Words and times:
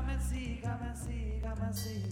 Come 0.00 0.08
and 0.08 0.22
see, 0.22 0.60
come 0.62 0.80
and 0.82 0.96
see, 0.96 1.42
come 1.42 1.58
and 1.62 1.74
see. 1.76 2.02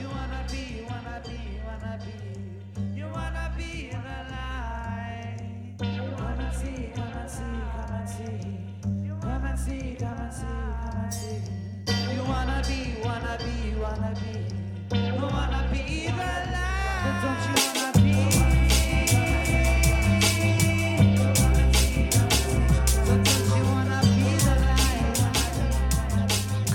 You 0.00 0.08
wanna 0.08 0.46
be, 0.50 0.86
wanna 0.88 1.20
be, 1.22 1.60
wanna 1.66 1.98
be. 2.02 2.98
You 2.98 3.04
wanna 3.12 3.52
be 3.58 3.90
in 3.90 4.00
the 4.00 4.20
light. 4.32 5.74
Come 5.78 6.40
and 6.40 6.56
see, 6.56 6.90
come 6.94 7.12
and 7.12 7.30
see, 7.30 7.42
come 7.76 7.92
and 7.92 8.08
see. 8.08 9.20
Come 9.20 9.44
and 9.44 9.58
see, 9.58 9.96
come 10.00 10.18
and 10.18 10.32
see, 10.32 10.46
come 10.46 11.00
and 11.04 11.12
see. 11.12 12.14
You 12.14 12.22
wanna 12.24 12.62
be, 12.66 12.96
wanna 13.04 13.36
be, 13.38 13.78
wanna 13.78 14.14
be. 14.18 14.96
You 14.96 15.12
wanna 15.22 15.68
be 15.70 16.06
the 16.06 16.16
light. 16.16 17.20
Don't 17.22 17.58
you 17.58 17.82
wanna 17.82 18.32
be? 18.32 18.39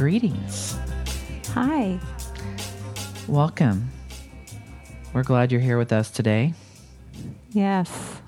Greetings. 0.05 0.77
Hi. 1.55 1.99
Welcome. 3.27 3.89
We're 5.13 5.23
glad 5.23 5.51
you're 5.51 5.59
here 5.59 5.79
with 5.79 5.91
us 5.91 6.11
today. 6.11 6.53
Yes. 7.49 8.21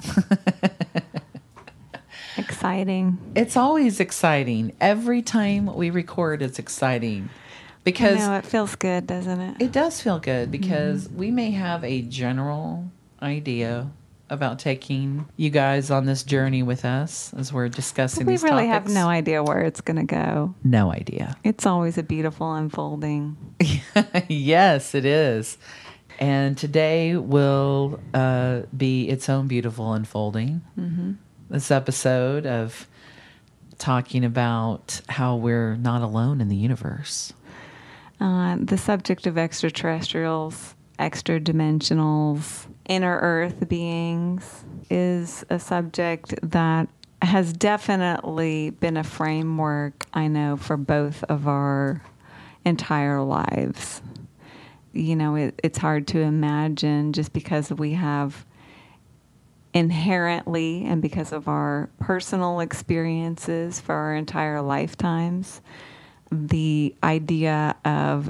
Exciting. 2.39 3.19
It's 3.35 3.55
always 3.55 3.99
exciting. 3.99 4.75
Every 4.81 5.21
time 5.21 5.67
we 5.67 5.91
record, 5.91 6.41
it's 6.41 6.57
exciting 6.57 7.29
because 7.83 8.17
know 8.17 8.33
it 8.33 8.45
feels 8.47 8.73
good, 8.73 9.05
doesn't 9.05 9.39
it? 9.39 9.61
it 9.61 9.71
does 9.71 10.01
feel 10.01 10.17
good 10.17 10.49
because 10.49 11.07
mm-hmm. 11.07 11.17
we 11.19 11.29
may 11.29 11.51
have 11.51 11.83
a 11.83 12.01
general 12.01 12.89
idea 13.21 13.91
about 14.29 14.59
taking 14.59 15.27
you 15.37 15.49
guys 15.49 15.89
on 15.89 16.05
this 16.05 16.23
journey 16.23 16.63
with 16.63 16.83
us 16.85 17.33
as 17.35 17.53
we're 17.53 17.69
discussing 17.69 18.25
we 18.25 18.37
really 18.37 18.67
have 18.67 18.89
no 18.89 19.07
idea 19.07 19.41
where 19.43 19.61
it's 19.61 19.81
going 19.81 19.97
to 19.97 20.03
go. 20.03 20.53
no 20.63 20.91
idea. 20.91 21.35
It's 21.43 21.65
always 21.65 21.97
a 21.97 22.03
beautiful 22.03 22.53
unfolding. 22.53 23.37
yes, 24.27 24.93
it 24.95 25.05
is. 25.05 25.57
And 26.19 26.57
today 26.57 27.15
will 27.15 27.99
uh, 28.13 28.61
be 28.75 29.07
its 29.07 29.29
own 29.29 29.47
beautiful 29.47 29.93
unfolding. 29.93 30.61
Mm-hmm. 30.77 31.13
This 31.49 31.71
episode 31.71 32.45
of 32.45 32.87
talking 33.77 34.25
about 34.25 35.01
how 35.07 35.35
we're 35.35 35.75
not 35.75 36.01
alone 36.01 36.41
in 36.41 36.49
the 36.49 36.55
universe. 36.55 37.33
Uh, 38.19 38.57
the 38.59 38.77
subject 38.77 39.27
of 39.27 39.37
extraterrestrials, 39.37 40.73
extra 40.97 41.39
dimensionals, 41.39 42.65
inner 42.87 43.19
earth 43.21 43.67
beings 43.67 44.65
is 44.89 45.45
a 45.49 45.59
subject 45.59 46.33
that 46.41 46.89
has 47.21 47.53
definitely 47.53 48.69
been 48.71 48.97
a 48.97 49.03
framework, 49.03 50.05
I 50.13 50.27
know, 50.27 50.57
for 50.57 50.77
both 50.77 51.23
of 51.25 51.47
our 51.47 52.01
entire 52.65 53.21
lives. 53.21 54.01
You 54.93 55.15
know, 55.15 55.35
it, 55.35 55.59
it's 55.63 55.77
hard 55.77 56.07
to 56.07 56.19
imagine 56.21 57.13
just 57.13 57.33
because 57.33 57.71
we 57.71 57.93
have 57.93 58.45
inherently 59.73 60.85
and 60.85 61.01
because 61.01 61.31
of 61.31 61.47
our 61.47 61.89
personal 61.99 62.61
experiences 62.61 63.79
for 63.79 63.93
our 63.93 64.15
entire 64.15 64.61
lifetimes 64.61 65.61
the 66.31 66.95
idea 67.03 67.75
of 67.85 68.29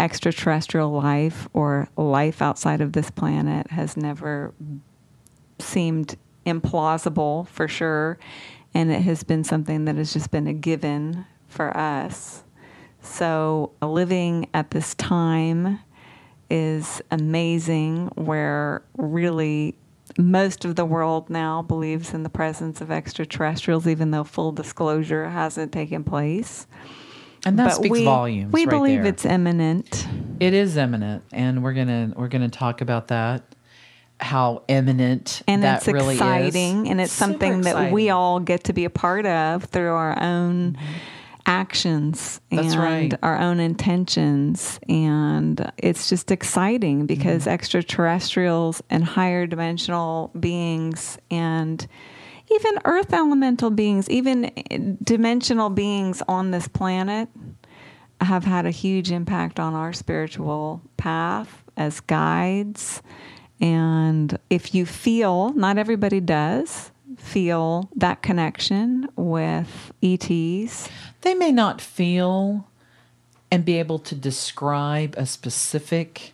extraterrestrial 0.00 0.92
life 0.92 1.48
or 1.52 1.88
life 1.96 2.42
outside 2.42 2.80
of 2.80 2.92
this 2.92 3.10
planet 3.10 3.70
has 3.70 3.96
never 3.96 4.52
seemed 5.58 6.16
implausible 6.44 7.46
for 7.48 7.68
sure. 7.68 8.18
And 8.74 8.90
it 8.90 9.02
has 9.02 9.22
been 9.22 9.44
something 9.44 9.84
that 9.84 9.96
has 9.96 10.12
just 10.12 10.30
been 10.30 10.46
a 10.46 10.52
given 10.52 11.26
for 11.46 11.76
us. 11.76 12.42
So 13.00 13.72
living 13.80 14.48
at 14.52 14.70
this 14.70 14.94
time 14.94 15.78
is 16.50 17.00
amazing 17.10 18.08
where 18.16 18.82
really 18.96 19.76
most 20.18 20.64
of 20.64 20.76
the 20.76 20.84
world 20.84 21.30
now 21.30 21.62
believes 21.62 22.12
in 22.12 22.22
the 22.22 22.28
presence 22.28 22.80
of 22.80 22.90
extraterrestrials 22.90 23.86
even 23.86 24.10
though 24.10 24.24
full 24.24 24.52
disclosure 24.52 25.28
hasn't 25.28 25.72
taken 25.72 26.04
place 26.04 26.66
And 27.46 27.58
that 27.58 27.64
but 27.66 27.74
speaks 27.74 27.90
we, 27.90 28.04
volumes. 28.04 28.52
We 28.52 28.62
right 28.64 28.70
believe 28.70 29.02
there. 29.02 29.12
it's 29.12 29.24
imminent. 29.24 30.06
It 30.40 30.54
is 30.54 30.76
imminent, 30.76 31.24
and 31.32 31.62
we're 31.62 31.74
gonna 31.74 32.12
we're 32.16 32.28
gonna 32.28 32.48
talk 32.48 32.80
about 32.80 33.08
that. 33.08 33.42
How 34.20 34.62
imminent 34.68 35.42
And 35.48 35.62
that 35.64 35.78
it's 35.78 35.88
really 35.88 36.14
exciting. 36.14 36.86
is. 36.86 36.90
And 36.90 37.00
it's 37.00 37.12
Super 37.12 37.32
something 37.32 37.60
that 37.62 37.92
we 37.92 38.10
all 38.10 38.40
get 38.40 38.64
to 38.64 38.72
be 38.72 38.84
a 38.84 38.90
part 38.90 39.26
of 39.26 39.64
through 39.64 39.92
our 39.92 40.20
own 40.22 40.78
actions 41.46 42.40
That's 42.50 42.72
and 42.74 42.82
right. 42.82 43.14
our 43.22 43.38
own 43.38 43.60
intentions. 43.60 44.78
And 44.88 45.70
it's 45.78 46.08
just 46.08 46.30
exciting 46.30 47.06
because 47.06 47.42
Mm-hmm. 47.42 47.50
extraterrestrials 47.50 48.82
and 48.88 49.04
higher 49.04 49.46
dimensional 49.46 50.30
beings 50.38 51.18
and 51.30 51.86
even 52.50 52.78
earth 52.84 53.12
elemental 53.12 53.70
beings, 53.70 54.08
even 54.10 54.98
dimensional 55.02 55.70
beings 55.70 56.22
on 56.28 56.50
this 56.50 56.68
planet 56.68 57.28
have 58.20 58.44
had 58.44 58.66
a 58.66 58.70
huge 58.70 59.10
impact 59.10 59.58
on 59.58 59.74
our 59.74 59.92
spiritual 59.92 60.80
path 60.96 61.64
as 61.76 62.00
guides. 62.00 63.02
And 63.60 64.38
if 64.50 64.74
you 64.74 64.86
feel, 64.86 65.52
not 65.54 65.78
everybody 65.78 66.20
does, 66.20 66.90
feel 67.16 67.88
that 67.96 68.22
connection 68.22 69.08
with 69.16 69.92
ETs, 70.02 70.88
they 71.22 71.34
may 71.34 71.52
not 71.52 71.80
feel 71.80 72.68
and 73.50 73.64
be 73.64 73.78
able 73.78 73.98
to 74.00 74.14
describe 74.14 75.14
a 75.16 75.26
specific 75.26 76.32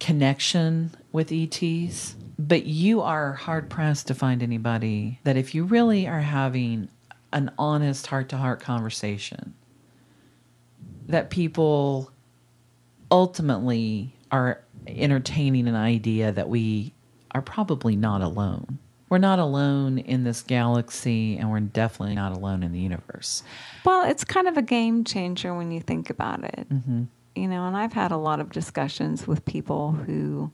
connection 0.00 0.90
with 1.12 1.30
ETs, 1.30 2.16
but 2.38 2.66
you 2.66 3.00
are 3.00 3.32
hard 3.32 3.70
pressed 3.70 4.08
to 4.08 4.14
find 4.14 4.42
anybody 4.42 5.20
that 5.24 5.36
if 5.36 5.54
you 5.54 5.64
really 5.64 6.06
are 6.06 6.20
having 6.20 6.88
an 7.32 7.50
honest 7.58 8.06
heart 8.06 8.28
to 8.30 8.36
heart 8.36 8.60
conversation, 8.60 9.54
that 11.06 11.30
people 11.30 12.10
ultimately 13.10 14.14
are 14.30 14.62
entertaining 14.86 15.68
an 15.68 15.74
idea 15.74 16.32
that 16.32 16.48
we 16.48 16.92
are 17.32 17.42
probably 17.42 17.96
not 17.96 18.20
alone. 18.22 18.78
We're 19.08 19.18
not 19.18 19.38
alone 19.38 19.98
in 19.98 20.24
this 20.24 20.42
galaxy, 20.42 21.36
and 21.36 21.50
we're 21.50 21.60
definitely 21.60 22.14
not 22.14 22.36
alone 22.36 22.62
in 22.62 22.72
the 22.72 22.80
universe. 22.80 23.42
well, 23.84 24.08
it's 24.08 24.24
kind 24.24 24.48
of 24.48 24.56
a 24.56 24.62
game 24.62 25.04
changer 25.04 25.54
when 25.54 25.70
you 25.70 25.80
think 25.80 26.10
about 26.10 26.42
it. 26.42 26.66
Mm-hmm. 26.68 27.04
You 27.36 27.48
know, 27.48 27.66
and 27.66 27.76
I've 27.76 27.92
had 27.92 28.12
a 28.12 28.16
lot 28.16 28.40
of 28.40 28.50
discussions 28.50 29.26
with 29.26 29.44
people 29.44 29.92
who 29.92 30.50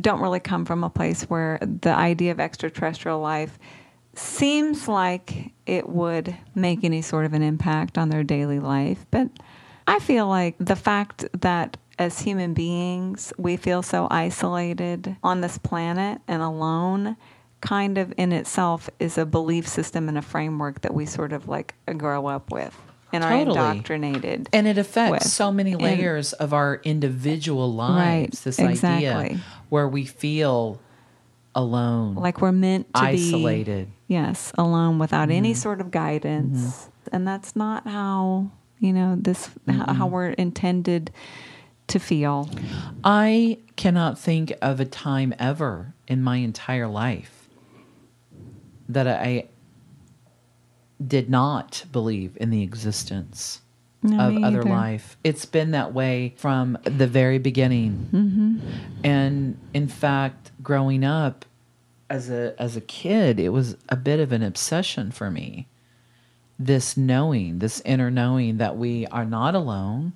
don't 0.00 0.20
really 0.20 0.40
come 0.40 0.64
from 0.64 0.84
a 0.84 0.90
place 0.90 1.22
where 1.24 1.58
the 1.60 1.94
idea 1.94 2.32
of 2.32 2.40
extraterrestrial 2.40 3.20
life 3.20 3.58
seems 4.14 4.88
like 4.88 5.52
it 5.66 5.88
would 5.88 6.36
make 6.54 6.84
any 6.84 7.02
sort 7.02 7.24
of 7.24 7.32
an 7.32 7.42
impact 7.42 7.98
on 7.98 8.08
their 8.08 8.24
daily 8.24 8.60
life. 8.60 9.06
But 9.10 9.28
I 9.86 9.98
feel 9.98 10.26
like 10.26 10.56
the 10.58 10.76
fact 10.76 11.24
that 11.40 11.76
as 11.98 12.20
human 12.20 12.54
beings, 12.54 13.32
we 13.38 13.56
feel 13.56 13.82
so 13.82 14.08
isolated 14.10 15.16
on 15.22 15.40
this 15.40 15.58
planet 15.58 16.20
and 16.26 16.42
alone 16.42 17.16
kind 17.60 17.96
of 17.96 18.12
in 18.16 18.32
itself 18.32 18.90
is 18.98 19.16
a 19.18 19.24
belief 19.24 19.68
system 19.68 20.08
and 20.08 20.18
a 20.18 20.22
framework 20.22 20.80
that 20.80 20.94
we 20.94 21.06
sort 21.06 21.32
of 21.32 21.48
like 21.48 21.74
grow 21.96 22.26
up 22.26 22.50
with 22.50 22.76
and 23.12 23.22
are 23.22 23.30
Totally. 23.30 23.58
indoctrinated. 23.58 24.48
And 24.52 24.66
it 24.66 24.78
affects 24.78 25.24
with. 25.24 25.32
so 25.32 25.52
many 25.52 25.72
And- 25.72 25.82
layers 25.82 26.32
of 26.32 26.52
our 26.52 26.80
individual 26.84 27.72
lives. 27.72 27.96
Right, 27.98 28.30
this 28.44 28.58
exactly. 28.58 29.08
idea 29.08 29.40
where 29.68 29.88
we 29.88 30.04
feel 30.04 30.80
alone, 31.54 32.14
like 32.14 32.40
we're 32.40 32.52
meant 32.52 32.92
to 32.94 33.00
be 33.02 33.06
isolated. 33.08 33.86
Mm-hmm. 33.88 34.12
Yes, 34.12 34.52
alone 34.56 34.98
without 34.98 35.30
any 35.30 35.54
sort 35.54 35.80
of 35.80 35.90
guidance. 35.90 36.88
And 37.10 37.26
that's 37.26 37.54
not 37.56 37.86
how, 37.86 38.50
you 38.78 38.92
know, 38.92 39.16
this 39.18 39.50
how, 39.68 39.92
how 39.92 40.06
we're 40.06 40.30
intended 40.30 41.10
to 41.88 41.98
feel. 41.98 42.48
I 43.04 43.58
cannot 43.76 44.18
think 44.18 44.52
of 44.62 44.80
a 44.80 44.84
time 44.84 45.34
ever 45.38 45.94
in 46.08 46.22
my 46.22 46.36
entire 46.36 46.88
life 46.88 47.48
that 48.88 49.06
I 49.06 49.48
did 51.06 51.30
not 51.30 51.84
believe 51.92 52.36
in 52.40 52.50
the 52.50 52.62
existence 52.62 53.60
No, 54.02 54.18
of 54.28 54.42
other 54.44 54.60
either. 54.60 54.62
life. 54.64 55.16
It's 55.24 55.44
been 55.44 55.70
that 55.72 55.92
way 55.94 56.34
from 56.36 56.78
the 56.84 57.06
very 57.06 57.38
beginning. 57.38 58.08
Mm-hmm. 58.12 58.58
And 59.04 59.58
in 59.74 59.88
fact, 59.88 60.50
growing 60.62 61.04
up 61.04 61.44
as 62.10 62.28
a 62.30 62.54
as 62.58 62.76
a 62.76 62.80
kid, 62.80 63.40
it 63.40 63.50
was 63.50 63.76
a 63.88 63.96
bit 63.96 64.20
of 64.20 64.32
an 64.32 64.42
obsession 64.42 65.10
for 65.10 65.30
me. 65.30 65.66
This 66.58 66.96
knowing, 66.96 67.58
this 67.58 67.80
inner 67.84 68.10
knowing 68.10 68.58
that 68.58 68.76
we 68.76 69.06
are 69.06 69.24
not 69.24 69.54
alone. 69.54 70.12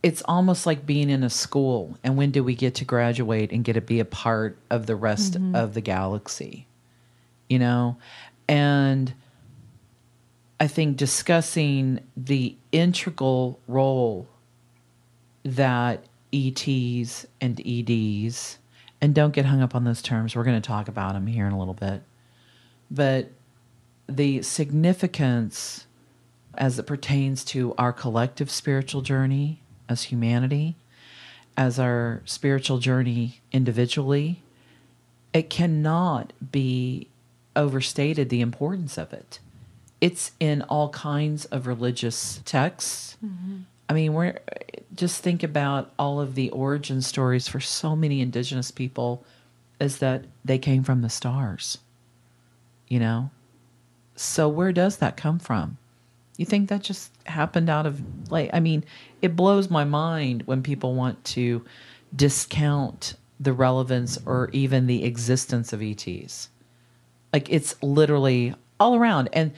It's 0.00 0.22
almost 0.26 0.64
like 0.64 0.86
being 0.86 1.10
in 1.10 1.24
a 1.24 1.30
school 1.30 1.98
and 2.04 2.16
when 2.16 2.30
do 2.30 2.44
we 2.44 2.54
get 2.54 2.76
to 2.76 2.84
graduate 2.84 3.50
and 3.50 3.64
get 3.64 3.72
to 3.72 3.80
be 3.80 3.98
a 3.98 4.04
part 4.04 4.56
of 4.70 4.86
the 4.86 4.94
rest 4.94 5.36
of 5.54 5.74
the 5.74 5.80
galaxy? 5.80 6.68
You 7.48 7.58
know? 7.58 7.96
And 8.46 9.12
I 10.60 10.66
think 10.66 10.96
discussing 10.96 12.00
the 12.16 12.56
integral 12.72 13.60
role 13.68 14.26
that 15.44 16.04
ETs 16.32 17.26
and 17.40 17.60
EDs, 17.64 18.58
and 19.00 19.14
don't 19.14 19.32
get 19.32 19.46
hung 19.46 19.62
up 19.62 19.74
on 19.74 19.84
those 19.84 20.02
terms. 20.02 20.34
We're 20.34 20.44
going 20.44 20.60
to 20.60 20.66
talk 20.66 20.88
about 20.88 21.14
them 21.14 21.26
here 21.26 21.46
in 21.46 21.52
a 21.52 21.58
little 21.58 21.74
bit. 21.74 22.02
But 22.90 23.30
the 24.08 24.42
significance 24.42 25.86
as 26.54 26.78
it 26.78 26.84
pertains 26.84 27.44
to 27.44 27.74
our 27.78 27.92
collective 27.92 28.50
spiritual 28.50 29.00
journey 29.00 29.60
as 29.88 30.04
humanity, 30.04 30.76
as 31.56 31.78
our 31.78 32.22
spiritual 32.24 32.78
journey 32.78 33.40
individually, 33.52 34.42
it 35.32 35.48
cannot 35.48 36.32
be 36.50 37.08
overstated 37.54 38.28
the 38.28 38.40
importance 38.40 38.98
of 38.98 39.12
it. 39.12 39.38
It's 40.00 40.32
in 40.38 40.62
all 40.62 40.90
kinds 40.90 41.44
of 41.46 41.66
religious 41.66 42.40
texts. 42.44 43.16
I 43.88 43.92
mean, 43.94 44.12
we're 44.12 44.38
just 44.94 45.22
think 45.22 45.42
about 45.42 45.92
all 45.98 46.20
of 46.20 46.34
the 46.34 46.50
origin 46.50 47.02
stories 47.02 47.48
for 47.48 47.60
so 47.60 47.96
many 47.96 48.20
indigenous 48.20 48.70
people 48.70 49.24
is 49.80 49.98
that 49.98 50.24
they 50.44 50.58
came 50.58 50.82
from 50.82 51.02
the 51.02 51.08
stars. 51.08 51.78
You 52.88 53.00
know? 53.00 53.30
So 54.16 54.48
where 54.48 54.72
does 54.72 54.98
that 54.98 55.16
come 55.16 55.38
from? 55.38 55.78
You 56.36 56.46
think 56.46 56.68
that 56.68 56.82
just 56.82 57.10
happened 57.26 57.68
out 57.68 57.86
of 57.86 58.00
like 58.30 58.50
I 58.52 58.60
mean, 58.60 58.84
it 59.22 59.36
blows 59.36 59.70
my 59.70 59.84
mind 59.84 60.42
when 60.46 60.62
people 60.62 60.94
want 60.94 61.24
to 61.26 61.64
discount 62.14 63.14
the 63.40 63.52
relevance 63.52 64.18
or 64.26 64.50
even 64.52 64.86
the 64.86 65.04
existence 65.04 65.72
of 65.72 65.82
ETs. 65.82 66.48
Like 67.32 67.50
it's 67.50 67.80
literally 67.82 68.54
all 68.80 68.96
around 68.96 69.28
and 69.32 69.52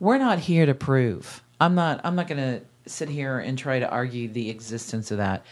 we're 0.00 0.18
not 0.18 0.38
here 0.38 0.66
to 0.66 0.74
prove. 0.74 1.42
I'm 1.60 1.74
not 1.74 2.00
I'm 2.04 2.16
not 2.16 2.28
going 2.28 2.40
to 2.40 2.90
sit 2.90 3.08
here 3.08 3.38
and 3.38 3.58
try 3.58 3.78
to 3.78 3.88
argue 3.88 4.28
the 4.28 4.50
existence 4.50 5.10
of 5.10 5.18
that. 5.18 5.44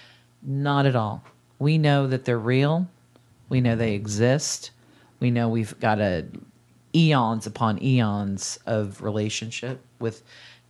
Not 0.42 0.86
at 0.86 0.96
all. 0.96 1.22
We 1.58 1.78
know 1.78 2.06
that 2.06 2.24
they're 2.24 2.38
real. 2.38 2.88
We 3.48 3.60
know 3.60 3.76
they 3.76 3.94
exist. 3.94 4.70
We 5.20 5.30
know 5.30 5.48
we've 5.48 5.78
got 5.80 6.00
a 6.00 6.26
eons 6.94 7.46
upon 7.46 7.82
eons 7.82 8.58
of 8.66 9.02
relationship 9.02 9.80
with 9.98 10.22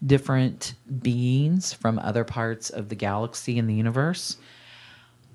different 0.05 0.75
beings 1.03 1.73
from 1.73 1.99
other 1.99 2.25
parts 2.25 2.71
of 2.71 2.89
the 2.89 2.95
galaxy 2.95 3.59
and 3.59 3.69
the 3.69 3.75
universe. 3.75 4.37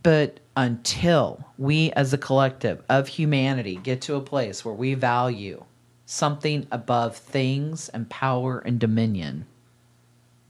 But 0.01 0.39
until 0.55 1.45
we 1.57 1.91
as 1.91 2.13
a 2.13 2.17
collective 2.17 2.83
of 2.89 3.07
humanity 3.07 3.75
get 3.75 4.01
to 4.03 4.15
a 4.15 4.21
place 4.21 4.63
where 4.63 4.73
we 4.73 4.93
value 4.93 5.63
something 6.11 6.65
above 6.71 7.15
things 7.15 7.87
and 7.89 8.09
power 8.09 8.57
and 8.65 8.79
dominion, 8.79 9.45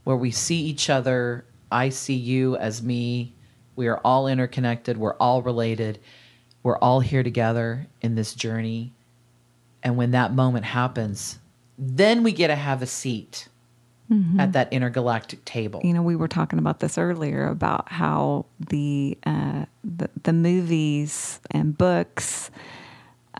where 0.05 0.15
we 0.15 0.31
see 0.31 0.55
each 0.55 0.89
other, 0.89 1.43
I 1.69 1.89
see 1.89 2.15
you 2.15 2.55
as 2.55 2.81
me, 2.81 3.33
we 3.75 3.87
are 3.87 3.99
all 4.05 4.25
interconnected, 4.29 4.95
we're 4.95 5.17
all 5.17 5.41
related, 5.41 5.99
we're 6.63 6.77
all 6.77 7.01
here 7.01 7.23
together 7.23 7.87
in 8.01 8.15
this 8.15 8.33
journey. 8.33 8.93
And 9.83 9.97
when 9.97 10.11
that 10.11 10.33
moment 10.33 10.63
happens, 10.63 11.39
then 11.77 12.23
we 12.23 12.31
get 12.31 12.47
to 12.47 12.55
have 12.55 12.81
a 12.81 12.87
seat 12.87 13.49
at 14.39 14.53
that 14.53 14.71
intergalactic 14.71 15.43
table. 15.43 15.81
you 15.83 15.93
know, 15.93 16.01
we 16.01 16.15
were 16.15 16.29
talking 16.29 16.57
about 16.57 16.79
this 16.79 16.97
earlier 16.97 17.47
about 17.47 17.91
how 17.91 18.45
the 18.69 19.17
uh, 19.25 19.65
the, 19.83 20.09
the 20.23 20.33
movies 20.33 21.41
and 21.51 21.77
books 21.77 22.49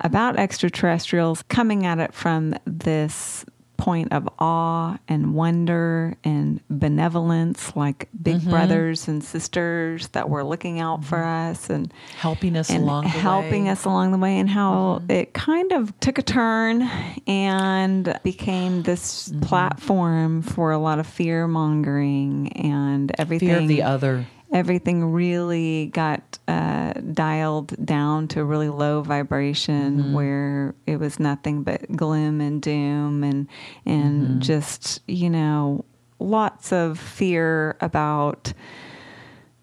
about 0.02 0.38
extraterrestrials 0.38 1.44
coming 1.44 1.86
at 1.86 2.00
it 2.00 2.14
from 2.14 2.56
this 2.66 3.46
point 3.80 4.12
of 4.12 4.28
awe 4.40 4.98
and 5.08 5.34
wonder 5.34 6.16
and 6.26 6.60
benevolence, 6.70 7.74
like 7.78 8.10
big 8.22 8.36
mm-hmm. 8.36 8.50
brothers 8.50 9.08
and 9.08 9.24
sisters 9.24 10.10
that 10.10 10.30
were 10.30 10.44
looking 10.44 10.82
out 10.82 11.06
for 11.06 11.18
mm-hmm. 11.18 11.52
us 11.52 11.70
and 11.70 11.92
helping 12.18 12.58
us 12.58 12.70
and 12.70 12.84
along 12.84 13.06
the 13.06 13.10
helping 13.10 13.66
way. 13.66 13.72
us 13.72 13.86
along 13.86 14.12
the 14.12 14.18
way, 14.18 14.38
and 14.38 14.50
how 14.50 15.00
mm-hmm. 15.00 15.12
it 15.12 15.34
kind 15.34 15.72
of 15.72 15.98
took 16.02 16.18
a 16.18 16.22
turn 16.22 16.82
and 17.26 18.20
became 18.24 18.84
this 18.84 19.32
platform 19.42 20.42
for 20.42 20.72
a 20.72 20.78
lot 20.78 21.00
of 21.00 21.08
fear 21.08 21.48
mongering 21.48 22.52
and 22.52 23.14
everything. 23.18 23.48
Fear 23.48 23.60
of 23.60 23.68
the 23.70 23.84
other. 23.84 24.28
Everything 24.52 25.12
really 25.12 25.88
got 25.94 26.40
uh, 26.48 26.94
dialed 27.14 27.86
down 27.86 28.28
to 28.30 28.42
a 28.42 28.44
really 28.44 28.70
low 28.70 29.02
vibration 29.02 29.98
Mm-hmm. 30.00 30.14
where 30.14 30.76
it 30.88 30.98
was 31.00 31.20
nothing 31.20 31.62
but 31.64 31.92
gloom 31.96 32.42
and 32.42 32.62
doom 32.62 33.24
and 33.24 33.48
and 33.86 34.24
Mm-hmm. 34.28 34.40
just 34.40 35.02
you 35.08 35.30
know 35.30 35.86
lots 36.20 36.74
of 36.74 36.98
fear 37.00 37.78
about 37.80 38.52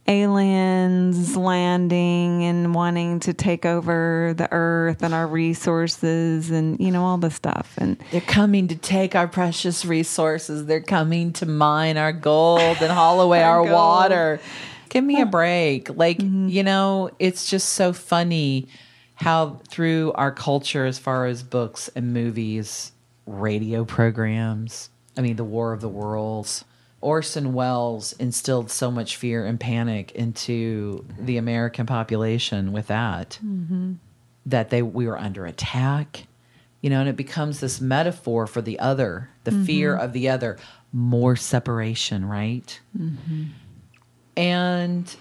aliens 0.09 1.37
landing 1.37 2.45
and 2.45 2.73
wanting 2.73 3.19
to 3.19 3.35
take 3.35 3.67
over 3.67 4.33
the 4.37 4.49
earth 4.53 5.03
and 5.03 5.13
our 5.13 5.27
resources 5.27 6.49
and 6.51 6.79
you 6.79 6.93
know 6.93 7.03
all 7.05 7.19
the 7.19 7.31
stuff 7.31 7.75
and 7.79 7.97
They're 8.13 8.21
coming 8.21 8.69
to 8.69 8.77
take 8.77 9.17
our 9.17 9.27
precious 9.27 9.85
resources. 9.85 10.67
They're 10.67 10.81
coming 10.81 11.33
to 11.35 11.47
mine 11.47 11.97
our 11.97 12.13
gold 12.13 12.77
and 12.81 12.93
haul 12.93 13.21
away 13.21 13.43
Our 13.43 13.67
our, 13.67 13.73
water. 13.75 14.41
Give 14.97 15.05
me 15.05 15.21
a 15.21 15.27
break. 15.27 15.95
Like, 15.95 16.19
mm-hmm. 16.19 16.49
you 16.49 16.63
know, 16.63 17.11
it's 17.19 17.51
just 17.51 17.71
so 17.71 17.93
funny 17.93 18.67
how 19.15 19.61
through 19.69 20.13
our 20.15 20.33
culture, 20.33 20.87
as 20.87 20.99
far 20.99 21.27
as 21.27 21.43
books 21.43 21.91
and 21.95 22.15
movies, 22.15 22.93
radio 23.27 23.85
programs, 23.85 24.89
I 25.15 25.21
mean, 25.21 25.37
the 25.37 25.45
War 25.45 25.75
of 25.75 25.83
the 25.83 25.89
Worlds, 25.91 26.65
Orson 27.03 27.53
Welles 27.53 28.15
instilled 28.15 28.71
so 28.71 28.91
much 28.91 29.17
fear 29.17 29.45
and 29.45 29.61
panic 29.61 30.13
into 30.13 31.05
the 31.19 31.37
American 31.37 31.85
population 31.85 32.73
with 32.73 32.87
that 32.87 33.39
mm-hmm. 33.45 33.93
that 34.47 34.71
they 34.71 34.81
we 34.81 35.07
were 35.07 35.19
under 35.19 35.45
attack 35.45 36.27
you 36.81 36.89
know 36.89 37.01
and 37.01 37.09
it 37.09 37.17
becomes 37.17 37.61
this 37.61 37.81
metaphor 37.81 38.47
for 38.47 38.63
the 38.63 38.79
other 38.79 39.29
the 39.45 39.53
fear 39.65 39.95
mm-hmm. 39.95 40.05
of 40.05 40.13
the 40.13 40.29
other. 40.29 40.57
More 40.93 41.37
separation 41.37 42.25
right 42.25 42.81
and 44.37 45.15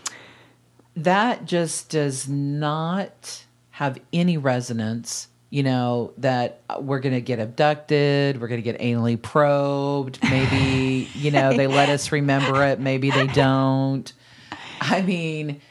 that 0.95 1.45
just 1.45 1.89
does 1.89 2.27
not 2.27 3.45
have 3.71 3.97
any 4.13 4.37
resonance 4.37 5.27
you 5.49 5.63
know 5.63 6.11
that 6.17 6.61
uh, 6.69 6.77
we're 6.79 6.99
going 6.99 7.13
to 7.15 7.21
get 7.21 7.39
abducted 7.39 8.41
we're 8.41 8.47
going 8.47 8.61
to 8.61 8.71
get 8.71 8.79
anally 8.81 9.21
probed 9.21 10.19
maybe 10.23 11.09
you 11.15 11.31
know 11.31 11.55
they 11.55 11.67
let 11.67 11.89
us 11.89 12.11
remember 12.11 12.65
it 12.65 12.79
maybe 12.79 13.09
they 13.11 13.27
don't. 13.27 14.11
I 14.81 15.01
mean 15.01 15.61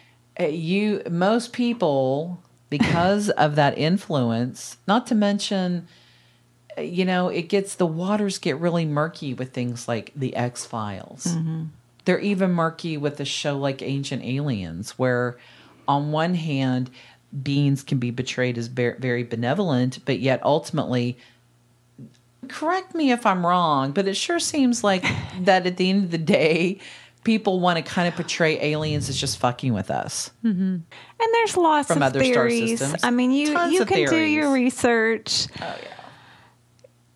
uh, 0.40 0.44
you 0.44 1.02
most 1.10 1.52
people 1.52 2.42
because 2.70 3.30
of 3.30 3.56
that 3.56 3.76
influence 3.78 4.78
not 4.88 5.06
to 5.08 5.14
mention 5.14 5.86
uh, 6.78 6.80
you 6.80 7.04
know 7.04 7.28
it 7.28 7.48
gets 7.48 7.74
the 7.74 7.86
waters 7.86 8.38
get 8.38 8.56
really 8.58 8.84
murky 8.84 9.34
with 9.34 9.52
things 9.52 9.86
like 9.86 10.12
the 10.16 10.34
x 10.34 10.64
files 10.64 11.36
they're 12.04 12.20
even 12.20 12.50
murky 12.50 12.96
with 12.96 13.18
a 13.20 13.25
show 13.25 13.56
like 13.58 13.82
ancient 13.82 14.23
aliens 14.25 14.92
where 14.99 15.37
on 15.88 16.12
one 16.12 16.34
hand 16.34 16.90
beings 17.42 17.82
can 17.82 17.99
be 17.99 18.11
betrayed 18.11 18.56
as 18.56 18.68
ver- 18.68 18.96
very 18.99 19.25
benevolent 19.25 19.99
but 20.04 20.20
yet 20.20 20.40
ultimately 20.44 21.16
correct 22.49 22.94
me 22.94 23.11
if 23.11 23.26
i'm 23.26 23.44
wrong 23.44 23.90
but 23.90 24.06
it 24.06 24.14
sure 24.14 24.38
seems 24.38 24.84
like 24.84 25.04
that 25.40 25.66
at 25.66 25.76
the 25.76 25.90
end 25.90 26.04
of 26.04 26.11
the 26.11 26.18
day 26.18 26.78
people 27.25 27.58
want 27.58 27.78
to 27.78 27.82
kind 27.82 28.06
of 28.06 28.14
portray 28.14 28.61
aliens 28.62 29.08
as 29.08 29.16
just 29.16 29.38
fucking 29.38 29.73
with 29.73 29.90
us. 29.90 30.30
Mm-hmm. 30.44 30.61
And 30.61 30.84
there's 31.32 31.56
lots 31.56 31.88
From 31.88 31.96
of 31.99 32.02
other 32.02 32.23
star 32.23 32.49
theories. 32.49 32.78
systems. 32.78 33.02
i 33.02 33.11
mean 33.11 33.30
you 33.30 33.52
Tons 33.52 33.73
you 33.73 33.84
can 33.84 34.08
do 34.08 34.18
your 34.18 34.52
research. 34.52 35.49
Oh 35.61 35.76
yeah. 35.82 35.88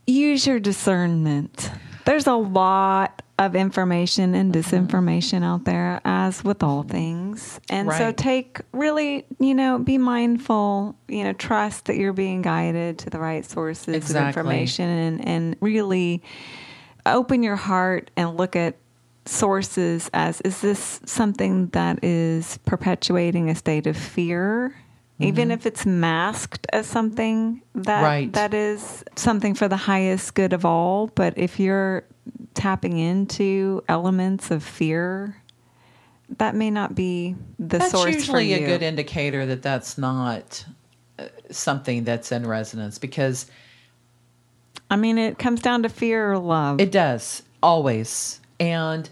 Use 0.06 0.46
your 0.46 0.58
discernment. 0.58 1.70
There's 2.06 2.26
a 2.26 2.34
lot 2.34 3.22
of 3.38 3.54
information 3.54 4.34
and 4.34 4.54
uh-huh. 4.54 4.68
disinformation 4.68 5.44
out 5.44 5.64
there, 5.64 6.00
as 6.04 6.42
with 6.42 6.62
all 6.62 6.82
things. 6.82 7.60
And 7.70 7.92
so 7.92 8.12
take 8.12 8.60
really, 8.72 9.26
you 9.38 9.54
know, 9.54 9.78
be 9.78 9.96
mindful, 9.96 10.96
you 11.06 11.24
know, 11.24 11.32
trust 11.32 11.86
that 11.86 11.96
you're 11.96 12.12
being 12.12 12.42
guided 12.42 12.98
to 13.00 13.10
the 13.10 13.18
right 13.18 13.44
sources 13.44 13.94
Exactly. 13.94 14.20
of 14.20 14.26
information 14.28 14.88
and, 14.88 15.28
and 15.28 15.56
really 15.60 16.22
open 17.06 17.42
your 17.42 17.56
heart 17.56 18.10
and 18.16 18.36
look 18.36 18.56
at 18.56 18.76
sources 19.24 20.10
as 20.14 20.40
is 20.40 20.62
this 20.62 21.00
something 21.04 21.66
that 21.68 22.02
is 22.02 22.58
perpetuating 22.64 23.50
a 23.50 23.54
state 23.54 23.86
of 23.86 23.94
fear 23.94 24.74
even 25.20 25.48
mm-hmm. 25.48 25.52
if 25.52 25.66
it's 25.66 25.84
masked 25.84 26.66
as 26.72 26.86
something 26.86 27.60
that 27.74 28.02
Right. 28.02 28.32
that 28.32 28.54
is 28.54 29.04
something 29.16 29.54
for 29.54 29.68
the 29.68 29.76
highest 29.76 30.34
good 30.34 30.54
of 30.54 30.64
all 30.64 31.08
but 31.08 31.36
if 31.36 31.60
you're 31.60 32.04
tapping 32.54 32.98
into 32.98 33.82
elements 33.88 34.50
of 34.50 34.62
fear 34.62 35.36
that 36.36 36.54
may 36.54 36.70
not 36.70 36.94
be 36.94 37.34
the 37.58 37.78
that's 37.78 37.90
source 37.90 38.14
usually 38.14 38.54
for 38.54 38.62
a 38.62 38.66
good 38.66 38.82
indicator 38.82 39.46
that 39.46 39.62
that's 39.62 39.96
not 39.96 40.64
uh, 41.18 41.24
something 41.50 42.04
that's 42.04 42.32
in 42.32 42.46
resonance 42.46 42.98
because 42.98 43.46
I 44.90 44.96
mean, 44.96 45.18
it 45.18 45.38
comes 45.38 45.60
down 45.60 45.82
to 45.82 45.88
fear 45.88 46.32
or 46.32 46.38
love. 46.38 46.80
It 46.80 46.90
does, 46.90 47.42
always. 47.62 48.40
And 48.58 49.08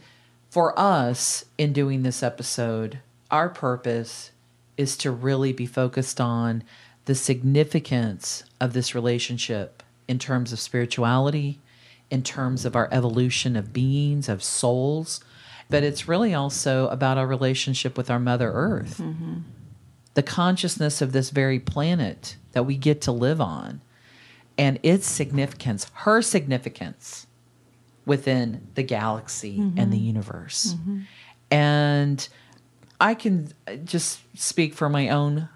for 0.51 0.79
us 0.79 1.45
in 1.59 1.73
doing 1.73 2.03
this 2.03 2.23
episode, 2.23 3.01
our 3.31 3.49
purpose 3.49 4.31
is 4.77 4.97
to 4.99 5.11
really 5.11 5.53
be 5.53 5.67
focused 5.67 6.21
on 6.21 6.65
the 7.05 7.15
significance 7.15 8.45
of 8.61 8.73
this 8.73 8.95
relationship 8.95 9.83
in 10.09 10.19
terms 10.19 10.53
of 10.53 10.61
spirituality, 10.61 11.61
in 12.11 12.23
terms 12.23 12.65
of 12.65 12.77
our 12.77 12.89
evolution 12.93 13.57
of 13.57 13.73
beings, 13.73 14.29
of 14.29 14.43
souls. 14.43 15.21
But 15.69 15.83
it's 15.83 16.07
really 16.07 16.33
also 16.33 16.89
about 16.89 17.19
our 17.19 17.27
relationship 17.27 17.97
with 17.97 18.09
our 18.11 18.21
Mother 18.21 18.53
Earth, 18.53 18.99
mm-hmm. 18.99 19.39
the 20.15 20.23
consciousness 20.23 21.03
of 21.03 21.13
this 21.13 21.31
very 21.31 21.59
planet 21.59 22.37
that 22.53 22.63
we 22.63 22.77
get 22.77 23.01
to 23.03 23.13
live 23.13 23.41
on, 23.41 23.81
and 24.57 24.79
its 24.83 25.09
significance, 25.09 25.91
her 25.93 26.23
significance 26.23 27.27
within 28.07 28.69
the 28.77 28.85
galaxy 28.85 29.59
and 29.59 29.93
the 29.93 29.97
mm-hmm. 29.97 30.07
universe. 30.07 30.75
Mm-hmm. 30.75 31.01
And 31.51 32.29
I 33.01 33.15
can 33.15 33.53
just 33.85 34.21
speak 34.39 34.73
for 34.75 34.89
my 34.89 35.09
own, 35.09 35.49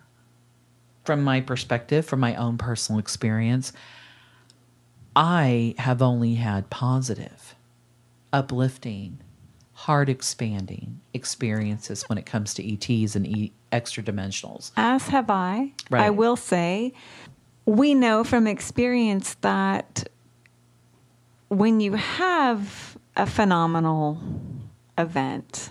from 1.05 1.23
my 1.23 1.41
perspective, 1.41 2.05
from 2.05 2.19
my 2.19 2.35
own 2.35 2.59
personal 2.59 2.99
experience. 2.99 3.73
I 5.17 5.75
have 5.79 6.03
only 6.03 6.35
had 6.35 6.71
positive, 6.71 7.55
uplifting, 8.33 9.19
heart 9.73 10.09
expanding 10.09 11.01
experiences 11.15 12.03
when 12.09 12.19
it 12.19 12.27
comes 12.27 12.55
to 12.55 12.73
ETs 12.73 13.17
and 13.17 13.27
e- 13.27 13.53
extra 13.73 14.03
dimensionals. 14.03 14.73
As 14.77 15.09
have 15.09 15.31
I. 15.31 15.73
Right. 15.91 16.05
I 16.05 16.11
will 16.11 16.37
say, 16.37 16.93
we 17.65 17.95
know 17.95 18.23
from 18.25 18.47
experience 18.47 19.35
that 19.41 20.09
when 21.49 21.81
you 21.81 21.95
have 21.95 22.97
a 23.17 23.27
phenomenal 23.27 24.21
event, 24.97 25.71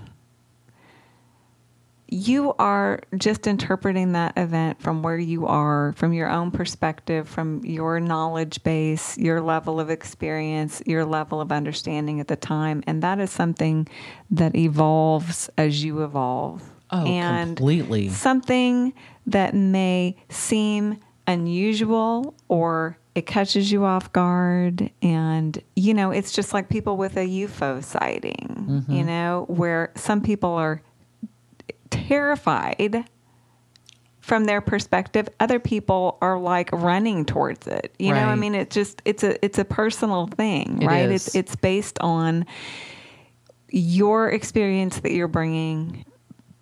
you 2.11 2.53
are 2.57 3.01
just 3.17 3.45
interpreting 3.45 4.13
that 4.13 4.33
event 4.35 4.81
from 4.81 5.03
where 5.03 5.17
you 5.17 5.45
are, 5.45 5.93
from 5.95 6.11
your 6.11 6.27
own 6.27 6.49
perspective, 6.49 7.29
from 7.29 7.63
your 7.63 7.99
knowledge 7.99 8.63
base, 8.63 9.17
your 9.17 9.41
level 9.41 9.79
of 9.79 9.89
experience, 9.89 10.81
your 10.85 11.05
level 11.05 11.39
of 11.39 11.51
understanding 11.51 12.19
at 12.19 12.27
the 12.27 12.35
time. 12.35 12.83
And 12.87 13.03
that 13.03 13.19
is 13.19 13.29
something 13.29 13.87
that 14.31 14.55
evolves 14.55 15.49
as 15.57 15.83
you 15.83 16.03
evolve. 16.03 16.63
Oh, 16.91 17.05
and 17.05 17.55
completely. 17.55 18.09
something 18.09 18.93
that 19.27 19.53
may 19.53 20.17
seem 20.29 20.99
unusual 21.27 22.33
or 22.47 22.97
it 23.13 23.27
catches 23.27 23.71
you 23.71 23.85
off 23.85 24.11
guard 24.11 24.89
and 25.03 25.61
you 25.75 25.93
know 25.93 26.09
it's 26.09 26.31
just 26.31 26.51
like 26.51 26.67
people 26.67 26.97
with 26.97 27.15
a 27.15 27.27
UFO 27.27 27.83
sighting 27.83 28.65
mm-hmm. 28.67 28.91
you 28.91 29.03
know 29.03 29.45
where 29.47 29.91
some 29.95 30.21
people 30.21 30.49
are 30.49 30.81
terrified 32.09 33.05
from 34.19 34.45
their 34.45 34.61
perspective 34.61 35.27
other 35.39 35.59
people 35.59 36.17
are 36.21 36.39
like 36.39 36.71
running 36.71 37.25
towards 37.25 37.67
it. 37.67 37.93
You 37.99 38.13
know 38.13 38.25
i 38.25 38.35
mean 38.35 38.55
it's 38.55 38.73
just 38.73 39.01
it's 39.05 39.23
a 39.23 39.43
it's 39.43 39.57
a 39.57 39.65
personal 39.65 40.27
thing 40.27 40.81
It 40.81 40.85
right? 40.87 41.09
is. 41.09 41.27
it's 41.27 41.35
it's 41.35 41.55
based 41.55 41.99
on 41.99 42.45
your 43.71 44.29
experience 44.29 44.99
that 45.01 45.11
you're 45.11 45.27
bringing. 45.27 46.05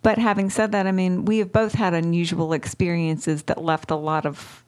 But 0.01 0.17
having 0.17 0.49
said 0.49 0.71
that, 0.71 0.87
I 0.87 0.91
mean, 0.91 1.25
we 1.25 1.39
have 1.39 1.51
both 1.51 1.73
had 1.73 1.93
unusual 1.93 2.53
experiences 2.53 3.43
that 3.43 3.61
left 3.61 3.91
a 3.91 3.95
lot 3.95 4.25
of 4.25 4.63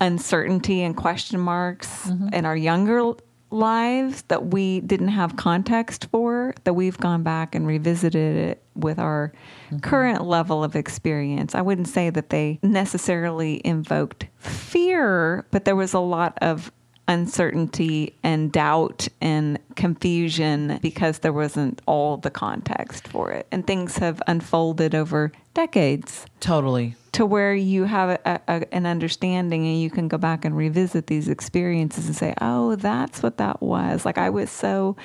uncertainty 0.00 0.82
and 0.82 0.96
question 0.96 1.38
marks 1.38 2.06
mm-hmm. 2.06 2.28
in 2.32 2.44
our 2.44 2.56
younger 2.56 3.14
lives 3.50 4.22
that 4.28 4.46
we 4.46 4.80
didn't 4.80 5.08
have 5.08 5.36
context 5.36 6.08
for, 6.10 6.54
that 6.64 6.74
we've 6.74 6.98
gone 6.98 7.22
back 7.22 7.54
and 7.54 7.66
revisited 7.66 8.36
it 8.36 8.62
with 8.74 8.98
our 8.98 9.32
mm-hmm. 9.66 9.78
current 9.78 10.24
level 10.24 10.62
of 10.62 10.76
experience. 10.76 11.54
I 11.54 11.62
wouldn't 11.62 11.88
say 11.88 12.10
that 12.10 12.30
they 12.30 12.58
necessarily 12.62 13.60
invoked 13.64 14.26
fear, 14.38 15.46
but 15.50 15.64
there 15.64 15.76
was 15.76 15.94
a 15.94 16.00
lot 16.00 16.38
of 16.40 16.70
uncertainty 17.08 18.14
and 18.22 18.52
doubt 18.52 19.08
and 19.20 19.58
confusion 19.76 20.78
because 20.82 21.20
there 21.20 21.32
wasn't 21.32 21.80
all 21.86 22.18
the 22.18 22.30
context 22.30 23.08
for 23.08 23.32
it. 23.32 23.46
And 23.50 23.66
things 23.66 23.96
have 23.96 24.22
unfolded 24.26 24.94
over 24.94 25.32
decades 25.54 26.26
Totally. 26.40 26.94
To 27.18 27.26
where 27.26 27.52
you 27.52 27.82
have 27.82 28.10
a, 28.24 28.40
a, 28.46 28.72
an 28.72 28.86
understanding 28.86 29.66
and 29.66 29.80
you 29.80 29.90
can 29.90 30.06
go 30.06 30.16
back 30.16 30.44
and 30.44 30.56
revisit 30.56 31.08
these 31.08 31.26
experiences 31.26 32.06
and 32.06 32.14
say, 32.14 32.32
oh, 32.40 32.76
that's 32.76 33.24
what 33.24 33.38
that 33.38 33.60
was. 33.60 34.04
Like 34.04 34.18
I 34.18 34.30
was 34.30 34.52
so, 34.52 34.96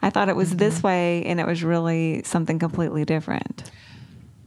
I 0.00 0.10
thought 0.10 0.28
it 0.28 0.36
was 0.36 0.54
this 0.54 0.76
mm-hmm. 0.76 0.86
way 0.86 1.24
and 1.24 1.40
it 1.40 1.46
was 1.46 1.64
really 1.64 2.22
something 2.22 2.60
completely 2.60 3.04
different. 3.04 3.68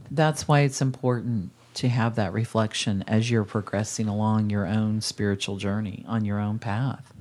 That's 0.09 0.47
why 0.47 0.61
it's 0.61 0.81
important 0.81 1.51
to 1.73 1.89
have 1.89 2.15
that 2.15 2.31
reflection 2.31 3.03
as 3.05 3.29
you're 3.29 3.43
progressing 3.43 4.07
along 4.07 4.49
your 4.49 4.65
own 4.65 5.01
spiritual 5.01 5.57
journey 5.57 6.05
on 6.07 6.23
your 6.23 6.39
own 6.39 6.57
path. 6.57 7.13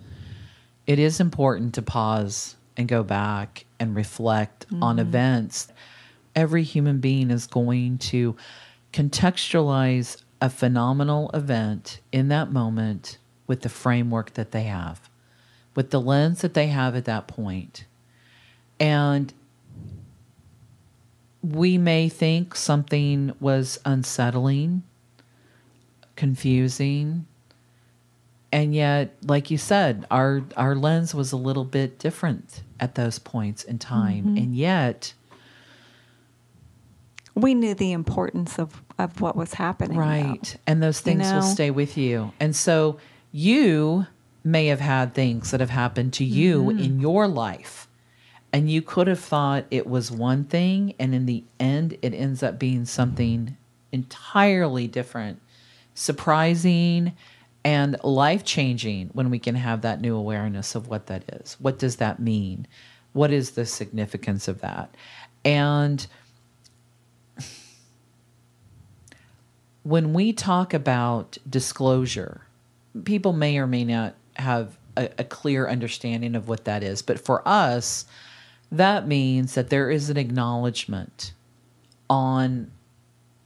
It 0.86 1.00
is 1.00 1.18
important 1.18 1.74
to 1.74 1.82
pause 1.82 2.54
and 2.76 2.86
go 2.86 3.02
back 3.02 3.64
and 3.80 3.96
reflect 3.96 4.64
on 4.70 4.98
mm-hmm. 4.98 5.08
events. 5.08 5.66
Every 6.36 6.62
human 6.62 7.00
being 7.00 7.32
is 7.32 7.48
going 7.48 7.98
to 7.98 8.36
contextualize 8.92 10.22
a 10.40 10.50
phenomenal 10.50 11.30
event 11.34 12.00
in 12.12 12.28
that 12.28 12.52
moment 12.52 13.18
with 13.46 13.62
the 13.62 13.68
framework 13.68 14.34
that 14.34 14.52
they 14.52 14.64
have, 14.64 15.08
with 15.74 15.90
the 15.90 16.00
lens 16.00 16.42
that 16.42 16.54
they 16.54 16.68
have 16.68 16.94
at 16.94 17.04
that 17.06 17.26
point. 17.26 17.84
And 18.78 19.32
we 21.42 21.78
may 21.78 22.08
think 22.08 22.54
something 22.54 23.32
was 23.40 23.78
unsettling, 23.84 24.82
confusing, 26.16 27.26
and 28.50 28.74
yet, 28.74 29.14
like 29.22 29.50
you 29.50 29.58
said, 29.58 30.06
our 30.10 30.42
our 30.56 30.74
lens 30.74 31.14
was 31.14 31.32
a 31.32 31.36
little 31.36 31.64
bit 31.64 31.98
different 31.98 32.62
at 32.80 32.94
those 32.94 33.18
points 33.18 33.62
in 33.62 33.78
time, 33.78 34.24
mm-hmm. 34.24 34.36
and 34.38 34.56
yet, 34.56 35.12
We 37.38 37.54
knew 37.54 37.74
the 37.74 37.92
importance 37.92 38.58
of, 38.58 38.82
of 38.98 39.20
what 39.20 39.36
was 39.36 39.54
happening. 39.54 39.96
though. 39.96 40.04
right, 40.04 40.56
and 40.66 40.82
those 40.82 41.00
things 41.00 41.22
will 41.22 41.40
know? 41.40 41.40
stay 41.40 41.70
with 41.70 41.96
you, 41.96 42.32
and 42.40 42.54
so 42.54 42.98
you 43.30 44.06
may 44.44 44.66
have 44.66 44.80
had 44.80 45.14
things 45.14 45.50
that 45.50 45.60
have 45.60 45.70
happened 45.70 46.12
to 46.14 46.24
you 46.24 46.64
mm-hmm. 46.64 46.78
in 46.78 47.00
your 47.00 47.28
life. 47.28 47.86
And 48.52 48.70
you 48.70 48.80
could 48.80 49.06
have 49.08 49.20
thought 49.20 49.66
it 49.70 49.86
was 49.86 50.10
one 50.10 50.44
thing, 50.44 50.94
and 50.98 51.14
in 51.14 51.26
the 51.26 51.44
end, 51.60 51.98
it 52.00 52.14
ends 52.14 52.42
up 52.42 52.58
being 52.58 52.86
something 52.86 53.56
entirely 53.92 54.86
different, 54.86 55.40
surprising, 55.94 57.12
and 57.62 58.02
life 58.02 58.44
changing 58.44 59.10
when 59.12 59.28
we 59.28 59.38
can 59.38 59.54
have 59.54 59.82
that 59.82 60.00
new 60.00 60.16
awareness 60.16 60.74
of 60.74 60.88
what 60.88 61.06
that 61.06 61.24
is. 61.40 61.56
What 61.60 61.78
does 61.78 61.96
that 61.96 62.18
mean? 62.18 62.66
What 63.12 63.30
is 63.30 63.50
the 63.50 63.66
significance 63.66 64.48
of 64.48 64.62
that? 64.62 64.94
And 65.44 66.06
when 69.88 70.12
we 70.12 70.34
talk 70.34 70.74
about 70.74 71.38
disclosure, 71.48 72.42
people 73.04 73.32
may 73.32 73.56
or 73.56 73.66
may 73.66 73.84
not 73.84 74.14
have 74.34 74.76
a, 74.98 75.08
a 75.16 75.24
clear 75.24 75.66
understanding 75.66 76.34
of 76.34 76.46
what 76.46 76.66
that 76.66 76.82
is. 76.82 77.00
But 77.00 77.24
for 77.24 77.40
us, 77.48 78.04
that 78.70 79.08
means 79.08 79.54
that 79.54 79.70
there 79.70 79.90
is 79.90 80.10
an 80.10 80.18
acknowledgement 80.18 81.32
on 82.10 82.70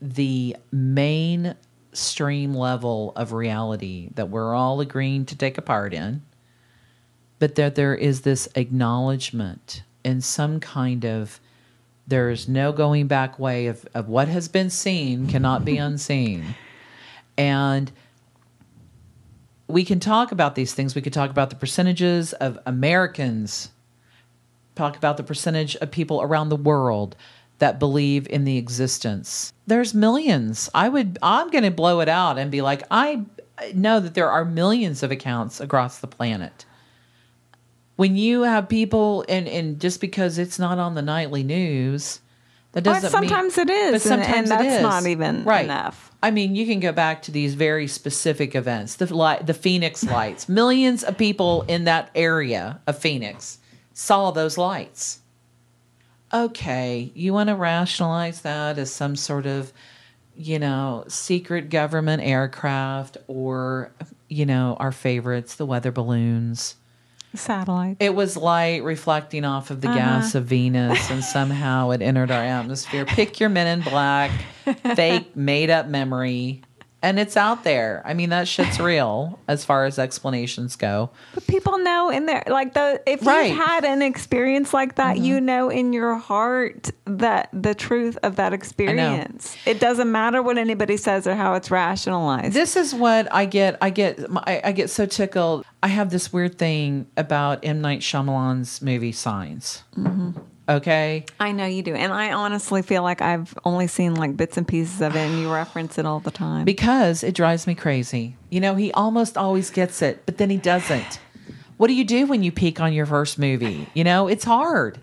the 0.01 0.57
mainstream 0.73 2.55
level 2.55 3.13
of 3.15 3.33
reality 3.33 4.09
that 4.17 4.29
we're 4.29 4.53
all 4.53 4.81
agreeing 4.81 5.25
to 5.27 5.37
take 5.37 5.59
a 5.59 5.63
part 5.63 5.95
in, 5.95 6.23
but 7.39 7.55
that 7.55 7.77
there 7.77 7.95
is 7.95 8.23
this 8.23 8.49
acknowledgement 8.57 9.85
in 10.03 10.21
some 10.21 10.59
kind 10.59 11.05
of 11.05 11.39
there's 12.07 12.49
no 12.49 12.73
going 12.73 13.07
back 13.07 13.39
way 13.39 13.67
of, 13.67 13.87
of 13.95 14.09
what 14.09 14.29
has 14.29 14.49
been 14.49 14.71
seen 14.71 15.27
cannot 15.27 15.65
be 15.65 15.77
unseen. 15.79 16.55
And 17.37 17.91
we 19.69 19.85
can 19.85 20.01
talk 20.01 20.33
about 20.33 20.55
these 20.55 20.75
things. 20.75 20.95
We 20.95 21.03
could 21.03 21.13
talk 21.13 21.31
about 21.31 21.51
the 21.51 21.57
percentages 21.57 22.33
of 22.35 22.59
Americans, 22.67 23.71
talk 24.75 24.97
about 24.97 25.17
the 25.17 25.23
percentage 25.23 25.77
of 25.77 25.91
people 25.91 26.21
around 26.21 26.51
the 26.51 26.57
world 26.57 27.17
that 27.59 27.79
believe 27.79 28.27
in 28.29 28.45
the 28.45 28.59
existence. 28.59 29.53
There's 29.67 29.95
millions. 29.95 30.69
I 30.75 30.89
would 30.89 31.19
I'm 31.23 31.49
going 31.51 31.65
to 31.65 31.71
blow 31.71 32.01
it 32.01 32.09
out 32.09 32.37
and 32.37 32.51
be 32.51 32.61
like 32.61 32.83
I 32.91 33.23
know 33.75 34.01
that 34.01 34.15
there 34.15 34.31
are 34.31 34.45
millions 34.45 35.03
of 35.03 35.11
accounts 35.11 35.61
across 35.61 36.01
the 36.01 36.09
planet. 36.09 36.67
When 38.03 38.17
you 38.17 38.43
have 38.43 38.69
people 38.69 39.25
and 39.29 39.47
and 39.47 39.81
just 39.81 40.01
because 40.01 40.37
it's 40.37 40.59
not 40.59 40.81
on 40.81 40.97
the 40.97 41.03
nightly 41.03 41.45
news 41.45 42.19
That 42.73 42.83
doesn't 42.83 43.11
sometimes 43.11 43.57
mean, 43.57 43.69
it 43.69 43.73
is, 43.73 43.93
but 43.93 44.03
sometimes 44.03 44.51
and 44.51 44.61
it 44.61 44.65
that's 44.65 44.83
not 44.83 45.07
even 45.07 45.45
right. 45.45 45.67
enough. 45.67 46.11
I 46.21 46.33
mean, 46.33 46.57
you 46.57 46.67
can 46.67 46.81
go 46.81 46.91
back 46.91 47.23
to 47.23 47.31
these 47.31 47.55
very 47.55 47.87
specific 47.87 48.57
events, 48.57 48.97
the 48.97 49.15
light, 49.15 49.47
the 49.47 49.55
Phoenix 49.55 50.03
lights. 50.19 50.49
Millions 50.49 51.05
of 51.05 51.17
people 51.17 51.63
in 51.69 51.85
that 51.85 52.11
area 52.17 52.81
of 52.89 52.99
Phoenix 52.99 53.59
saw 53.95 54.33
those 54.33 54.59
lights. 54.59 55.21
Okay, 56.35 57.13
you 57.15 57.33
want 57.33 57.51
to 57.51 57.55
rationalize 57.55 58.41
that 58.41 58.79
as 58.79 58.93
some 58.93 59.15
sort 59.15 59.47
of, 59.47 59.73
you 60.37 60.59
know, 60.59 61.05
secret 61.07 61.71
government 61.71 62.21
aircraft 62.25 63.17
or, 63.29 63.93
you 64.29 64.45
know, 64.45 64.77
our 64.81 64.91
favorites, 64.91 65.55
the 65.55 65.67
weather 65.67 65.93
balloons. 65.93 66.75
Satellite. 67.35 67.97
It 68.01 68.15
was 68.15 68.37
light 68.37 68.83
reflecting 68.85 69.45
off 69.45 69.71
of 69.71 69.81
the 69.81 69.89
uh-huh. 69.89 69.99
gas 69.99 70.35
of 70.35 70.45
Venus, 70.45 71.11
and 71.11 71.25
somehow 71.25 71.91
it 71.91 72.03
entered 72.03 72.31
our 72.31 72.43
atmosphere. 72.43 73.05
Pick 73.07 73.41
your 73.41 73.49
men 73.49 73.67
in 73.67 73.85
black, 73.85 74.31
fake, 74.95 75.35
made 75.37 75.71
up 75.71 75.87
memory, 75.87 76.63
and 77.03 77.19
it's 77.19 77.37
out 77.37 77.65
there. 77.65 78.01
I 78.05 78.15
mean, 78.15 78.31
that 78.31 78.47
shit's 78.47 78.79
real 78.81 79.39
as 79.49 79.65
far 79.65 79.85
as 79.85 79.99
explanations 79.99 80.77
go. 80.77 81.11
But 81.35 81.47
people 81.47 81.79
know 81.79 82.11
in 82.11 82.27
there, 82.27 82.45
like 82.47 82.75
the 82.75 83.03
if 83.07 83.27
Right. 83.27 83.49
you've 83.49 83.59
had 83.59 83.85
an 83.85 84.03
experience 84.03 84.73
like 84.73 84.95
that, 84.95 85.19
you 85.19 85.37
mm-hmm. 85.37 85.47
know 85.47 85.69
in 85.69 85.93
your 85.93 86.15
heart 86.15 86.91
that 87.05 87.49
the 87.53 87.75
truth 87.75 88.17
of 88.23 88.37
that 88.37 88.53
experience. 88.53 89.57
It 89.67 89.81
doesn't 89.81 90.11
matter 90.11 90.43
what 90.43 90.59
anybody 90.59 90.97
says 90.97 91.27
or 91.27 91.35
how 91.35 91.55
it's 91.55 91.71
rationalized. 91.71 92.55
This 92.55 92.77
is 92.77 92.95
what 92.95 93.33
I 93.35 93.47
get. 93.47 93.77
I 93.83 93.91
get. 93.91 94.21
I, 94.37 94.61
I 94.65 94.73
get 94.73 94.89
so 94.89 95.07
tickled. 95.07 95.65
I 95.83 95.89
have 95.89 96.11
this 96.11 96.33
weird 96.33 96.59
thing 96.59 97.07
about 97.17 97.65
M 97.65 97.81
Night 97.81 98.01
Shyamalan's 98.01 98.81
movie 98.81 99.13
Signs. 99.13 99.83
Mm-hmm. 99.97 100.41
Okay. 100.69 101.25
I 101.41 101.53
know 101.53 101.67
you 101.67 101.83
do, 101.83 101.95
and 101.95 102.13
I 102.13 102.33
honestly 102.33 102.83
feel 102.83 103.03
like 103.03 103.21
I've 103.21 103.53
only 103.65 103.89
seen 103.89 104.15
like 104.15 104.37
bits 104.37 104.57
and 104.57 104.67
pieces 104.67 105.01
of 105.01 105.17
it, 105.17 105.19
and 105.19 105.41
you 105.41 105.53
reference 105.53 105.99
it 105.99 106.07
all 106.07 106.21
the 106.21 106.31
time. 106.31 106.65
because 106.65 107.25
it 107.25 107.35
drives 107.35 107.67
me 107.67 107.75
crazy. 107.75 108.37
You 108.49 108.61
know, 108.61 108.75
he 108.77 108.93
almost 108.93 109.37
always 109.37 109.71
gets 109.71 110.03
it, 110.03 110.25
but 110.25 110.39
then 110.39 110.51
he 110.51 110.57
doesn't. 110.57 111.19
What 111.79 111.89
do 111.89 111.95
you 111.95 112.05
do 112.05 112.27
when 112.27 112.45
you 112.45 112.53
peak 112.53 112.81
on 112.81 112.93
your 112.93 113.07
first 113.07 113.41
movie? 113.41 113.89
You 113.93 114.05
know, 114.05 114.29
it's 114.29 114.45
hard. 114.45 115.01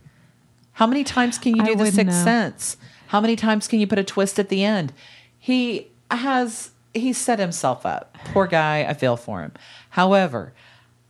How 0.73 0.87
many 0.87 1.03
times 1.03 1.37
can 1.37 1.55
you 1.57 1.61
I 1.63 1.65
do 1.65 1.75
the 1.75 1.91
Sixth 1.91 2.05
know. 2.05 2.23
Sense? 2.23 2.77
How 3.07 3.19
many 3.19 3.35
times 3.35 3.67
can 3.67 3.81
you 3.81 3.87
put 3.87 3.99
a 3.99 4.03
twist 4.03 4.39
at 4.39 4.47
the 4.47 4.63
end? 4.63 4.93
He 5.37 5.87
has 6.09 6.71
he 6.93 7.11
set 7.11 7.37
himself 7.37 7.85
up. 7.85 8.15
Poor 8.31 8.47
guy, 8.47 8.85
I 8.87 8.93
feel 8.93 9.17
for 9.17 9.41
him. 9.41 9.51
However, 9.89 10.53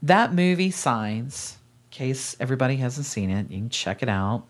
that 0.01 0.33
movie 0.33 0.71
Signs, 0.71 1.58
case 1.99 2.35
everybody 2.39 2.77
hasn't 2.77 3.05
seen 3.05 3.29
it, 3.29 3.51
you 3.51 3.57
can 3.57 3.69
check 3.69 4.01
it 4.01 4.09
out. 4.09 4.45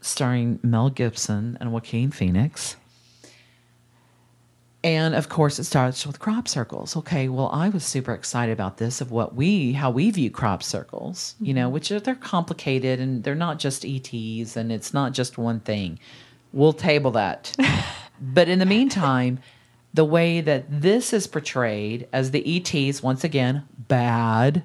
Starring 0.00 0.58
Mel 0.62 0.88
Gibson 0.88 1.58
and 1.60 1.70
Joaquin 1.70 2.10
Phoenix. 2.10 2.76
And 4.82 5.14
of 5.14 5.28
course, 5.28 5.58
it 5.60 5.64
starts 5.64 6.04
with 6.06 6.18
crop 6.18 6.48
circles. 6.48 6.96
Okay, 6.96 7.28
well, 7.28 7.50
I 7.52 7.68
was 7.68 7.84
super 7.84 8.12
excited 8.12 8.52
about 8.52 8.78
this 8.78 9.00
of 9.00 9.12
what 9.12 9.34
we, 9.34 9.74
how 9.74 9.90
we 9.90 10.10
view 10.10 10.30
crop 10.30 10.62
circles, 10.62 11.36
you 11.40 11.54
know, 11.54 11.66
mm-hmm. 11.66 11.74
which 11.74 11.92
are 11.92 12.00
they're 12.00 12.14
complicated 12.16 12.98
and 12.98 13.22
they're 13.22 13.34
not 13.36 13.58
just 13.60 13.84
ETs 13.84 14.56
and 14.56 14.72
it's 14.72 14.92
not 14.94 15.12
just 15.12 15.38
one 15.38 15.60
thing. 15.60 16.00
We'll 16.52 16.72
table 16.72 17.12
that. 17.12 17.54
but 18.20 18.48
in 18.48 18.58
the 18.58 18.66
meantime, 18.66 19.38
the 19.94 20.06
way 20.06 20.40
that 20.40 20.64
this 20.68 21.12
is 21.12 21.26
portrayed 21.26 22.08
as 22.12 22.30
the 22.30 22.42
ETs, 22.56 23.02
once 23.02 23.24
again, 23.24 23.64
bad. 23.76 24.64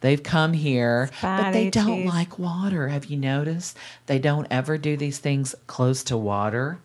They've 0.00 0.22
come 0.22 0.52
here, 0.52 1.10
but 1.22 1.52
they 1.52 1.70
don't 1.70 2.00
ETs. 2.00 2.08
like 2.08 2.38
water. 2.38 2.88
Have 2.88 3.06
you 3.06 3.16
noticed? 3.16 3.76
They 4.06 4.18
don't 4.18 4.46
ever 4.50 4.78
do 4.78 4.96
these 4.96 5.18
things 5.18 5.54
close 5.66 6.04
to 6.04 6.16
water. 6.16 6.80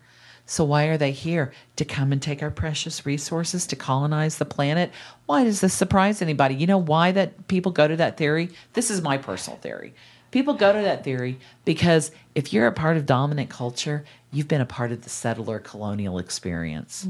So 0.46 0.64
why 0.64 0.84
are 0.86 0.98
they 0.98 1.12
here? 1.12 1.52
To 1.76 1.84
come 1.84 2.12
and 2.12 2.20
take 2.20 2.42
our 2.42 2.50
precious 2.50 3.06
resources 3.06 3.66
to 3.68 3.76
colonize 3.76 4.38
the 4.38 4.44
planet? 4.44 4.90
Why 5.26 5.44
does 5.44 5.60
this 5.60 5.74
surprise 5.74 6.20
anybody? 6.20 6.54
You 6.54 6.66
know 6.66 6.78
why 6.78 7.12
that 7.12 7.48
people 7.48 7.72
go 7.72 7.86
to 7.86 7.96
that 7.96 8.16
theory? 8.16 8.50
This 8.72 8.90
is 8.90 9.02
my 9.02 9.18
personal 9.18 9.58
theory. 9.58 9.94
People 10.30 10.54
go 10.54 10.72
to 10.72 10.80
that 10.80 11.04
theory 11.04 11.38
because 11.64 12.10
if 12.34 12.52
you're 12.52 12.66
a 12.66 12.72
part 12.72 12.96
of 12.96 13.04
dominant 13.06 13.50
culture, 13.50 14.04
you've 14.32 14.48
been 14.48 14.62
a 14.62 14.66
part 14.66 14.90
of 14.90 15.04
the 15.04 15.10
settler 15.10 15.58
colonial 15.58 16.18
experience. 16.18 17.06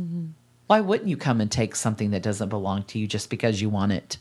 Why 0.66 0.81
wouldn't 0.81 1.09
you 1.09 1.16
come 1.16 1.40
and 1.40 1.50
take 1.50 1.76
something 1.76 2.11
that 2.11 2.22
doesn't 2.22 2.48
belong 2.48 2.83
to 2.85 2.98
you 2.98 3.07
just 3.07 3.31
because 3.31 3.62
you 3.62 3.68
want 3.70 3.92
it? 3.92 4.18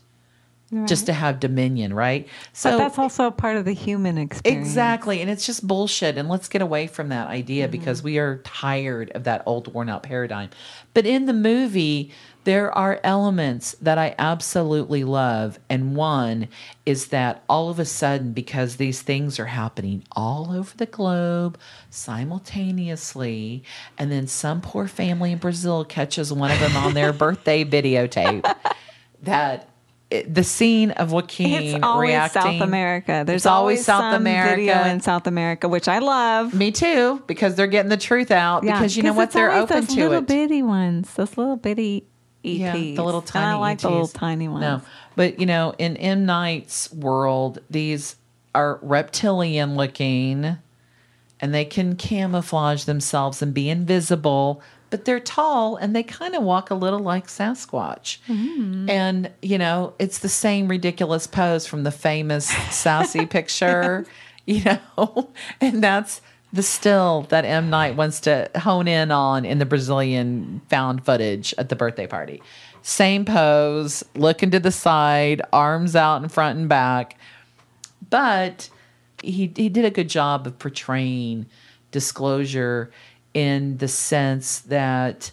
Just 0.85 1.05
to 1.07 1.13
have 1.13 1.41
dominion, 1.41 1.93
right? 1.93 2.29
but 2.63 2.77
that's 2.77 2.97
also 2.97 3.27
a 3.27 3.31
part 3.31 3.57
of 3.57 3.65
the 3.65 3.73
human 3.73 4.17
experience. 4.17 4.65
Exactly. 4.67 5.19
And 5.19 5.29
it's 5.29 5.45
just 5.45 5.67
bullshit. 5.67 6.17
And 6.17 6.29
let's 6.29 6.47
get 6.47 6.61
away 6.61 6.87
from 6.87 7.09
that 7.09 7.27
idea 7.27 7.65
Mm-hmm. 7.65 7.71
because 7.71 8.01
we 8.01 8.17
are 8.19 8.37
tired 8.45 9.11
of 9.11 9.25
that 9.25 9.43
old 9.45 9.73
worn 9.73 9.89
out 9.89 10.03
paradigm. 10.03 10.49
But 10.93 11.05
in 11.05 11.25
the 11.25 11.33
movie, 11.33 12.11
there 12.45 12.71
are 12.75 12.99
elements 13.03 13.75
that 13.81 13.97
I 13.97 14.15
absolutely 14.17 15.03
love. 15.03 15.59
And 15.69 15.95
one 15.95 16.47
is 16.85 17.07
that 17.07 17.43
all 17.49 17.69
of 17.69 17.77
a 17.77 17.85
sudden, 17.85 18.31
because 18.31 18.77
these 18.77 19.01
things 19.01 19.39
are 19.39 19.45
happening 19.47 20.03
all 20.13 20.53
over 20.53 20.75
the 20.77 20.85
globe 20.85 21.57
simultaneously, 21.89 23.63
and 23.97 24.11
then 24.11 24.27
some 24.27 24.61
poor 24.61 24.87
family 24.87 25.33
in 25.33 25.37
Brazil 25.37 25.83
catches 25.85 26.31
one 26.31 26.51
of 26.51 26.59
them 26.59 26.75
on 26.77 26.93
their 26.93 27.11
birthday 27.25 27.63
videotape, 27.65 28.43
that. 29.23 29.67
It- 30.11 30.33
The 30.35 30.43
scene 30.43 30.91
of 30.91 31.11
Joaquin 31.11 31.63
It's 31.75 31.79
always 31.83 32.09
reacting. 32.09 32.41
South 32.41 32.61
America. 32.61 33.23
There's 33.25 33.41
It's 33.41 33.45
always 33.45 33.83
South 33.85 34.01
some 34.01 34.13
America. 34.15 34.55
video 34.57 34.83
in 34.85 34.99
South 35.01 35.25
America, 35.27 35.67
which 35.67 35.87
I 35.87 35.99
love. 35.99 36.53
Me 36.53 36.71
too, 36.71 37.21
because 37.27 37.55
they're 37.55 37.67
getting 37.67 37.89
the 37.89 37.97
truth 37.97 38.29
out. 38.31 38.61
because 38.63 38.95
you 38.97 39.03
know 39.03 39.13
what? 39.13 39.31
They're 39.31 39.51
always 39.51 39.63
open 39.71 39.85
those 39.85 39.95
to 39.95 40.01
little 40.01 40.17
it. 40.19 40.27
bitty 40.27 40.61
ones, 40.63 41.13
those 41.15 41.37
little 41.37 41.55
bitty 41.55 42.05
ETs. 42.43 42.57
Yeah, 42.59 42.73
the 42.73 43.03
little 43.03 43.19
And 43.21 43.27
tiny. 43.27 43.45
I 43.45 43.53
like 43.55 43.79
the 43.79 43.89
little 43.89 44.07
tiny 44.07 44.47
ones. 44.47 44.61
No, 44.61 44.81
but 45.15 45.39
you 45.39 45.45
know, 45.45 45.73
in 45.77 45.95
M 45.97 46.25
Night's 46.25 46.91
world, 46.91 47.59
these 47.69 48.15
are 48.53 48.79
reptilian 48.81 49.75
looking, 49.75 50.57
and 51.39 51.53
they 51.53 51.63
can 51.65 51.95
camouflage 51.95 52.83
themselves 52.83 53.41
and 53.41 53.53
be 53.53 53.69
invisible. 53.69 54.61
But 54.91 55.05
they're 55.05 55.19
tall 55.19 55.77
and 55.77 55.95
they 55.95 56.03
kind 56.03 56.35
of 56.35 56.43
walk 56.43 56.69
a 56.69 56.75
little 56.75 56.99
like 56.99 57.27
Sasquatch. 57.27 58.19
Mm-hmm. 58.27 58.89
And, 58.89 59.31
you 59.41 59.57
know, 59.57 59.93
it's 59.97 60.19
the 60.19 60.29
same 60.29 60.67
ridiculous 60.67 61.25
pose 61.25 61.65
from 61.65 61.83
the 61.83 61.91
famous 61.91 62.47
Sassy 62.69 63.25
picture, 63.37 64.05
you 64.45 64.63
know, 64.63 65.31
and 65.61 65.83
that's 65.83 66.21
the 66.53 66.61
still 66.61 67.25
that 67.29 67.45
M. 67.45 67.69
Night 67.69 67.95
wants 67.95 68.19
to 68.21 68.49
hone 68.57 68.87
in 68.87 69.11
on 69.11 69.45
in 69.45 69.59
the 69.59 69.65
Brazilian 69.65 70.61
found 70.69 71.05
footage 71.05 71.53
at 71.57 71.69
the 71.69 71.75
birthday 71.75 72.07
party. 72.07 72.41
Same 72.81 73.25
pose, 73.25 74.03
looking 74.15 74.51
to 74.51 74.59
the 74.59 74.71
side, 74.71 75.41
arms 75.53 75.95
out 75.95 76.21
in 76.21 76.29
front 76.29 76.59
and 76.59 76.67
back. 76.67 77.17
But 78.09 78.69
he 79.23 79.51
he 79.55 79.69
did 79.69 79.85
a 79.85 79.91
good 79.91 80.09
job 80.09 80.47
of 80.47 80.57
portraying 80.59 81.45
disclosure 81.91 82.91
in 83.33 83.77
the 83.77 83.87
sense 83.87 84.59
that 84.59 85.31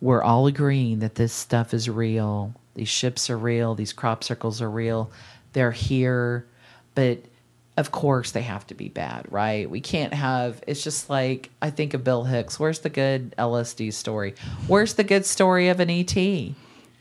we're 0.00 0.22
all 0.22 0.46
agreeing 0.46 1.00
that 1.00 1.16
this 1.16 1.32
stuff 1.32 1.74
is 1.74 1.88
real. 1.90 2.54
These 2.74 2.88
ships 2.88 3.28
are 3.30 3.36
real. 3.38 3.74
These 3.74 3.92
crop 3.92 4.22
circles 4.22 4.62
are 4.62 4.70
real. 4.70 5.10
They're 5.52 5.72
here, 5.72 6.46
but 6.94 7.18
of 7.76 7.90
course 7.90 8.30
they 8.32 8.42
have 8.42 8.66
to 8.68 8.74
be 8.74 8.88
bad, 8.88 9.26
right? 9.30 9.68
We 9.68 9.80
can't 9.80 10.14
have. 10.14 10.62
It's 10.66 10.82
just 10.82 11.08
like 11.10 11.50
I 11.62 11.70
think 11.70 11.94
of 11.94 12.04
Bill 12.04 12.24
Hicks. 12.24 12.58
Where's 12.60 12.80
the 12.80 12.90
good 12.90 13.34
LSD 13.38 13.92
story? 13.92 14.34
Where's 14.66 14.94
the 14.94 15.04
good 15.04 15.26
story 15.26 15.68
of 15.68 15.80
an 15.80 15.90
ET? 15.90 16.14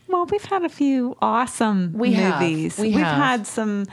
Well, 0.08 0.26
we've 0.26 0.46
had 0.46 0.64
a 0.64 0.70
few 0.70 1.18
awesome 1.22 1.94
We 1.94 2.14
have. 2.14 2.42
movies. 2.42 2.78
We 2.80 2.92
have 2.92 3.02
have. 3.08 3.18
had 3.18 3.48
some 3.48 3.86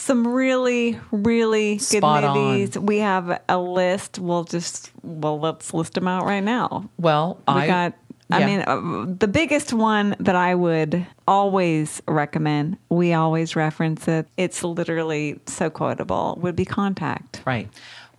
some 0.00 0.26
really, 0.26 0.98
really 1.10 1.74
good 1.76 1.82
Spot 1.82 2.24
on. 2.24 2.36
movies. 2.38 2.78
We 2.78 2.98
have 2.98 3.40
a 3.48 3.58
list. 3.58 4.18
We'll 4.18 4.44
just 4.44 4.90
well, 5.02 5.38
let's 5.38 5.72
list 5.74 5.94
them 5.94 6.08
out 6.08 6.24
right 6.24 6.42
now. 6.42 6.88
Well, 6.98 7.38
We 7.48 7.54
I 7.54 7.66
got. 7.66 7.94
I 8.30 8.40
yeah. 8.40 8.46
mean, 8.46 8.60
uh, 8.60 9.14
the 9.18 9.26
biggest 9.28 9.72
one 9.72 10.14
that 10.20 10.36
I 10.36 10.54
would 10.54 11.06
always 11.26 12.02
recommend, 12.06 12.76
we 12.90 13.14
always 13.14 13.56
reference 13.56 14.06
it. 14.06 14.28
It's 14.36 14.62
literally 14.62 15.40
so 15.46 15.70
quotable. 15.70 16.36
Would 16.42 16.54
be 16.54 16.66
Contact. 16.66 17.40
Right. 17.46 17.70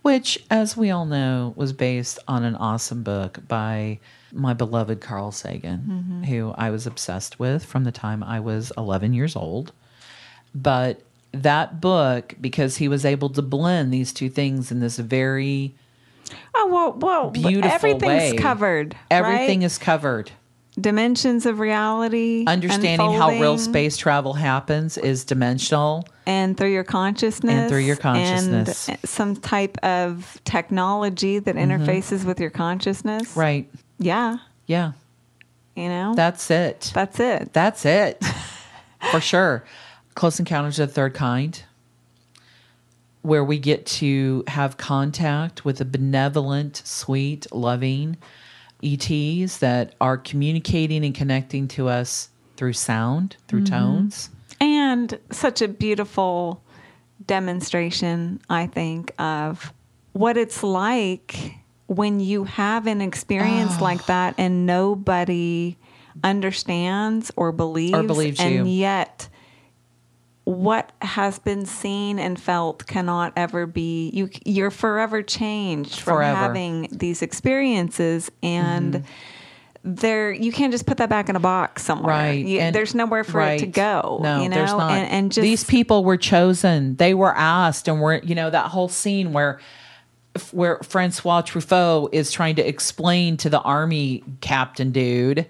Which, 0.02 0.36
as 0.50 0.76
we 0.76 0.90
all 0.90 1.06
know, 1.06 1.52
was 1.56 1.72
based 1.72 2.18
on 2.26 2.42
an 2.42 2.56
awesome 2.56 3.04
book 3.04 3.38
by 3.46 4.00
my 4.32 4.52
beloved 4.52 5.00
Carl 5.00 5.30
Sagan, 5.30 6.24
who 6.26 6.54
I 6.58 6.70
was 6.70 6.86
obsessed 6.88 7.38
with 7.38 7.64
from 7.64 7.84
the 7.84 7.92
time 7.92 8.24
I 8.24 8.40
was 8.40 8.72
11 8.76 9.12
years 9.12 9.36
old. 9.36 9.72
But 10.54 11.02
that 11.32 11.80
book, 11.80 12.34
because 12.40 12.76
he 12.78 12.88
was 12.88 13.04
able 13.04 13.28
to 13.30 13.42
blend 13.42 13.92
these 13.92 14.12
two 14.12 14.28
things 14.28 14.70
in 14.70 14.80
this 14.80 14.98
very 14.98 15.74
Oh 16.54 16.68
well, 16.72 16.92
well, 16.92 17.30
beautiful 17.30 17.70
everything's 17.70 18.32
way. 18.32 18.36
covered. 18.36 18.96
Everything 19.10 19.60
right? 19.60 19.66
is 19.66 19.78
covered. 19.78 20.30
dimensions 20.78 21.44
of 21.46 21.58
reality. 21.58 22.44
Understanding 22.46 23.12
how 23.12 23.30
real 23.30 23.58
space 23.58 23.96
travel 23.96 24.34
happens 24.34 24.96
is 24.96 25.24
dimensional. 25.24 26.04
and 26.26 26.56
through 26.56 26.72
your 26.72 26.84
consciousness 26.84 27.52
And 27.54 27.68
through 27.68 27.80
your 27.80 27.96
consciousness. 27.96 28.88
and 28.88 28.98
some 29.04 29.34
type 29.36 29.76
of 29.82 30.40
technology 30.44 31.38
that 31.40 31.56
mm-hmm. 31.56 31.82
interfaces 31.82 32.24
with 32.24 32.38
your 32.38 32.50
consciousness. 32.50 33.36
Right. 33.36 33.68
Yeah. 33.98 34.38
Yeah. 34.66 34.92
You 35.74 35.88
know? 35.88 36.14
That's 36.14 36.50
it. 36.50 36.92
That's 36.94 37.18
it. 37.18 37.52
That's 37.52 37.84
it. 37.84 38.22
For 39.10 39.20
sure. 39.20 39.64
Close 40.20 40.38
Encounters 40.38 40.78
of 40.78 40.90
the 40.90 40.94
Third 40.94 41.14
Kind, 41.14 41.62
where 43.22 43.42
we 43.42 43.58
get 43.58 43.86
to 43.86 44.44
have 44.48 44.76
contact 44.76 45.64
with 45.64 45.80
a 45.80 45.84
benevolent, 45.86 46.82
sweet, 46.84 47.46
loving 47.54 48.18
ETs 48.82 49.56
that 49.60 49.94
are 49.98 50.18
communicating 50.18 51.06
and 51.06 51.14
connecting 51.14 51.68
to 51.68 51.88
us 51.88 52.28
through 52.58 52.74
sound, 52.74 53.36
through 53.48 53.62
mm-hmm. 53.62 53.74
tones. 53.74 54.28
and 54.60 55.18
such 55.30 55.62
a 55.62 55.68
beautiful 55.68 56.62
demonstration, 57.24 58.42
I 58.50 58.66
think, 58.66 59.14
of 59.18 59.72
what 60.12 60.36
it's 60.36 60.62
like 60.62 61.54
when 61.86 62.20
you 62.20 62.44
have 62.44 62.86
an 62.86 63.00
experience 63.00 63.72
Oh. 63.78 63.84
like 63.84 64.04
that 64.04 64.34
and 64.36 64.66
nobody 64.66 65.78
understands 66.22 67.32
or 67.36 67.52
believes, 67.52 67.94
or 67.94 68.02
believes 68.02 68.38
and 68.38 68.54
you. 68.54 68.64
yet 68.66 69.30
what 70.50 70.90
has 71.00 71.38
been 71.38 71.64
seen 71.64 72.18
and 72.18 72.40
felt 72.40 72.86
cannot 72.86 73.32
ever 73.36 73.66
be 73.66 74.10
you 74.10 74.28
you're 74.44 74.70
forever 74.70 75.22
changed 75.22 76.00
from 76.00 76.14
Forever. 76.16 76.36
having 76.36 76.88
these 76.90 77.22
experiences 77.22 78.30
and 78.42 78.94
mm-hmm. 78.94 79.04
there 79.84 80.32
you 80.32 80.50
can't 80.50 80.72
just 80.72 80.86
put 80.86 80.96
that 80.98 81.08
back 81.08 81.28
in 81.28 81.36
a 81.36 81.40
box 81.40 81.84
somewhere 81.84 82.14
Right. 82.14 82.44
You- 82.44 82.58
And- 82.58 82.74
there's 82.74 82.94
nowhere 82.94 83.22
for 83.22 83.40
it 83.42 83.60
to 83.60 83.66
go 83.66 84.18
No, 84.22 84.42
you 84.42 84.48
know 84.48 84.56
there's 84.56 84.72
not. 84.72 84.90
And, 84.90 85.08
and 85.10 85.32
just 85.32 85.42
these 85.42 85.62
people 85.64 86.02
were 86.04 86.16
chosen. 86.16 86.96
They 86.96 87.14
were 87.14 87.34
asked, 87.36 87.86
and 87.86 88.00
were 88.00 88.20
you 88.24 88.34
know 88.34 88.50
that 88.50 88.66
whole 88.66 88.88
scene 88.88 89.32
where 89.32 89.60
where 90.52 90.78
Francois 90.78 91.42
Truffaut 91.42 92.08
is 92.12 92.30
trying 92.32 92.56
to 92.56 92.66
explain 92.66 93.36
to 93.38 93.50
the 93.50 93.60
army 93.60 94.22
captain 94.40 94.90
dude, 94.92 95.46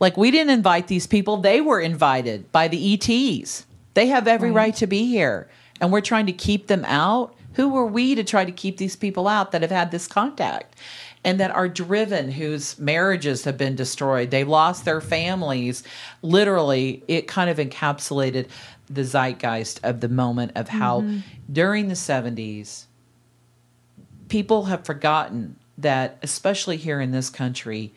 like 0.00 0.16
we 0.16 0.30
didn't 0.30 0.50
invite 0.50 0.88
these 0.88 1.06
people; 1.06 1.38
they 1.38 1.60
were 1.60 1.80
invited 1.80 2.50
by 2.52 2.68
the 2.68 2.94
ETs. 2.94 3.66
They 3.96 4.08
have 4.08 4.28
every 4.28 4.50
right 4.50 4.76
to 4.76 4.86
be 4.86 5.06
here, 5.06 5.48
and 5.80 5.90
we're 5.90 6.02
trying 6.02 6.26
to 6.26 6.32
keep 6.32 6.66
them 6.66 6.84
out. 6.84 7.34
Who 7.54 7.74
are 7.78 7.86
we 7.86 8.14
to 8.14 8.22
try 8.22 8.44
to 8.44 8.52
keep 8.52 8.76
these 8.76 8.94
people 8.94 9.26
out 9.26 9.52
that 9.52 9.62
have 9.62 9.70
had 9.70 9.90
this 9.90 10.06
contact? 10.06 10.76
and 11.24 11.40
that 11.40 11.50
are 11.50 11.68
driven, 11.68 12.30
whose 12.30 12.78
marriages 12.78 13.42
have 13.42 13.58
been 13.58 13.74
destroyed. 13.74 14.30
They 14.30 14.44
lost 14.44 14.84
their 14.84 15.00
families. 15.00 15.82
Literally, 16.22 17.02
it 17.08 17.26
kind 17.26 17.50
of 17.50 17.56
encapsulated 17.56 18.46
the 18.88 19.02
zeitgeist 19.02 19.80
of 19.82 20.00
the 20.00 20.08
moment 20.08 20.52
of 20.54 20.68
how 20.68 21.00
mm-hmm. 21.00 21.18
during 21.52 21.88
the 21.88 21.94
70s, 21.94 22.84
people 24.28 24.66
have 24.66 24.84
forgotten 24.84 25.56
that, 25.78 26.18
especially 26.22 26.76
here 26.76 27.00
in 27.00 27.10
this 27.10 27.28
country, 27.28 27.92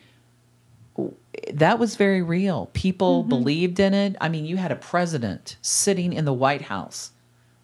that 1.52 1.78
was 1.78 1.96
very 1.96 2.22
real. 2.22 2.70
People 2.72 3.22
believed 3.22 3.78
in 3.78 3.94
it. 3.94 4.16
I 4.20 4.28
mean, 4.28 4.46
you 4.46 4.56
had 4.56 4.72
a 4.72 4.76
president 4.76 5.56
sitting 5.62 6.12
in 6.12 6.24
the 6.24 6.32
White 6.32 6.62
House 6.62 7.12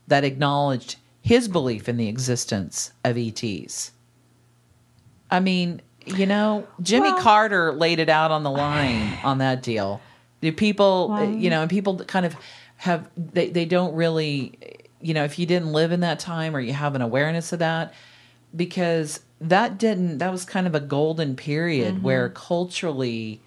that 0.06 0.24
acknowledged 0.24 0.96
his 1.20 1.48
belief 1.48 1.88
in 1.88 1.96
the 1.96 2.08
existence 2.08 2.92
of 3.04 3.18
ETs. 3.18 3.90
I 5.30 5.40
mean, 5.40 5.82
you 6.04 6.26
know, 6.26 6.66
Jimmy 6.80 7.10
Well- 7.10 7.22
Carter 7.22 7.72
laid 7.72 7.98
it 7.98 8.08
out 8.08 8.30
on 8.30 8.44
the 8.44 8.50
line 8.50 9.18
on 9.24 9.38
that 9.38 9.62
deal. 9.62 10.00
Do 10.40 10.52
people, 10.52 11.10
uh, 11.12 11.22
you 11.24 11.50
know, 11.50 11.62
and 11.62 11.70
people 11.70 11.98
kind 12.04 12.26
of 12.26 12.36
have, 12.76 13.08
they, 13.16 13.48
they 13.48 13.64
don't 13.64 13.94
really, 13.94 14.58
you 15.00 15.14
know, 15.14 15.24
if 15.24 15.38
you 15.38 15.46
didn't 15.46 15.72
live 15.72 15.92
in 15.92 16.00
that 16.00 16.18
time 16.20 16.54
or 16.54 16.60
you 16.60 16.72
have 16.74 16.94
an 16.94 17.02
awareness 17.02 17.52
of 17.52 17.58
that, 17.58 17.94
because 18.54 19.20
that 19.40 19.78
didn't, 19.78 20.18
that 20.18 20.30
was 20.30 20.44
kind 20.44 20.66
of 20.66 20.74
a 20.74 20.80
golden 20.80 21.34
period 21.36 22.02
where 22.02 22.28
culturally, 22.28 23.40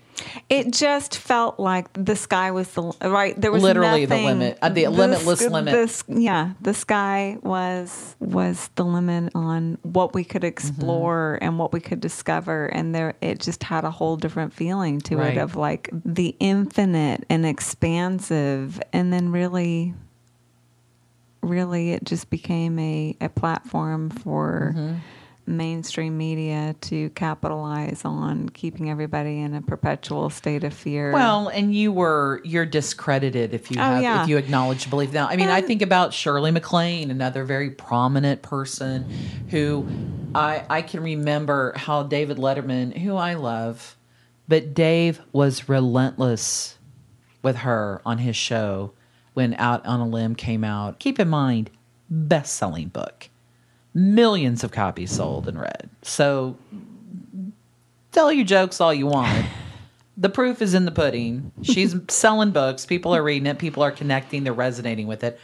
it 0.49 0.71
just 0.73 1.17
felt 1.17 1.60
like 1.60 1.91
the 1.93 2.15
sky 2.15 2.51
was 2.51 2.67
the 2.73 2.82
right 3.03 3.39
there 3.39 3.51
was 3.51 3.63
Literally 3.63 4.05
the 4.05 4.15
limit, 4.15 4.58
uh, 4.62 4.69
the 4.69 4.86
s- 4.86 4.91
limitless 4.91 5.41
limit. 5.49 5.73
the 6.08 6.21
yeah 6.21 6.53
the 6.62 6.73
sky 6.73 7.38
was 7.41 8.15
was 8.19 8.69
the 8.75 8.84
limit 8.86 9.32
on 9.36 9.77
what 9.84 10.13
we 10.13 10.23
could 10.23 10.43
explore 10.43 11.38
Mm-hmm. 11.39 11.45
and 11.45 11.60
what 11.60 11.71
we 11.73 11.79
could 11.79 11.99
discover 11.99 12.65
and 12.67 12.93
there 12.95 13.13
it 13.21 13.39
just 13.39 13.63
had 13.63 13.84
a 13.86 13.91
whole 13.91 14.15
different 14.17 14.53
feeling 14.53 14.99
to 15.01 15.17
Right. 15.17 15.38
it 15.38 15.39
of 15.39 15.55
like 15.55 15.89
the 15.93 16.36
infinite 16.39 17.25
and 17.29 17.45
expansive 17.45 18.79
and 18.93 19.12
then 19.13 19.32
really 19.32 19.93
really 21.41 21.91
it 21.93 22.03
just 22.03 22.29
became 22.29 22.77
a, 22.79 23.15
a 23.21 23.29
platform 23.29 24.10
for 24.10 24.73
Mm-hmm. 24.75 24.95
Mainstream 25.49 26.17
media 26.17 26.75
to 26.81 27.09
capitalize 27.12 28.05
on 28.05 28.49
keeping 28.49 28.89
everybody 28.89 29.39
in 29.39 29.53
a 29.53 29.62
perpetual 29.62 30.29
state 30.29 30.63
of 30.63 30.73
fear. 30.73 31.12
Well, 31.12 31.47
and 31.49 31.73
you 31.73 31.91
were 31.91 32.41
you're 32.45 32.65
discredited 32.65 33.53
if 33.53 33.71
you 33.71 33.77
Oh, 33.79 33.83
have 33.83 34.03
yeah. 34.03 34.23
if 34.23 34.29
you 34.29 34.38
acknowledge 34.38 34.89
belief. 34.89 35.12
Now, 35.12 35.27
I 35.27 35.35
mean, 35.35 35.49
I 35.49 35.59
um, 35.59 35.65
think 35.67 35.81
about 35.81 36.13
Shirley 36.13 36.51
MacLaine, 36.51 37.12
another 37.12 37.43
very 37.43 37.71
prominent 37.71 38.41
person 38.41 39.09
who 39.49 39.88
I 40.35 40.63
I 40.69 40.81
can 40.81 41.01
remember 41.01 41.73
how 41.75 42.03
David 42.03 42.38
Letterman, 42.38 42.97
who 42.97 43.15
I 43.15 43.33
love, 43.33 43.97
but 44.47 44.73
Dave 44.73 45.21
was 45.31 45.67
relentless 45.67 46.77
with 47.41 47.57
her 47.57 48.01
on 48.05 48.19
his 48.19 48.35
show 48.35 48.93
when 49.33 49.53
Out 49.55 49.85
on 49.85 49.99
a 49.99 50.07
Limb 50.07 50.35
came 50.35 50.63
out. 50.63 50.99
Keep 50.99 51.19
in 51.19 51.29
mind, 51.29 51.69
best-selling 52.09 52.89
book. 52.89 53.28
Millions 53.93 54.63
of 54.63 54.71
copies 54.71 55.12
sold 55.12 55.47
and 55.47 55.60
read. 55.60 55.89
So 56.02 56.58
tell 58.12 58.32
your 58.32 58.45
jokes 58.45 58.80
all 58.80 58.93
you 58.93 59.08
want. 59.08 59.47
the 60.19 60.30
proof 60.30 60.62
is 60.62 60.73
in 60.73 60.84
the 60.86 60.91
pudding. 60.91 61.52
She's 61.63 61.95
selling 62.10 62.52
books. 62.52 62.86
People 62.86 63.15
are 63.15 63.23
reading 63.23 63.47
it. 63.47 63.58
People 63.58 63.84
are 63.84 63.91
connecting. 63.91 64.43
They're 64.43 64.54
resonating 64.54 65.08
with 65.08 65.23
it. 65.23 65.39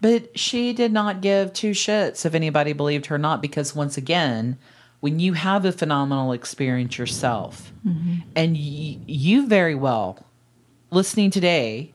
But 0.00 0.38
she 0.38 0.72
did 0.72 0.92
not 0.92 1.20
give 1.20 1.52
two 1.52 1.72
shits 1.72 2.24
if 2.24 2.34
anybody 2.34 2.72
believed 2.72 3.06
her 3.06 3.16
or 3.16 3.18
not, 3.18 3.42
because 3.42 3.74
once 3.74 3.98
again, 3.98 4.56
when 5.00 5.20
you 5.20 5.34
have 5.34 5.64
a 5.64 5.72
phenomenal 5.72 6.32
experience 6.32 6.96
yourself, 6.96 7.72
mm-hmm. 7.86 8.20
and 8.34 8.54
y- 8.54 8.98
you 9.06 9.46
very 9.46 9.74
well, 9.74 10.24
listening 10.90 11.30
today, 11.30 11.92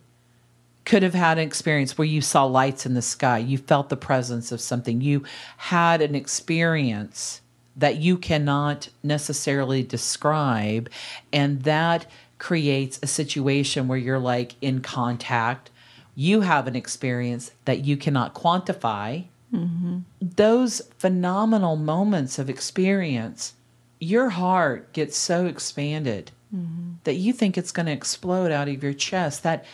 could 0.85 1.03
have 1.03 1.13
had 1.13 1.37
an 1.37 1.45
experience 1.45 1.97
where 1.97 2.07
you 2.07 2.21
saw 2.21 2.43
lights 2.43 2.85
in 2.85 2.93
the 2.93 3.01
sky, 3.01 3.37
you 3.37 3.57
felt 3.57 3.89
the 3.89 3.97
presence 3.97 4.51
of 4.51 4.59
something, 4.59 5.01
you 5.01 5.23
had 5.57 6.01
an 6.01 6.15
experience 6.15 7.41
that 7.75 7.97
you 7.97 8.17
cannot 8.17 8.89
necessarily 9.01 9.81
describe, 9.81 10.89
and 11.31 11.63
that 11.63 12.05
creates 12.37 12.99
a 13.01 13.07
situation 13.07 13.87
where 13.87 13.97
you're 13.97 14.19
like 14.19 14.55
in 14.61 14.81
contact. 14.81 15.71
You 16.15 16.41
have 16.41 16.67
an 16.67 16.75
experience 16.75 17.51
that 17.65 17.85
you 17.85 17.97
cannot 17.97 18.35
quantify. 18.35 19.25
Mm-hmm. 19.53 19.99
Those 20.21 20.81
phenomenal 20.97 21.75
moments 21.75 22.37
of 22.37 22.49
experience, 22.49 23.53
your 23.99 24.29
heart 24.29 24.91
gets 24.93 25.17
so 25.17 25.45
expanded 25.45 26.31
mm-hmm. 26.53 26.93
that 27.05 27.15
you 27.15 27.33
think 27.33 27.57
it's 27.57 27.71
going 27.71 27.85
to 27.85 27.91
explode 27.91 28.51
out 28.51 28.67
of 28.67 28.83
your 28.83 28.93
chest. 28.93 29.43
That 29.43 29.65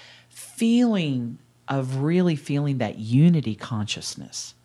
feeling 0.59 1.39
of 1.67 1.97
really 1.97 2.35
feeling 2.35 2.79
that 2.79 2.97
unity 2.99 3.55
consciousness, 3.55 4.55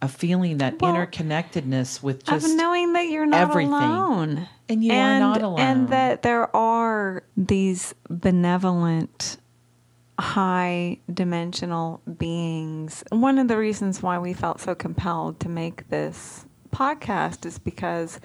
a 0.00 0.08
feeling 0.08 0.58
that 0.58 0.80
Well, 0.80 0.94
interconnectedness 0.94 2.02
with 2.02 2.20
of 2.28 2.40
just 2.40 2.56
knowing 2.56 2.92
that 2.94 3.08
you're 3.08 3.26
not 3.26 3.50
everything. 3.50 3.72
alone. 3.72 4.48
And 4.68 4.82
you 4.84 4.92
are 4.92 5.18
not 5.18 5.42
alone. 5.42 5.60
And 5.60 5.88
that 5.90 6.22
there 6.22 6.54
are 6.56 7.24
these 7.36 7.94
benevolent, 8.08 9.36
high 10.18 10.98
dimensional 11.12 12.00
beings. 12.18 13.04
One 13.10 13.38
of 13.38 13.48
the 13.48 13.58
reasons 13.58 14.02
why 14.02 14.18
we 14.18 14.32
felt 14.32 14.60
so 14.60 14.74
compelled 14.74 15.40
to 15.40 15.48
make 15.48 15.88
this 15.88 16.46
podcast 16.72 17.44
is 17.44 17.58
because 17.58 18.18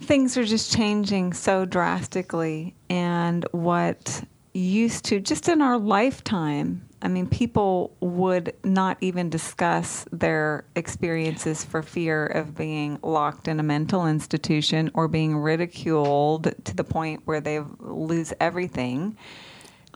things 0.00 0.36
are 0.36 0.44
just 0.44 0.72
changing 0.72 1.32
so 1.32 1.64
drastically 1.64 2.74
and 2.90 3.46
what 3.52 4.24
used 4.54 5.04
to 5.06 5.20
just 5.20 5.48
in 5.48 5.62
our 5.62 5.78
lifetime 5.78 6.86
i 7.00 7.08
mean 7.08 7.26
people 7.26 7.96
would 8.00 8.52
not 8.64 8.98
even 9.00 9.30
discuss 9.30 10.04
their 10.12 10.64
experiences 10.76 11.64
for 11.64 11.82
fear 11.82 12.26
of 12.26 12.54
being 12.54 12.98
locked 13.02 13.48
in 13.48 13.58
a 13.58 13.62
mental 13.62 14.06
institution 14.06 14.90
or 14.94 15.08
being 15.08 15.36
ridiculed 15.36 16.52
to 16.64 16.76
the 16.76 16.84
point 16.84 17.22
where 17.24 17.40
they 17.40 17.60
lose 17.80 18.32
everything 18.40 19.16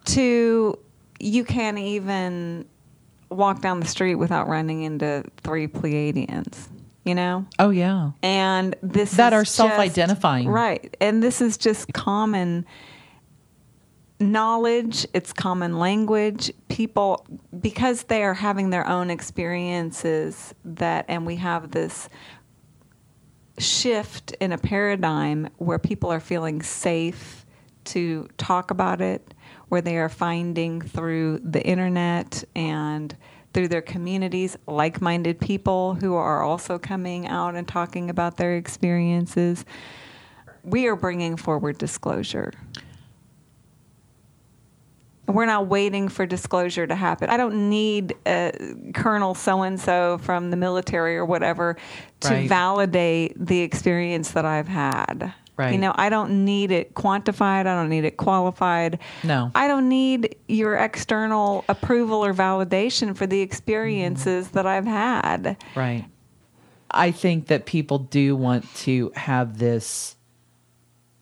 to 0.05 0.79
you 1.21 1.45
can't 1.45 1.79
even 1.79 2.65
walk 3.31 3.61
down 3.61 3.81
the 3.81 3.87
street 3.87 4.15
without 4.15 4.49
running 4.49 4.83
into 4.83 5.23
three 5.43 5.67
pleiadians 5.67 6.69
you 7.05 7.15
know? 7.15 7.47
Oh 7.61 7.71
yeah, 7.71 8.11
and 8.21 8.75
this 8.83 9.13
That 9.13 9.33
is 9.33 9.37
are 9.39 9.45
self-identifying. 9.45 10.49
right. 10.49 10.95
And 11.01 11.23
this 11.23 11.41
is 11.41 11.57
just 11.57 11.93
common 11.93 12.67
knowledge, 14.19 15.07
it's 15.13 15.33
common 15.33 15.79
language. 15.79 16.53
People, 16.69 17.27
because 17.61 18.05
they 18.05 18.23
are 18.23 18.35
having 18.35 18.71
their 18.71 18.87
own 18.89 19.11
experiences, 19.11 20.55
that, 20.65 21.05
and 21.09 21.27
we 21.27 21.37
have 21.37 21.71
this 21.71 22.09
shift 23.59 24.33
in 24.41 24.53
a 24.53 24.59
paradigm 24.59 25.49
where 25.57 25.79
people 25.79 26.13
are 26.13 26.21
feeling 26.21 26.63
safe 26.63 27.47
to 27.85 28.29
talk 28.37 28.71
about 28.71 29.01
it, 29.01 29.35
where 29.69 29.81
they 29.81 29.97
are 29.97 30.09
finding 30.09 30.81
through 30.81 31.39
the 31.39 31.65
internet 31.65 32.45
and 32.55 33.17
through 33.53 33.69
their 33.69 33.83
communities 33.83 34.57
like 34.67 35.01
minded 35.01 35.41
people 35.41 35.95
who 35.95 36.15
are 36.15 36.43
also 36.43 36.79
coming 36.79 37.27
out 37.27 37.55
and 37.55 37.67
talking 37.67 38.11
about 38.11 38.37
their 38.37 38.57
experiences. 38.57 39.65
We 40.63 40.87
are 40.89 40.97
bringing 40.97 41.37
forward 41.37 41.79
disclosure. 41.79 42.53
We're 45.29 45.47
not 45.47 45.67
waiting 45.67 46.09
for 46.09 46.25
disclosure 46.27 46.87
to 46.87 46.95
happen. 46.95 47.31
I 47.31 47.37
don't 47.37 47.69
need 47.69 48.15
uh, 48.27 48.53
Colonel 48.95 49.35
so 49.35 49.63
and 49.63 49.79
so 49.81 50.19
from 50.19 50.51
the 50.51 50.57
military 50.57 51.17
or 51.17 51.25
whatever 51.25 51.77
to 52.21 52.29
Right. 52.29 52.49
validate 52.49 53.35
the 53.45 53.61
experience 53.61 54.31
that 54.33 54.45
I've 54.45 54.69
had. 54.69 55.35
Right. 55.57 55.73
You 55.73 55.79
know, 55.79 55.93
I 55.97 56.11
don't 56.11 56.45
need 56.45 56.71
it 56.71 56.95
quantified. 56.95 57.61
I 57.61 57.75
don't 57.75 57.89
need 57.89 58.05
it 58.05 58.19
qualified. 58.19 58.99
No. 59.25 59.51
I 59.55 59.69
don't 59.69 59.89
need 59.89 60.37
your 60.49 60.77
external 60.77 61.65
approval 61.69 62.23
or 62.25 62.35
validation 62.35 63.17
for 63.17 63.27
the 63.27 63.41
experiences 63.41 64.51
that 64.51 64.67
I've 64.67 64.85
had. 64.87 65.57
Right. 65.75 66.05
I 66.91 67.11
think 67.11 67.47
that 67.47 67.65
people 67.67 67.99
do 67.99 68.37
want 68.37 68.73
to 68.77 69.13
have 69.17 69.59
this 69.59 70.16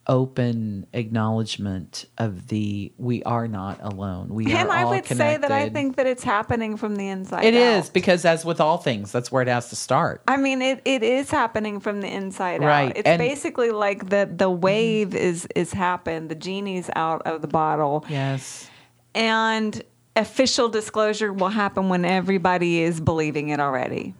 open 0.06 0.86
acknowledgement 0.92 2.04
of 2.18 2.48
the 2.48 2.92
we 2.98 3.22
are 3.24 3.48
not 3.48 3.78
alone. 3.82 4.28
We 4.28 4.46
And 4.52 4.68
are 4.68 4.76
I 4.76 4.84
would 4.84 5.06
say 5.06 5.36
that 5.36 5.50
I 5.50 5.68
think 5.70 5.96
that 5.96 6.06
it's 6.06 6.22
happening 6.24 6.76
from 6.76 6.96
the 6.96 7.08
inside 7.08 7.44
it 7.44 7.54
out. 7.54 7.78
is 7.84 7.90
because 7.90 8.24
as 8.24 8.44
with 8.44 8.60
all 8.60 8.78
things, 8.78 9.10
that's 9.12 9.32
where 9.32 9.42
it 9.42 9.48
has 9.48 9.70
to 9.70 9.76
start. 9.76 10.22
I 10.28 10.36
mean, 10.36 10.62
it, 10.62 10.82
it 10.84 11.02
is 11.02 11.30
happening 11.30 11.80
from 11.80 12.00
the 12.00 12.08
inside 12.08 12.62
Right, 12.62 12.90
out. 12.90 12.96
It's 12.96 13.06
and- 13.08 13.18
basically 13.18 13.70
like 13.70 14.08
the 14.10 14.28
the 14.30 14.50
mm-hmm. 14.50 14.60
wave 14.60 15.14
is 15.14 15.46
is 15.54 15.72
happened. 15.72 16.28
The 16.28 16.34
genie's 16.34 16.90
out 16.94 17.22
of 17.26 17.40
the 17.42 17.48
bottle, 17.48 18.04
Yes. 18.08 18.68
and 19.14 19.82
official 20.16 20.68
disclosure 20.68 21.32
will 21.32 21.48
happen 21.48 21.88
when 21.88 22.04
everybody 22.04 22.80
is 22.80 23.00
believing 23.00 23.48
it 23.48 23.58
already, 23.60 24.14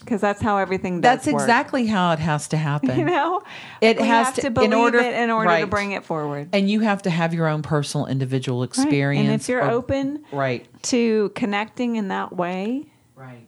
because 0.00 0.20
that's 0.20 0.40
how 0.40 0.56
everything 0.58 1.00
does 1.00 1.24
That's 1.24 1.26
work. 1.26 1.42
exactly 1.42 1.86
how 1.86 2.12
it 2.12 2.18
has 2.18 2.48
to 2.48 2.56
happen. 2.56 2.96
You 2.98 3.04
know, 3.04 3.42
It 3.80 3.98
we 4.00 4.06
has 4.06 4.32
to- 4.34 4.50
to, 4.50 4.60
in 4.62 4.72
order- 4.72 4.98
it 4.98 5.14
in 5.14 5.30
order 5.30 5.60
to 5.60 5.66
bring 5.66 5.92
it 5.92 6.04
forward. 6.04 6.48
And 6.52 6.70
you 6.70 6.80
have 6.80 7.02
to 7.02 7.10
have 7.10 7.34
your 7.34 7.46
own 7.48 7.62
personal 7.62 8.06
individual 8.06 8.60
Right. 8.60 8.68
experience. 8.68 9.24
And 9.28 9.40
if 9.40 9.48
you're 9.48 9.64
or- 9.64 9.70
open 9.70 10.24
Right. 10.32 10.66
to 10.84 11.30
connecting 11.34 11.96
in 11.96 12.08
that 12.08 12.34
way, 12.34 12.86
Right. 13.14 13.46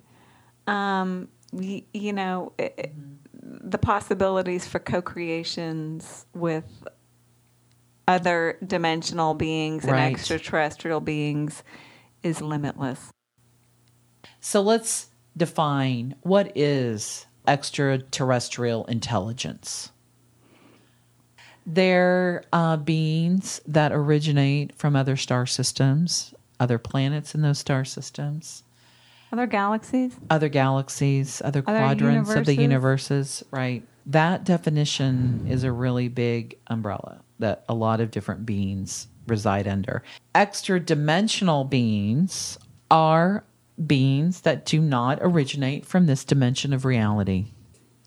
um, 0.67 1.29
you, 1.53 1.83
you 1.93 2.13
know, 2.13 2.53
it, 2.59 2.75
it- 2.79 2.95
the 3.43 3.79
possibilities 3.79 4.67
for 4.67 4.79
co-creations 4.79 6.27
with 6.35 6.65
other 8.09 8.59
dimensional 8.67 9.35
beings 9.35 9.85
and 9.85 9.93
Right. 9.93 10.13
extraterrestrial 10.13 11.01
beings 11.01 11.63
is 12.23 12.41
limitless. 12.41 13.13
So 14.41 14.61
let's 14.63 15.09
define 15.37 16.15
what 16.23 16.53
is 16.57 17.27
extraterrestrial 17.47 18.85
intelligence. 18.87 19.91
They're 21.67 22.45
uh, 22.53 22.77
beings 22.79 23.61
that 23.67 23.93
originate 23.93 24.75
from 24.77 24.97
other 24.97 25.17
star 25.17 25.47
systems, 25.47 26.35
other 26.59 26.79
planets 26.79 27.35
in 27.35 27.43
those 27.43 27.59
star 27.59 27.85
systems, 27.85 28.63
Other 29.33 29.47
galaxies? 29.47 30.17
other 30.31 30.49
galaxies, 30.49 31.41
other, 31.45 31.63
Other 31.67 31.79
quadrants 31.79 32.31
of 32.35 32.47
the 32.47 32.55
universes. 32.55 32.59
universes, 32.63 33.45
right? 33.51 33.83
That 34.07 34.45
definition 34.45 35.47
is 35.49 35.63
a 35.63 35.71
really 35.71 36.09
big 36.09 36.57
umbrella 36.67 37.21
that 37.39 37.65
a 37.69 37.75
lot 37.75 38.01
of 38.01 38.11
different 38.11 38.45
beings 38.47 39.07
reside 39.27 39.69
under. 39.69 40.03
Extra 40.35 40.81
dimensional 40.81 41.65
beings 41.65 42.59
are 42.91 43.45
beings 43.87 44.43
that 44.43 44.65
do 44.65 44.81
not 44.81 45.19
originate 45.23 45.87
from 45.87 46.07
this 46.07 46.25
dimension 46.25 46.73
of 46.73 46.85
reality. 46.85 47.47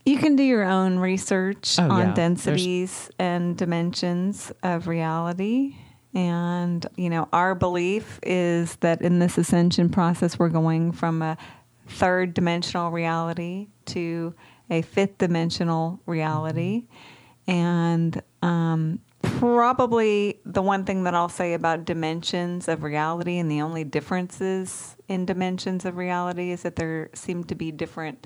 You 0.06 0.18
can 0.18 0.36
do 0.36 0.44
your 0.44 0.64
own 0.64 1.00
research 1.00 1.78
Oh, 1.80 1.84
on 1.84 1.90
yeah. 1.90 1.96
There's- 2.06 2.16
densities 2.16 3.10
and 3.18 3.58
dimensions 3.58 4.52
of 4.62 4.88
reality. 4.88 5.76
And, 6.14 6.86
you 6.96 7.10
know, 7.10 7.28
our 7.34 7.56
belief 7.56 8.20
is 8.22 8.76
that 8.78 9.02
in 9.02 9.20
this 9.20 9.38
ascension 9.38 9.90
process, 9.90 10.38
we're 10.38 10.50
going 10.50 10.92
from 10.92 11.22
a 11.22 11.38
third 11.88 12.34
dimensional 12.34 12.92
reality 12.92 13.68
to 13.86 14.36
a 14.70 14.82
fifth 14.84 15.18
dimensional 15.18 16.00
reality. 16.06 16.88
And 17.48 18.22
um, 18.42 19.00
probably 19.44 20.40
the 20.46 20.62
one 20.62 20.86
thing 20.86 21.04
that 21.04 21.14
I'll 21.14 21.28
say 21.28 21.54
about 21.54 21.84
dimensions 21.84 22.70
of 22.70 22.82
reality 22.82 23.38
and 23.40 23.52
the 23.52 23.60
only 23.60 23.84
differences 23.84 24.96
in 25.10 25.26
dimensions 25.26 25.84
of 25.84 25.98
reality 25.98 26.52
is 26.52 26.64
that 26.64 26.78
there 26.78 27.10
seem 27.14 27.44
to 27.46 27.56
be 27.56 27.70
different 27.70 28.26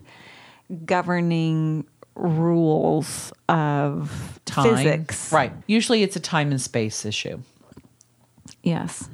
governing 0.85 1.87
rules 2.13 3.33
of 3.49 4.39
Time. 4.45 4.75
physics. 4.75 5.33
Right. 5.33 5.51
Usually 5.65 6.03
it's 6.03 6.15
a 6.15 6.19
time 6.19 6.51
and 6.51 6.61
space 6.61 7.03
issue. 7.03 7.39
Yes. 8.61 9.09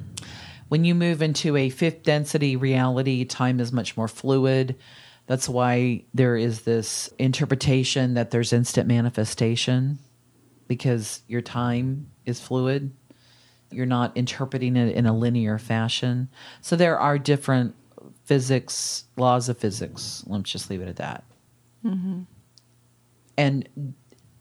When 0.68 0.84
you 0.84 0.94
move 0.94 1.22
into 1.22 1.56
a 1.56 1.70
fifth 1.70 2.02
density 2.02 2.54
reality, 2.54 3.24
time 3.24 3.60
is 3.60 3.72
much 3.72 3.96
more 3.96 4.08
fluid. 4.08 4.76
That's 5.26 5.48
why 5.48 6.04
there 6.12 6.36
is 6.36 6.62
this 6.62 7.08
interpretation 7.18 8.12
that 8.12 8.30
there's 8.30 8.52
instant 8.52 8.88
manifestation 8.88 10.00
because 10.68 11.22
your 11.28 11.40
time 11.40 12.10
is 12.24 12.40
fluid. 12.40 12.92
You're 13.70 13.86
not 13.86 14.16
interpreting 14.16 14.76
it 14.76 14.94
in 14.94 15.06
a 15.06 15.16
linear 15.16 15.58
fashion. 15.58 16.28
So 16.60 16.76
there 16.76 16.98
are 16.98 17.18
different 17.18 17.74
physics, 18.24 19.04
laws 19.16 19.48
of 19.48 19.58
physics. 19.58 20.24
Let's 20.26 20.50
just 20.50 20.70
leave 20.70 20.80
it 20.80 20.88
at 20.88 20.96
that. 20.96 21.24
Mm-hmm. 21.84 22.22
And 23.36 23.94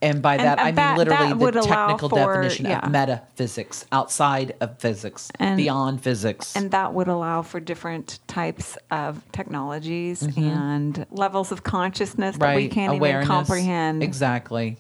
and 0.03 0.21
by 0.21 0.35
that 0.35 0.59
and 0.59 0.59
I 0.59 0.65
mean 0.65 0.75
that- 0.75 0.97
literally 0.97 1.33
that 1.33 1.53
the 1.53 1.61
technical 1.61 2.09
for- 2.09 2.17
definition 2.17 2.65
yeah. 2.65 2.85
of 2.85 2.91
metaphysics, 2.91 3.85
outside 3.91 4.53
of 4.59 4.77
physics, 4.79 5.31
And- 5.39 5.57
beyond 5.57 6.01
physics. 6.03 6.55
And 6.55 6.71
that 6.71 6.93
would 6.93 7.07
allow 7.07 7.41
for 7.41 7.59
different 7.61 8.19
types 8.27 8.77
of 8.91 9.23
technologies 9.31 10.21
mm-hmm. 10.21 10.43
and 10.43 11.05
levels 11.09 11.51
of 11.53 11.63
consciousness 11.63 12.37
that 12.37 12.55
we 12.55 12.67
can't 12.67 12.95
even 12.95 13.25
comprehend. 13.25 14.03
Exactly. 14.03 14.77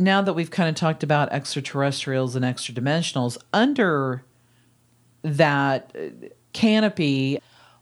Now 0.00 0.22
that 0.22 0.32
we've 0.32 0.50
kind 0.50 0.68
of 0.70 0.74
talked 0.76 1.02
about 1.02 1.30
extraterrestrials 1.30 2.34
and 2.34 2.42
extra 2.42 2.74
dimensionals, 2.74 3.36
under 3.52 4.24
that 5.20 5.94
uh, 5.94 6.28
canopy, 6.54 7.38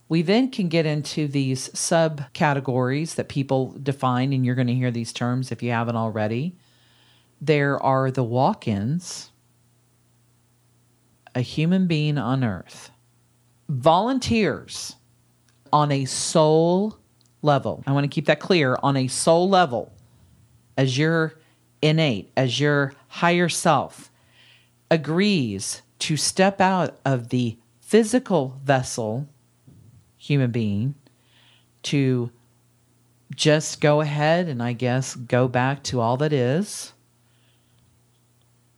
we 0.08 0.22
then 0.22 0.50
can 0.50 0.68
get 0.68 0.84
into 0.84 1.28
these 1.28 1.68
subcategories 1.68 3.14
that 3.14 3.28
people 3.28 3.76
define, 3.80 4.32
and 4.32 4.44
you're 4.44 4.56
going 4.56 4.66
to 4.66 4.74
hear 4.74 4.90
these 4.90 5.12
terms 5.12 5.52
if 5.52 5.62
you 5.62 5.70
haven't 5.70 5.94
already. 5.94 6.56
There 7.40 7.80
are 7.80 8.10
the 8.10 8.24
walk 8.24 8.66
ins, 8.66 9.30
a 11.36 11.40
human 11.40 11.86
being 11.86 12.18
on 12.18 12.42
Earth, 12.42 12.90
volunteers 13.68 14.96
on 15.72 15.92
a 15.92 16.04
soul 16.04 16.98
level. 17.42 17.84
I 17.86 17.92
want 17.92 18.02
to 18.02 18.08
keep 18.08 18.26
that 18.26 18.40
clear 18.40 18.76
on 18.82 18.96
a 18.96 19.06
soul 19.06 19.48
level, 19.48 19.92
as 20.76 20.98
your 20.98 21.37
innate, 21.82 22.30
as 22.36 22.60
your 22.60 22.94
higher 23.08 23.48
self 23.48 24.10
agrees 24.90 25.82
to 26.00 26.16
step 26.16 26.60
out 26.60 26.98
of 27.04 27.28
the 27.28 27.58
physical 27.80 28.60
vessel, 28.64 29.28
human 30.16 30.50
being, 30.50 30.94
to 31.82 32.30
just 33.34 33.80
go 33.80 34.00
ahead 34.00 34.48
and 34.48 34.62
I 34.62 34.72
guess 34.72 35.14
go 35.14 35.48
back 35.48 35.82
to 35.84 36.00
all 36.00 36.16
that 36.18 36.32
is. 36.32 36.92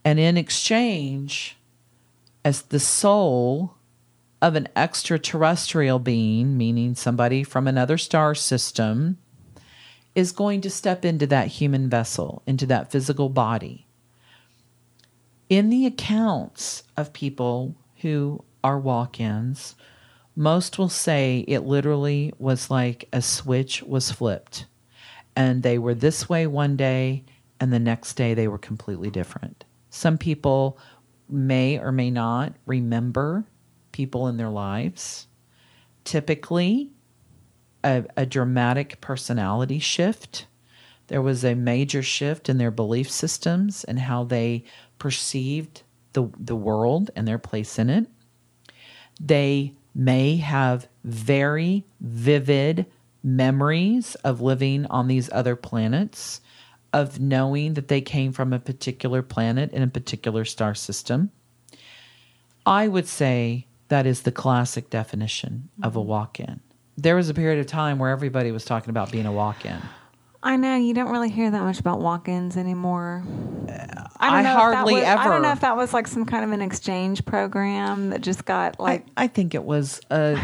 And 0.03 0.19
in 0.19 0.37
exchange, 0.37 1.57
as 2.43 2.63
the 2.63 2.79
soul 2.79 3.75
of 4.41 4.55
an 4.55 4.67
extraterrestrial 4.75 5.99
being, 5.99 6.57
meaning 6.57 6.95
somebody 6.95 7.43
from 7.43 7.67
another 7.67 7.97
star 7.97 8.33
system, 8.33 9.17
is 10.15 10.31
going 10.31 10.61
to 10.61 10.69
step 10.69 11.05
into 11.05 11.27
that 11.27 11.47
human 11.47 11.89
vessel, 11.89 12.41
into 12.45 12.65
that 12.65 12.91
physical 12.91 13.29
body. 13.29 13.87
In 15.49 15.69
the 15.69 15.85
accounts 15.85 16.83
of 16.95 17.13
people 17.13 17.75
who 18.01 18.43
are 18.63 18.79
walk 18.79 19.19
ins, 19.19 19.75
most 20.35 20.77
will 20.77 20.89
say 20.89 21.43
it 21.47 21.61
literally 21.61 22.33
was 22.39 22.69
like 22.69 23.07
a 23.11 23.21
switch 23.21 23.83
was 23.83 24.11
flipped. 24.11 24.65
And 25.35 25.63
they 25.63 25.77
were 25.77 25.93
this 25.93 26.27
way 26.27 26.47
one 26.47 26.75
day, 26.75 27.23
and 27.59 27.71
the 27.71 27.79
next 27.79 28.15
day 28.15 28.33
they 28.33 28.47
were 28.47 28.57
completely 28.57 29.09
different. 29.09 29.65
Some 29.89 30.17
people 30.17 30.77
may 31.29 31.79
or 31.79 31.91
may 31.91 32.11
not 32.11 32.53
remember 32.65 33.45
people 33.91 34.27
in 34.27 34.37
their 34.37 34.49
lives. 34.49 35.27
Typically, 36.03 36.91
a, 37.83 38.05
a 38.17 38.25
dramatic 38.25 39.01
personality 39.01 39.79
shift. 39.79 40.45
There 41.07 41.21
was 41.21 41.43
a 41.43 41.55
major 41.55 42.01
shift 42.01 42.49
in 42.49 42.57
their 42.57 42.71
belief 42.71 43.09
systems 43.09 43.83
and 43.83 43.99
how 43.99 44.23
they 44.23 44.63
perceived 44.97 45.83
the, 46.13 46.29
the 46.39 46.55
world 46.55 47.11
and 47.15 47.27
their 47.27 47.39
place 47.39 47.77
in 47.79 47.89
it. 47.89 48.07
They 49.19 49.73
may 49.93 50.37
have 50.37 50.87
very 51.03 51.85
vivid 51.99 52.85
memories 53.23 54.15
of 54.15 54.41
living 54.41 54.85
on 54.87 55.07
these 55.07 55.29
other 55.31 55.55
planets, 55.55 56.41
of 56.93 57.19
knowing 57.19 57.73
that 57.75 57.87
they 57.87 58.01
came 58.01 58.31
from 58.31 58.53
a 58.53 58.59
particular 58.59 59.21
planet 59.21 59.71
in 59.71 59.81
a 59.81 59.87
particular 59.87 60.45
star 60.45 60.73
system. 60.73 61.31
I 62.65 62.87
would 62.87 63.07
say 63.07 63.67
that 63.87 64.05
is 64.05 64.21
the 64.21 64.31
classic 64.31 64.89
definition 64.89 65.69
of 65.83 65.95
a 65.95 65.99
mm-hmm. 65.99 66.09
walk 66.09 66.39
in. 66.39 66.61
There 66.97 67.15
was 67.15 67.29
a 67.29 67.33
period 67.33 67.59
of 67.59 67.67
time 67.67 67.99
where 67.99 68.09
everybody 68.09 68.51
was 68.51 68.65
talking 68.65 68.89
about 68.89 69.11
being 69.11 69.25
a 69.25 69.31
walk 69.31 69.65
in. 69.65 69.81
I 70.43 70.55
know 70.55 70.75
you 70.75 70.93
don't 70.93 71.11
really 71.11 71.29
hear 71.29 71.51
that 71.51 71.61
much 71.61 71.79
about 71.79 71.99
walk-ins 72.01 72.57
anymore. 72.57 73.23
I 74.19 74.41
that 74.43 74.55
hardly 74.57 74.95
was- 74.95 75.03
I 75.03 75.23
don't 75.23 75.41
know 75.43 75.51
if 75.51 75.61
that 75.61 75.77
was 75.77 75.93
like 75.93 76.07
some 76.07 76.25
kind 76.25 76.43
of 76.43 76.51
an 76.51 76.61
exchange 76.61 77.25
program 77.25 78.09
that 78.09 78.21
just 78.21 78.45
got 78.45 78.79
like. 78.79 79.05
I, 79.17 79.25
I 79.25 79.27
think 79.27 79.53
it 79.55 79.63
was 79.63 80.01
uh 80.09 80.35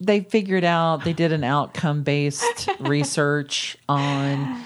they 0.00 0.20
figured 0.20 0.64
out 0.64 1.04
they 1.04 1.12
did 1.12 1.32
an 1.32 1.44
outcome 1.44 2.02
based 2.02 2.68
research 2.80 3.76
on 3.88 4.60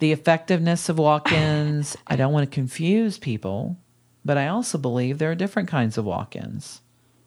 the 0.00 0.12
effectiveness 0.12 0.88
of 0.88 0.98
walk-ins. 0.98 1.96
I 2.06 2.16
don't 2.16 2.32
want 2.32 2.48
to 2.48 2.54
confuse 2.54 3.18
people, 3.18 3.76
but 4.24 4.36
I 4.38 4.48
also 4.48 4.78
believe 4.78 5.18
there 5.18 5.30
are 5.30 5.34
different 5.34 5.68
kinds 5.68 5.98
of 5.98 6.04
walk-ins. 6.04 6.82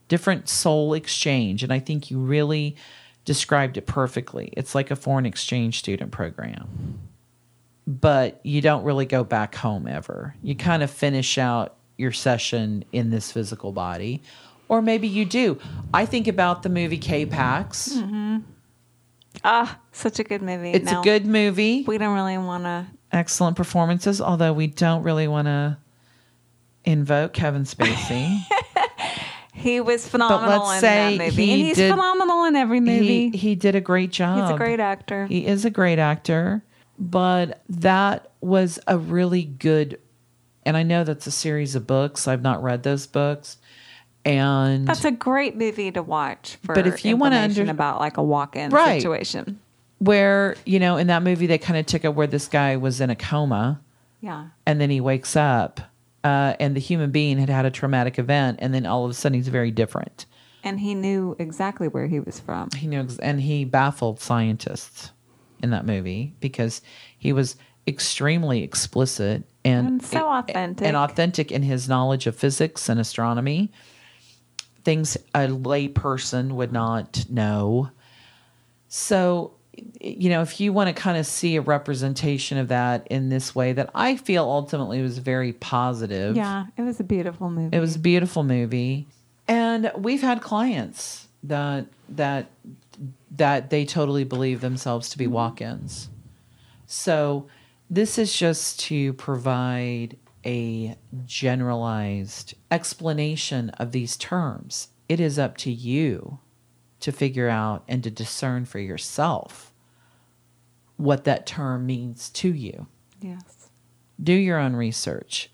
Different 0.08 0.47
soul 0.47 0.93
exchange 0.93 1.63
and 1.63 1.74
I 1.74 1.80
think 1.80 2.12
you 2.12 2.19
really 2.19 2.76
described 3.26 3.78
it 3.78 3.86
perfectly. 3.86 4.54
It's 4.58 4.74
like 4.76 4.92
a 4.92 4.96
foreign 4.96 5.26
exchange 5.26 5.80
student 5.80 6.12
program. 6.12 7.00
But 7.88 8.40
you 8.44 8.62
don't 8.62 8.84
really 8.84 9.06
go 9.06 9.24
back 9.24 9.56
home 9.56 9.88
ever. 9.88 10.36
You 10.44 10.56
kind 10.56 10.84
of 10.84 10.90
finish 10.92 11.38
out 11.38 11.76
your 11.98 12.12
session 12.12 12.86
in 12.92 13.10
this 13.10 13.32
physical 13.32 13.72
body. 13.72 14.22
Or 14.70 14.82
maybe 14.82 15.08
you 15.08 15.26
do. 15.26 15.60
I 15.94 16.06
think 16.06 16.28
about 16.28 16.64
the 16.64 16.70
movie 16.70 16.98
K 16.98 17.26
Pax. 17.26 18.00
Ah, 19.44 19.80
such 19.92 20.20
a 20.20 20.24
good 20.24 20.42
movie. 20.42 20.72
It's 20.72 20.86
Now, 20.86 21.02
a 21.02 21.04
good 21.04 21.26
movie. 21.26 21.84
We 21.88 21.98
don't 21.98 22.14
really 22.14 22.38
want 22.38 22.64
to. 22.64 22.88
Excellent 23.12 23.58
performances, 23.58 24.22
although 24.22 24.54
we 24.54 24.68
don't 24.68 25.04
really 25.04 25.28
want 25.28 25.48
to 25.48 25.78
invoke 26.86 27.34
Kevin 27.34 27.64
Spacey. 27.64 28.42
He 29.62 29.80
was 29.82 30.08
phenomenal 30.08 30.60
let's 30.67 30.74
in 30.76 30.80
say 30.82 31.17
that 31.17 31.26
movie, 31.26 31.45
he 31.45 31.52
and 31.54 31.62
he's 31.62 31.76
did- 31.78 31.91
phenomenal 31.91 32.45
in 32.45 32.56
every 32.56 32.80
movie. 32.80 33.30
he 33.30 33.38
he 33.38 33.56
did 33.56 33.76
a 33.76 33.82
great 33.82 34.12
job. 34.12 34.41
he's 34.41 34.50
a 34.56 34.58
great 34.58 34.80
actor. 34.80 35.26
He 35.28 35.45
is 35.45 35.65
a 35.65 35.69
great 35.69 36.00
actor, 36.00 36.63
but 37.00 37.62
that 37.69 38.32
was 38.41 38.80
a 38.88 38.97
really 38.97 39.43
good. 39.43 40.00
And 40.65 40.78
I 40.78 40.84
know 40.84 41.04
that's 41.04 41.26
a 41.28 41.32
series 41.32 41.76
of 41.76 41.88
books. 41.88 42.28
I've 42.28 42.41
not 42.43 42.62
read 42.62 42.84
those 42.84 43.08
books, 43.08 43.58
and 44.26 44.88
That's 44.88 45.06
a 45.06 45.12
great 45.12 45.56
movie 45.58 45.91
to 45.91 46.04
watch 46.04 46.58
for 46.63 46.76
But 46.76 46.86
if 46.88 47.04
you 47.04 47.17
wanna 47.17 47.38
information 47.38 47.62
under- 47.63 47.71
about 47.71 48.00
like 48.00 48.17
a 48.17 48.24
walk-in 48.24 48.69
Right. 48.71 49.02
situation. 49.02 49.60
where 50.00 50.56
you 50.65 50.80
know 50.80 50.97
in 50.97 51.06
that 51.08 51.21
movie 51.21 51.45
they 51.45 51.60
kind 51.60 51.78
of 51.80 51.86
took 51.86 52.04
it 52.04 52.15
where 52.15 52.26
this 52.28 52.47
guy 52.47 52.76
was 52.76 53.00
in 53.02 53.12
a 53.12 53.15
coma 53.15 53.80
Yeah. 54.19 54.45
and 54.65 54.82
then 54.82 54.89
he 54.89 55.00
wakes 55.00 55.36
up, 55.36 55.80
uh, 56.24 56.56
and 56.60 56.76
the 56.76 56.80
human 56.80 57.12
being 57.12 57.38
had 57.38 57.50
had 57.50 57.66
a 57.66 57.72
traumatic 57.72 58.20
event, 58.20 58.60
and 58.62 58.74
then 58.74 58.86
all 58.86 59.06
of 59.06 59.12
a 59.12 59.14
sudden 59.14 59.36
he's 59.36 59.48
very 59.48 59.72
different. 59.72 60.26
And 60.64 60.80
he 60.80 60.94
knew 60.94 61.36
exactly 61.40 61.88
where 61.88 62.08
he 62.08 62.20
was 62.20 62.40
from. 62.40 62.70
He 62.76 62.86
knew, 62.88 63.08
and 63.22 63.42
he 63.42 63.66
baffled 63.66 64.20
scientists 64.20 65.12
in 65.64 65.72
that 65.72 65.86
movie 65.86 66.36
because 66.40 66.82
he 67.18 67.34
was 67.34 67.56
extremely 67.88 68.62
explicit 68.64 69.44
and, 69.66 69.88
And 69.88 70.04
so 70.04 70.28
authentic. 70.28 70.88
and 70.88 70.96
authentic 70.96 71.52
in 71.52 71.64
his 71.64 71.90
knowledge 71.90 72.28
of 72.28 72.36
physics 72.36 72.90
and 72.90 73.00
astronomy, 73.00 73.72
things 74.84 75.18
a 75.34 75.48
lay 75.48 75.88
person 75.88 76.56
would 76.56 76.72
not 76.72 77.26
know. 77.30 77.90
So, 78.88 79.54
you 79.74 80.30
know, 80.30 80.42
if 80.42 80.60
you 80.60 80.74
want 80.74 80.88
to 80.88 80.94
kind 80.94 81.18
of 81.18 81.26
see 81.26 81.56
a 81.56 81.62
representation 81.62 82.58
of 82.58 82.68
that 82.70 83.08
in 83.08 83.30
this 83.30 83.56
way, 83.56 83.74
that 83.74 83.90
I 83.96 84.18
feel 84.18 84.44
ultimately 84.44 85.02
was 85.02 85.18
very 85.18 85.54
positive. 85.54 86.36
Yeah, 86.36 86.66
it 86.78 86.82
was 86.82 87.00
a 87.00 87.04
beautiful 87.04 87.50
movie. 87.50 87.76
It 87.76 87.80
was 87.80 87.96
a 87.96 88.00
beautiful 88.00 88.44
movie. 88.44 89.08
And 89.48 89.92
we've 89.98 90.22
had 90.22 90.42
clients 90.42 91.28
that 91.44 91.86
that 92.10 92.52
that 93.32 93.70
they 93.70 93.86
totally 93.86 94.24
believe 94.24 94.62
themselves 94.62 95.10
to 95.10 95.18
be 95.18 95.26
mm-hmm. 95.26 95.34
walk-ins. 95.34 96.10
So 96.86 97.48
this 97.90 98.18
is 98.18 98.36
just 98.36 98.80
to 98.82 99.14
provide 99.14 100.18
a 100.46 100.98
generalized 101.26 102.56
explanation 102.70 103.70
of 103.72 103.92
these 103.92 104.18
terms. 104.18 104.90
It 105.08 105.20
is 105.20 105.40
up 105.40 105.58
to 105.58 105.72
you 105.72 106.40
to 107.02 107.12
figure 107.12 107.50
out 107.50 107.84
and 107.88 108.04
to 108.04 108.12
discern 108.12 108.66
for 108.66 108.80
yourself 108.80 109.74
what 110.98 111.24
that 111.26 111.46
term 111.46 111.86
means 111.86 112.30
to 112.30 112.54
you 112.54 112.88
yes. 113.20 113.70
do 114.22 114.34
your 114.34 114.58
own 114.58 114.76
research. 114.76 115.50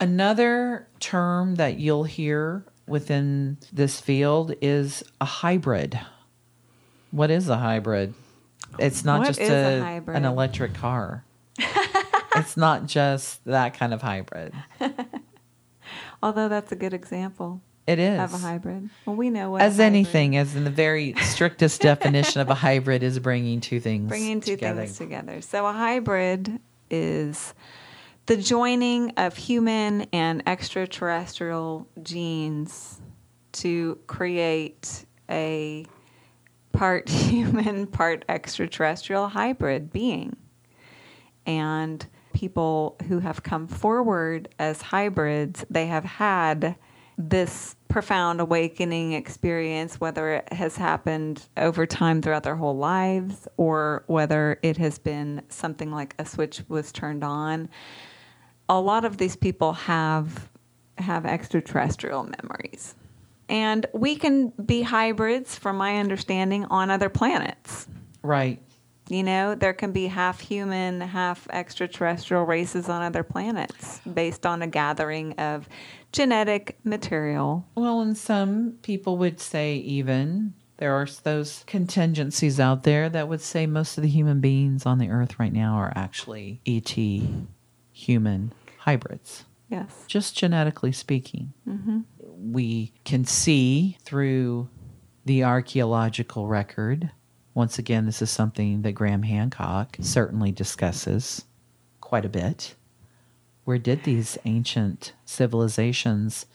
Another 0.00 0.88
term 0.98 1.54
that 1.56 1.78
you'll 1.78 2.04
hear 2.04 2.64
within 2.88 3.58
this 3.72 4.00
field 4.00 4.54
is 4.60 5.04
a 5.20 5.24
hybrid. 5.24 5.98
What 7.12 7.30
is 7.30 7.48
a 7.48 7.56
hybrid? 7.56 8.14
It's 8.78 9.04
not 9.04 9.20
What 9.20 9.28
just 9.28 9.40
a 9.40 10.00
a, 10.06 10.10
an 10.10 10.24
electric 10.24 10.74
car. 10.74 11.24
it's 12.36 12.56
not 12.56 12.86
just 12.86 13.44
that 13.44 13.78
kind 13.78 13.94
of 13.94 14.02
hybrid. 14.02 14.54
Although 16.22 16.48
that's 16.48 16.72
a 16.72 16.76
good 16.76 16.94
example 16.94 17.60
It 17.86 17.98
is. 17.98 18.20
of 18.20 18.32
a 18.34 18.38
hybrid. 18.38 18.90
Well, 19.06 19.16
we 19.16 19.28
know 19.30 19.50
what 19.50 19.62
As 19.62 19.80
anything, 19.80 20.36
as 20.36 20.54
in 20.54 20.64
the 20.64 20.70
very 20.70 21.14
strictest 21.20 21.80
definition 21.82 22.40
of 22.40 22.48
a 22.48 22.54
hybrid 22.54 23.02
is 23.02 23.18
bringing 23.18 23.60
two 23.60 23.80
things 23.80 24.08
bringing 24.08 24.40
two 24.40 24.52
together. 24.52 24.84
things 24.84 24.98
together. 24.98 25.40
So 25.42 25.66
a 25.66 25.72
hybrid 25.72 26.60
is 26.90 27.54
the 28.26 28.36
joining 28.36 29.10
of 29.16 29.36
human 29.36 30.02
and 30.12 30.44
extraterrestrial 30.46 31.88
genes 32.02 33.00
to 33.52 33.98
create 34.06 35.04
a 35.28 35.84
part 36.70 37.08
human, 37.08 37.88
part 37.88 38.24
extraterrestrial 38.28 39.26
hybrid 39.28 39.92
being. 39.92 40.36
And 41.46 42.06
people 42.32 42.96
who 43.08 43.18
have 43.18 43.42
come 43.42 43.66
forward 43.66 44.48
as 44.60 44.80
hybrids, 44.82 45.64
they 45.68 45.86
have 45.86 46.04
had 46.04 46.76
this 47.18 47.76
profound 47.88 48.40
awakening 48.40 49.12
experience, 49.12 50.00
whether 50.00 50.34
it 50.34 50.52
has 50.52 50.76
happened 50.76 51.46
over 51.56 51.86
time 51.86 52.22
throughout 52.22 52.42
their 52.42 52.56
whole 52.56 52.76
lives 52.76 53.46
or 53.56 54.04
whether 54.06 54.58
it 54.62 54.76
has 54.78 54.98
been 54.98 55.42
something 55.48 55.90
like 55.90 56.14
a 56.18 56.24
switch 56.24 56.62
was 56.68 56.90
turned 56.90 57.22
on. 57.22 57.68
A 58.68 58.80
lot 58.80 59.04
of 59.04 59.18
these 59.18 59.36
people 59.36 59.72
have 59.74 60.48
have 60.98 61.26
extraterrestrial 61.26 62.22
memories. 62.42 62.94
And 63.48 63.86
we 63.92 64.16
can 64.16 64.48
be 64.64 64.82
hybrids, 64.82 65.56
from 65.58 65.76
my 65.76 65.98
understanding, 65.98 66.64
on 66.66 66.90
other 66.90 67.08
planets. 67.08 67.86
Right. 68.22 68.62
You 69.08 69.22
know, 69.22 69.54
there 69.54 69.74
can 69.74 69.92
be 69.92 70.06
half 70.06 70.40
human, 70.40 71.00
half 71.00 71.46
extraterrestrial 71.50 72.44
races 72.44 72.88
on 72.88 73.02
other 73.02 73.22
planets 73.22 74.00
based 74.14 74.46
on 74.46 74.62
a 74.62 74.66
gathering 74.66 75.32
of 75.34 75.68
genetic 76.12 76.78
material. 76.84 77.66
Well, 77.74 78.00
and 78.00 78.16
some 78.16 78.78
people 78.82 79.16
would 79.18 79.40
say 79.40 79.76
even 79.76 80.54
there 80.76 80.94
are 80.94 81.06
those 81.22 81.64
contingencies 81.66 82.58
out 82.60 82.82
there 82.82 83.08
that 83.08 83.28
would 83.28 83.40
say 83.40 83.66
most 83.66 83.96
of 83.98 84.02
the 84.02 84.08
human 84.08 84.40
beings 84.40 84.84
on 84.86 84.98
the 84.98 85.08
earth 85.10 85.38
right 85.38 85.52
now 85.52 85.74
are 85.76 85.92
actually 85.94 86.60
ET 86.66 86.94
human 87.92 88.52
hybrids, 88.78 89.44
Yes. 89.68 90.04
just 90.06 90.36
genetically 90.36 90.92
speaking. 90.92 91.52
Mm-hmm. 91.68 92.00
We 92.52 92.92
can 93.04 93.24
see 93.24 93.96
through 94.02 94.68
the 95.24 95.44
archaeological 95.44 96.46
record. 96.48 97.10
Once 97.54 97.78
again, 97.78 98.06
this 98.06 98.20
is 98.22 98.30
something 98.30 98.82
that 98.82 98.92
Graham 98.92 99.22
Hancock 99.22 99.96
certainly 100.00 100.50
discusses 100.50 101.44
quite 102.00 102.24
a 102.24 102.28
bit. 102.30 102.74
Where 103.64 103.78
did 103.78 104.04
these 104.04 104.38
ancient 104.44 105.12
civilizations 105.24 106.46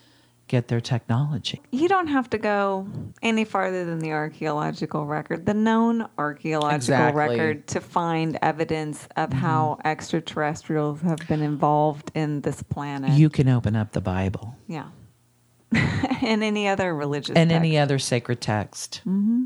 get 0.48 0.68
their 0.68 0.80
technology. 0.80 1.62
You 1.70 1.88
don't 1.88 2.08
have 2.08 2.28
to 2.30 2.38
go 2.38 2.88
any 3.22 3.44
farther 3.44 3.84
than 3.84 4.00
the 4.00 4.12
archaeological 4.12 5.06
record, 5.06 5.46
the 5.46 5.54
known 5.54 6.08
archaeological 6.16 6.76
Exactly. 6.76 7.38
record, 7.38 7.66
to 7.68 7.80
find 7.80 8.38
evidence 8.42 9.06
of 9.16 9.30
mm-hmm. 9.30 9.38
how 9.38 9.78
extraterrestrials 9.84 11.02
have 11.02 11.20
been 11.28 11.42
involved 11.42 12.10
in 12.14 12.40
this 12.40 12.62
planet. 12.62 13.10
You 13.10 13.28
can 13.28 13.48
open 13.48 13.76
up 13.76 13.92
the 13.92 14.00
Bible 14.00 14.56
yeah. 14.66 14.88
and 15.72 16.42
any 16.42 16.66
other 16.66 16.94
religious 16.94 17.36
and 17.36 17.50
text. 17.50 17.60
any 17.60 17.78
other 17.78 17.98
sacred 17.98 18.40
text. 18.40 19.02
Mm-hmm. 19.06 19.44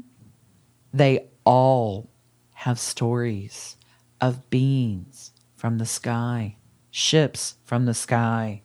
They 0.95 1.27
all 1.45 2.11
have 2.55 2.79
stories 2.79 3.77
of 4.21 4.49
beings 4.49 5.33
from 5.57 5.79
the 5.79 5.87
sky, 5.87 6.57
ships 6.93 7.57
from 7.65 7.87
the 7.87 7.95
sky. 7.95 8.63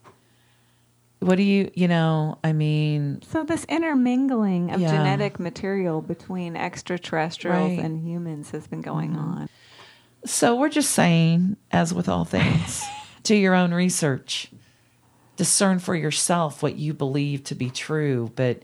What 1.19 1.37
do 1.37 1.43
you, 1.43 1.71
you 1.73 1.87
know, 1.87 2.37
I 2.43 2.53
mean, 2.53 3.23
So 3.23 3.43
this 3.43 3.65
intermingling 3.65 4.69
of 4.71 4.79
Yeah. 4.79 4.91
genetic 4.91 5.39
material 5.39 6.01
between 6.03 6.55
extraterrestrials 6.55 7.69
Right. 7.71 7.77
Mm-hmm. 7.77 7.85
and 7.85 8.07
humans 8.07 8.51
has 8.51 8.67
been 8.67 8.81
going 8.81 9.15
on. 9.15 9.49
So 10.25 10.55
we're 10.55 10.69
just 10.69 10.91
saying, 10.91 11.57
as 11.71 11.91
with 11.93 12.07
all 12.07 12.25
things, 12.25 12.83
do 13.23 13.33
your 13.35 13.55
own 13.55 13.73
research. 13.73 14.51
Discern 15.37 15.79
for 15.79 15.95
yourself 15.95 16.61
what 16.61 16.75
you 16.75 16.93
believe 16.93 17.43
to 17.45 17.55
be 17.55 17.69
true. 17.71 18.31
But 18.35 18.61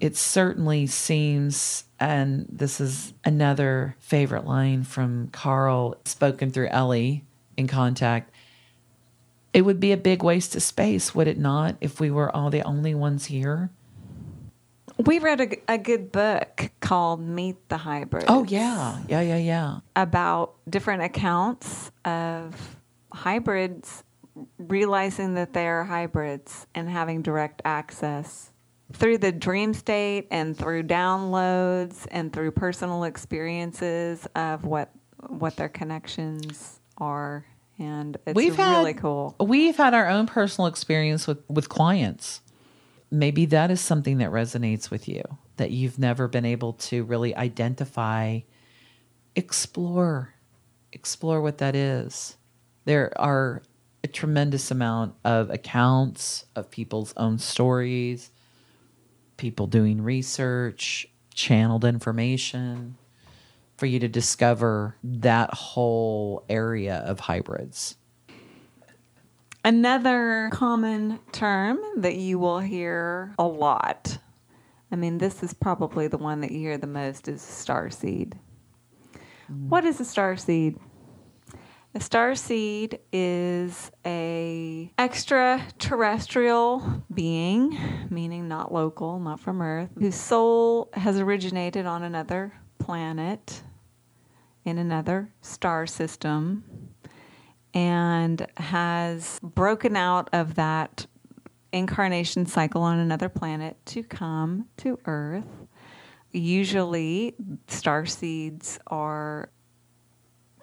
it 0.00 0.16
certainly 0.16 0.86
seems, 0.86 1.84
and 1.98 2.46
this 2.48 2.80
is 2.80 3.12
another 3.24 3.96
favorite 3.98 4.46
line 4.46 4.82
from 4.84 5.28
Carl, 5.28 5.96
spoken 6.04 6.50
through 6.50 6.68
Ellie 6.68 7.24
in 7.56 7.66
contact. 7.66 8.30
It 9.56 9.64
would 9.64 9.80
be 9.80 9.92
a 9.92 9.96
big 9.96 10.22
waste 10.22 10.54
of 10.54 10.62
space, 10.62 11.14
would 11.14 11.26
it 11.26 11.38
not, 11.38 11.76
if 11.80 11.98
we 11.98 12.10
were 12.10 12.30
all 12.36 12.50
the 12.50 12.60
only 12.60 12.94
ones 12.94 13.24
here? 13.24 13.70
We 14.98 15.18
read 15.18 15.40
a, 15.40 15.72
a 15.72 15.78
good 15.78 16.12
book 16.12 16.70
called 16.80 17.22
Meet 17.22 17.70
the 17.70 17.78
Hybrids. 17.78 18.26
Oh, 18.28 18.44
yeah. 18.44 18.98
Yeah, 19.08 19.22
yeah, 19.22 19.38
yeah. 19.38 19.78
about 19.96 20.56
different 20.68 21.04
accounts 21.04 21.90
of 22.04 22.76
hybrids 23.10 24.04
realizing 24.58 25.32
that 25.36 25.54
they 25.54 25.66
are 25.66 25.84
hybrids 25.84 26.66
and 26.74 26.90
having 26.90 27.22
direct 27.22 27.62
access 27.64 28.52
through 28.92 29.16
the 29.16 29.32
dream 29.32 29.72
state 29.72 30.26
and 30.30 30.54
through 30.54 30.82
downloads 30.82 32.06
and 32.10 32.30
through 32.30 32.50
personal 32.50 33.04
experiences 33.04 34.28
of 34.36 34.66
what 34.66 34.90
what 35.28 35.56
their 35.56 35.70
connections 35.70 36.78
are 36.98 37.46
and 37.78 38.16
it's 38.26 38.34
we've 38.34 38.56
really 38.56 38.92
had, 38.92 39.00
cool 39.00 39.36
We've 39.40 39.76
had 39.76 39.94
our 39.94 40.08
own 40.08 40.26
personal 40.26 40.66
experience 40.66 41.26
with, 41.26 41.38
with 41.48 41.68
clients. 41.68 42.40
Maybe 43.10 43.46
that 43.46 43.70
is 43.70 43.80
something 43.80 44.18
that 44.18 44.30
resonates 44.30 44.90
with 44.90 45.08
you 45.08 45.22
that 45.56 45.70
you've 45.70 45.98
never 45.98 46.28
been 46.28 46.44
able 46.44 46.74
to 46.74 47.04
really 47.04 47.34
identify, 47.34 48.40
explore, 49.34 50.34
explore 50.92 51.40
what 51.40 51.58
that 51.58 51.74
is. 51.74 52.36
There 52.84 53.12
are 53.20 53.62
a 54.04 54.08
tremendous 54.08 54.70
amount 54.70 55.14
of 55.24 55.50
accounts 55.50 56.44
of 56.54 56.70
people's 56.70 57.14
own 57.16 57.38
stories, 57.38 58.30
people 59.36 59.66
doing 59.66 60.02
research, 60.02 61.08
channeled 61.32 61.84
information 61.84 62.96
for 63.76 63.86
you 63.86 63.98
to 64.00 64.08
discover 64.08 64.96
that 65.02 65.52
whole 65.52 66.44
area 66.48 67.02
of 67.06 67.20
hybrids. 67.20 67.96
Another 69.64 70.48
common 70.52 71.18
term 71.32 71.78
that 71.96 72.16
you 72.16 72.38
will 72.38 72.60
hear 72.60 73.34
a 73.38 73.44
lot. 73.44 74.18
I 74.92 74.96
mean, 74.96 75.18
this 75.18 75.42
is 75.42 75.52
probably 75.52 76.06
the 76.06 76.18
one 76.18 76.40
that 76.42 76.52
you 76.52 76.60
hear 76.60 76.78
the 76.78 76.86
most 76.86 77.26
is 77.26 77.42
star 77.42 77.90
seed. 77.90 78.38
Mm. 79.50 79.68
What 79.68 79.84
is 79.84 80.00
a 80.00 80.04
star 80.04 80.36
seed? 80.36 80.78
A 81.96 82.00
star 82.00 82.34
seed 82.34 83.00
is 83.10 83.90
a 84.04 84.92
extraterrestrial 84.98 87.02
being, 87.12 87.76
meaning 88.10 88.48
not 88.48 88.72
local, 88.72 89.18
not 89.18 89.40
from 89.40 89.62
Earth, 89.62 89.88
whose 89.98 90.14
soul 90.14 90.90
has 90.92 91.18
originated 91.18 91.86
on 91.86 92.02
another 92.02 92.52
planet 92.86 93.62
in 94.64 94.78
another 94.78 95.28
star 95.40 95.88
system 95.88 96.62
and 97.74 98.46
has 98.58 99.40
broken 99.42 99.96
out 99.96 100.30
of 100.32 100.54
that 100.54 101.04
incarnation 101.72 102.46
cycle 102.46 102.82
on 102.82 103.00
another 103.00 103.28
planet 103.28 103.76
to 103.86 104.04
come 104.04 104.66
to 104.76 105.00
Earth. 105.04 105.66
Usually, 106.30 107.34
star 107.66 108.06
seeds 108.06 108.78
are 108.86 109.50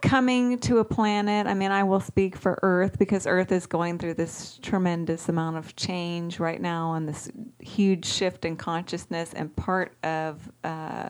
coming 0.02 0.60
to 0.60 0.78
a 0.78 0.86
planet. 0.86 1.46
I 1.46 1.54
mean, 1.54 1.72
I 1.72 1.84
will 1.84 2.00
speak 2.00 2.38
for 2.38 2.58
Earth 2.62 2.98
because 2.98 3.28
Earth 3.28 3.52
is 3.52 3.66
going 3.66 4.00
through 4.00 4.14
this 4.14 4.60
tremendous 4.62 5.28
amount 5.28 5.58
of 5.58 5.76
change 5.76 6.40
right 6.40 6.62
now 6.62 6.94
and 6.94 7.06
this 7.06 7.30
huge 7.60 8.06
shift 8.06 8.46
in 8.46 8.56
consciousness. 8.56 9.34
And 9.34 9.54
part 9.58 9.98
of 10.06 10.50
uh, 10.64 11.10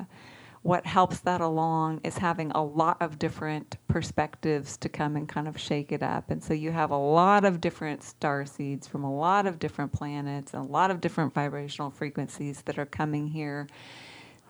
what 0.63 0.85
helps 0.85 1.19
that 1.19 1.41
along 1.41 1.99
is 2.05 2.17
having 2.17 2.49
a 2.51 2.63
lot 2.63 3.01
of 3.01 3.19
different 3.19 3.75
perspectives 3.89 4.77
to 4.77 4.87
come 4.87 5.17
and 5.17 5.27
kind 5.27 5.47
of 5.47 5.59
shake 5.59 5.91
it 5.91 6.01
up. 6.01 6.31
And 6.31 6.41
so 6.41 6.53
you 6.53 6.71
have 6.71 6.89
a 6.89 6.97
lot 6.97 7.43
of 7.43 7.59
different 7.59 8.01
star 8.01 8.45
seeds 8.45 8.87
from 8.87 9.03
a 9.03 9.13
lot 9.13 9.45
of 9.45 9.59
different 9.59 9.91
planets 9.91 10.53
and 10.53 10.65
a 10.65 10.67
lot 10.67 10.89
of 10.89 11.01
different 11.01 11.33
vibrational 11.33 11.91
frequencies 11.91 12.61
that 12.63 12.79
are 12.79 12.85
coming 12.85 13.27
here 13.27 13.67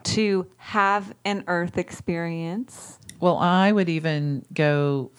to 0.04 0.46
have 0.56 1.14
an 1.24 1.42
Earth 1.48 1.78
experience. 1.78 3.00
Well, 3.18 3.38
I 3.38 3.72
would 3.72 3.88
even 3.88 4.44
go 4.54 5.10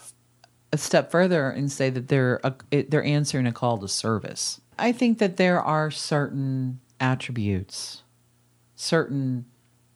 a 0.71 0.77
step 0.77 1.11
further 1.11 1.49
and 1.49 1.69
say 1.69 1.89
that 1.89 2.07
they're 2.07 2.39
a, 2.43 2.83
they're 2.87 3.03
answering 3.03 3.47
a 3.47 3.51
call 3.51 3.77
to 3.79 3.89
service. 3.89 4.61
I 4.79 4.93
think 4.93 5.17
that 5.17 5.35
there 5.35 5.61
are 5.61 5.91
certain 5.91 6.79
attributes, 7.01 8.03
certain 8.75 9.45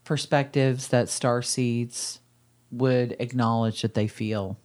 perspectives 0.10 0.88
that 0.88 1.08
star 1.08 1.40
seeds 1.40 2.20
would 2.72 3.16
acknowledge 3.20 3.84
that 3.84 3.94
they 3.94 4.08
feel 4.08 4.58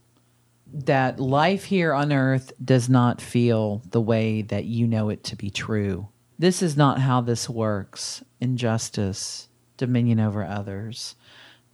that 0.66 1.20
life 1.20 1.64
here 1.64 1.92
on 1.92 2.10
earth 2.10 2.50
does 2.64 2.88
not 2.88 3.20
feel 3.20 3.82
the 3.90 4.00
way 4.00 4.40
that 4.40 4.64
you 4.64 4.86
know 4.86 5.10
it 5.10 5.22
to 5.22 5.36
be 5.36 5.50
true. 5.50 6.08
This 6.38 6.62
is 6.62 6.78
not 6.78 6.98
how 6.98 7.20
this 7.20 7.46
works. 7.46 8.24
Injustice, 8.40 9.48
dominion 9.76 10.18
over 10.18 10.42
others, 10.42 11.14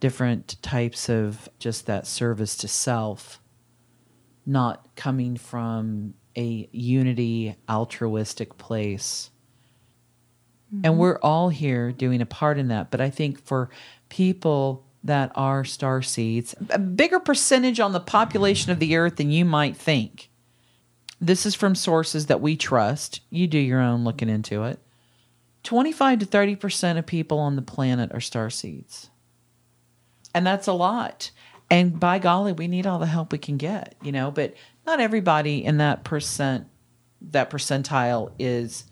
different 0.01 0.61
types 0.63 1.09
of 1.09 1.49
just 1.61 1.87
that 1.87 2.09
service 2.09 2.57
to 2.57 2.67
self, 2.67 3.41
not 4.45 4.97
coming 4.97 5.37
from 5.37 6.15
a 6.37 6.69
unity, 6.73 7.55
altruistic 7.69 8.59
place. 8.59 9.31
And 10.73 10.83
mm-hmm. 10.83 10.99
we're 10.99 11.19
all 11.19 11.49
here 11.49 11.93
doing 11.93 12.21
a 12.21 12.27
part 12.27 12.59
in 12.59 12.69
that. 12.69 12.91
But 12.91 13.01
I 13.01 13.11
think 13.11 13.45
for 13.45 13.71
people 14.09 14.85
that 15.03 15.33
are 15.35 15.65
star 15.65 16.03
seeds, 16.03 16.55
a 16.71 16.79
bigger 16.79 17.19
percentage 17.19 17.81
on 17.81 17.93
the 17.93 18.01
population 18.01 18.71
of 18.71 18.79
the 18.79 18.97
earth 18.97 19.17
than 19.17 19.31
you 19.31 19.45
might 19.45 19.77
think. 19.77 20.31
This 21.21 21.45
is 21.45 21.55
from 21.55 21.75
sources 21.75 22.27
that 22.27 22.41
we 22.41 22.57
trust. 22.57 23.21
You 23.31 23.47
do 23.47 23.59
your 23.59 23.81
own 23.81 24.05
looking 24.05 24.29
into 24.29 24.65
it. 24.65 24.79
25 25.65 26.21
to 26.21 26.27
30% 26.27 26.99
of 26.99 27.07
people 27.07 27.39
on 27.39 27.57
the 27.57 27.63
planet 27.63 28.11
are 28.13 28.21
star 28.21 28.49
seeds. 28.49 29.11
And 30.35 30.47
that's 30.47 30.67
a 30.67 30.73
lot. 30.73 31.31
And 31.71 32.01
by 32.01 32.19
golly, 32.19 32.53
we 32.53 32.69
need 32.69 32.87
all 32.87 32.99
the 32.99 33.07
help 33.07 33.33
we 33.33 33.39
can 33.39 33.57
get, 33.57 33.95
you 34.03 34.13
know, 34.13 34.31
but 34.31 34.55
not 34.87 35.01
everybody 35.01 35.65
in 35.65 35.79
that 35.79 36.05
percent 36.05 36.67
that 37.21 37.51
percentile 37.51 38.33
is 38.39 38.85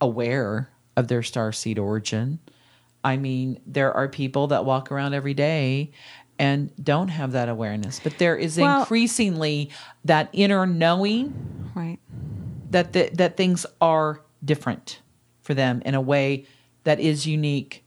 aware 0.00 0.71
of 0.96 1.08
their 1.08 1.22
star 1.22 1.52
seed 1.52 1.78
origin. 1.78 2.38
I 3.04 3.16
mean, 3.16 3.60
there 3.66 3.92
are 3.92 4.08
people 4.08 4.48
that 4.48 4.64
walk 4.64 4.92
around 4.92 5.14
every 5.14 5.34
day 5.34 5.92
and 6.38 6.72
don't 6.82 7.08
have 7.08 7.32
that 7.32 7.48
awareness, 7.48 8.00
but 8.02 8.18
there 8.18 8.36
is 8.36 8.58
Well- 8.58 8.80
increasingly 8.80 9.70
that 10.04 10.28
inner 10.32 10.66
knowing 10.66 11.70
Right. 11.74 11.98
that 12.70 12.92
the, 12.92 13.10
that 13.14 13.36
things 13.36 13.66
are 13.80 14.22
different 14.44 15.00
for 15.40 15.54
them 15.54 15.82
in 15.84 15.94
a 15.94 16.00
way 16.00 16.46
that 16.84 17.00
is 17.00 17.26
unique 17.26 17.84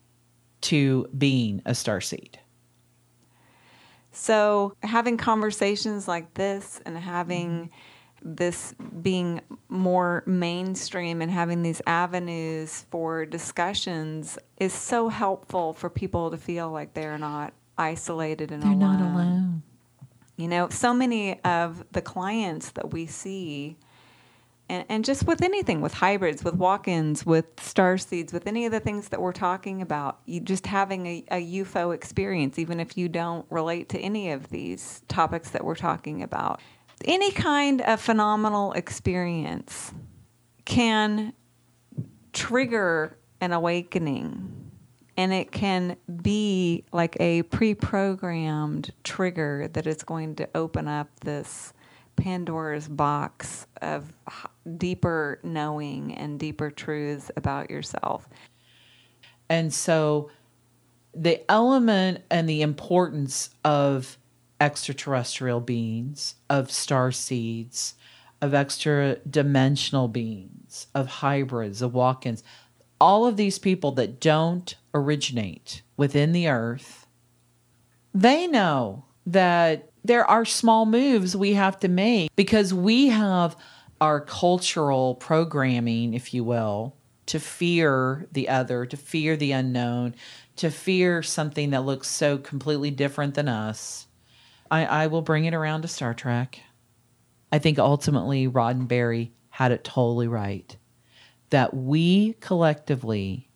to 0.61 1.07
being 1.17 1.61
a 1.65 1.75
star 1.75 2.01
seed. 2.01 2.39
So, 4.11 4.73
having 4.81 5.17
conversations 5.17 6.07
like 6.07 6.33
this 6.35 6.81
and 6.85 6.97
having 6.97 7.49
mm-hmm. 7.49 7.73
This 8.25 8.73
being 9.03 9.39
more 9.69 10.23
mainstream 10.25 11.21
and 11.21 11.31
having 11.31 11.61
these 11.61 11.81
avenues 11.85 12.85
for 12.89 13.25
discussions 13.25 14.39
is 14.59 14.73
so 14.73 15.09
helpful 15.09 15.73
for 15.73 15.89
people 15.91 16.31
to 16.31 16.37
feel 16.37 16.71
like 16.71 16.95
they're 16.95 17.19
not 17.19 17.53
isolated 17.77 18.51
and 18.51 18.63
They're 18.63 18.71
alone. 18.71 18.99
not 18.99 19.13
alone. 19.13 19.63
You 20.37 20.47
know, 20.47 20.69
so 20.69 20.93
many 20.93 21.39
of 21.43 21.85
the 21.91 22.01
clients 22.01 22.71
that 22.71 22.91
we 22.91 23.05
see 23.05 23.77
and, 24.67 24.83
and 24.89 25.05
just 25.05 25.27
with 25.27 25.43
anything, 25.43 25.81
with 25.81 25.93
hybrids, 25.93 26.43
with 26.43 26.55
walk 26.55 26.87
ins, 26.87 27.25
with 27.25 27.45
star 27.59 27.97
seeds, 27.97 28.33
with 28.33 28.47
any 28.47 28.65
of 28.65 28.71
the 28.71 28.79
things 28.79 29.09
that 29.09 29.21
we're 29.21 29.31
talking 29.31 29.81
about, 29.81 30.19
you 30.25 30.39
just 30.39 30.65
having 30.65 31.05
a, 31.05 31.23
a 31.29 31.53
UFO 31.61 31.93
experience, 31.93 32.57
even 32.57 32.79
if 32.79 32.97
you 32.97 33.07
don't 33.07 33.45
relate 33.51 33.89
to 33.89 33.99
any 33.99 34.31
of 34.31 34.49
these 34.49 35.03
topics 35.07 35.51
that 35.51 35.63
we're 35.63 35.75
talking 35.75 36.23
about. 36.23 36.59
Any 37.03 37.31
kind 37.31 37.81
of 37.81 37.99
phenomenal 37.99 38.71
experience 38.73 39.93
can 40.63 41.33
trigger 42.33 43.17
an 43.41 43.51
awakening 43.51 44.71
and 45.17 45.31
it 45.31 45.51
can 45.51 45.95
be 46.21 46.83
like 46.91 47.15
a 47.19 47.43
pre-programmed 47.43 48.91
trigger 49.03 49.69
that 49.73 49.87
is 49.87 50.03
going 50.03 50.35
to 50.35 50.49
open 50.55 50.87
up 50.87 51.07
this 51.21 51.73
Pandora's 52.15 52.87
box 52.87 53.67
of 53.81 54.13
deeper 54.77 55.39
knowing 55.43 56.13
and 56.13 56.39
deeper 56.39 56.69
truths 56.69 57.31
about 57.37 57.69
yourself. 57.69 58.27
And 59.49 59.73
so 59.73 60.31
the 61.13 61.49
element 61.49 62.23
and 62.29 62.49
the 62.49 62.61
importance 62.61 63.51
of 63.63 64.17
extraterrestrial 64.59 65.59
beings, 65.59 66.35
of 66.49 66.71
star 66.71 67.11
seeds, 67.11 67.95
of 68.41 68.53
extra 68.53 69.15
dimensional 69.29 70.07
beings, 70.07 70.87
of 70.93 71.07
hybrids, 71.07 71.81
of 71.81 71.93
walk 71.93 72.25
ins, 72.25 72.43
all 72.99 73.25
of 73.25 73.37
these 73.37 73.59
people 73.59 73.91
that 73.91 74.19
don't 74.19 74.75
originate 74.93 75.81
within 75.97 76.31
the 76.31 76.47
earth, 76.47 77.07
they 78.13 78.47
know 78.47 79.05
that 79.25 79.91
there 80.03 80.25
are 80.25 80.45
small 80.45 80.85
moves 80.85 81.35
we 81.35 81.53
have 81.53 81.79
to 81.79 81.87
make 81.87 82.33
because 82.35 82.73
we 82.73 83.07
have 83.07 83.55
our 83.99 84.21
cultural 84.21 85.15
programming, 85.15 86.13
if 86.13 86.33
you 86.33 86.43
will, 86.43 86.95
to 87.25 87.39
fear 87.39 88.27
the 88.31 88.47
other, 88.49 88.85
to 88.85 88.97
fear 88.97 89.35
the 89.35 89.51
unknown, 89.51 90.13
to 90.57 90.69
fear 90.69 91.23
something 91.23 91.71
that 91.71 91.83
looks 91.85 92.07
so 92.07 92.37
completely 92.37 92.91
different 92.91 93.33
than 93.33 93.47
us. 93.47 94.04
I, 94.69 94.85
I 94.85 95.07
will 95.07 95.21
bring 95.21 95.45
it 95.45 95.53
around 95.53 95.83
to 95.83 95.87
Star 95.87 96.13
Trek. 96.13 96.59
I 97.51 97.59
think 97.59 97.79
ultimately 97.79 98.47
Roddenberry 98.47 99.31
had 99.49 99.71
it 99.71 99.83
totally 99.83 100.27
right 100.27 100.75
that 101.49 101.73
we 101.73 102.33
collectively 102.41 103.49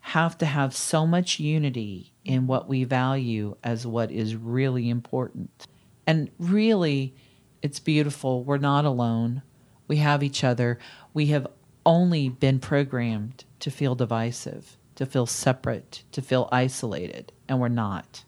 have 0.00 0.36
to 0.38 0.46
have 0.46 0.74
so 0.74 1.06
much 1.06 1.38
unity 1.38 2.12
in 2.24 2.46
what 2.46 2.68
we 2.68 2.84
value 2.84 3.56
as 3.62 3.86
what 3.86 4.10
is 4.10 4.36
really 4.36 4.90
important. 4.90 5.66
And 6.06 6.30
really, 6.38 7.14
it's 7.62 7.80
beautiful. 7.80 8.44
We're 8.44 8.58
not 8.58 8.84
alone. 8.84 9.42
We 9.86 9.96
have 9.96 10.22
each 10.22 10.44
other. 10.44 10.78
We 11.12 11.26
have 11.26 11.46
only 11.86 12.28
been 12.28 12.58
programmed 12.58 13.44
to 13.60 13.70
feel 13.70 13.94
divisive, 13.94 14.76
to 14.96 15.06
feel 15.06 15.26
separate, 15.26 16.04
to 16.12 16.20
feel 16.20 16.48
isolated, 16.52 17.32
and 17.48 17.60
we're 17.60 17.68
not. 17.68 18.24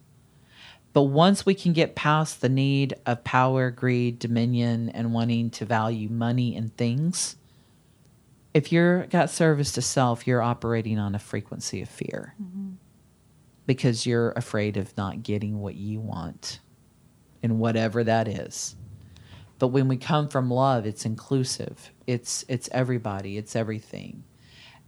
But 0.97 1.03
once 1.03 1.45
we 1.45 1.55
can 1.55 1.75
get 1.75 1.95
past 1.95 2.41
the 2.41 2.49
need 2.49 2.95
of 3.05 3.23
power, 3.23 3.71
greed, 3.71 4.19
dominion, 4.19 4.89
and 4.89 5.13
wanting 5.13 5.51
to 5.51 5.67
value 5.67 6.09
money 6.09 6.57
and 6.57 6.75
things, 6.75 7.37
if 8.55 8.73
you're 8.73 9.05
got 9.09 9.29
service 9.29 9.73
to 9.73 9.83
self, 9.83 10.27
you're 10.27 10.41
operating 10.41 10.99
on 10.99 11.15
a 11.15 11.19
frequency 11.19 11.83
of 11.83 11.91
fear 11.91 12.33
mm-hmm. 12.43 12.77
because 13.67 14.07
you're 14.07 14.31
afraid 14.37 14.79
of 14.79 14.97
not 14.97 15.23
getting 15.23 15.61
what 15.61 15.75
you 15.75 16.01
want 16.01 16.61
and 17.43 17.59
whatever 17.59 18.03
that 18.03 18.27
is. 18.27 18.75
But 19.59 19.67
when 19.67 19.89
we 19.89 19.99
come 19.99 20.29
from 20.29 20.51
love, 20.51 20.87
it's 20.87 21.05
inclusive. 21.05 21.93
It's 22.07 22.43
it's 22.49 22.71
everybody. 22.73 23.37
It's 23.37 23.55
everything, 23.55 24.25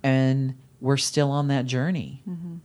and 0.02 0.56
we're 0.80 0.96
still 0.96 1.30
on 1.30 1.48
that 1.48 1.66
journey. 1.66 2.22
Mm-hmm. 2.26 2.56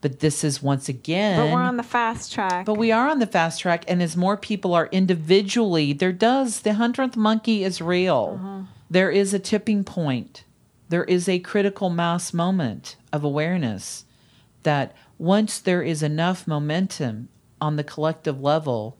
But 0.00 0.20
this 0.20 0.44
is 0.44 0.62
once 0.62 0.88
again. 0.88 1.38
But 1.38 1.52
we're 1.52 1.62
on 1.62 1.76
the 1.76 1.82
fast 1.82 2.32
track. 2.32 2.66
But 2.66 2.74
we 2.74 2.92
are 2.92 3.08
on 3.08 3.18
the 3.18 3.26
fast 3.26 3.60
track, 3.60 3.84
and 3.88 4.00
as 4.00 4.16
more 4.16 4.36
people 4.36 4.74
are 4.74 4.86
individually, 4.92 5.92
there 5.92 6.12
does 6.12 6.60
the 6.60 6.74
hundredth 6.74 7.16
monkey 7.16 7.64
is 7.64 7.80
real. 7.80 8.38
Uh-huh 8.40 8.62
there 8.90 9.10
is 9.10 9.34
a 9.34 9.38
tipping 9.38 9.84
point. 9.84 10.44
There 10.88 11.04
is 11.04 11.28
a 11.28 11.38
critical 11.40 11.90
mass 11.90 12.32
moment 12.32 12.96
of 13.12 13.22
awareness 13.22 14.04
that 14.62 14.94
once 15.18 15.58
there 15.58 15.82
is 15.82 16.02
enough 16.02 16.46
momentum 16.46 17.28
on 17.60 17.76
the 17.76 17.84
collective 17.84 18.40
level, 18.40 18.96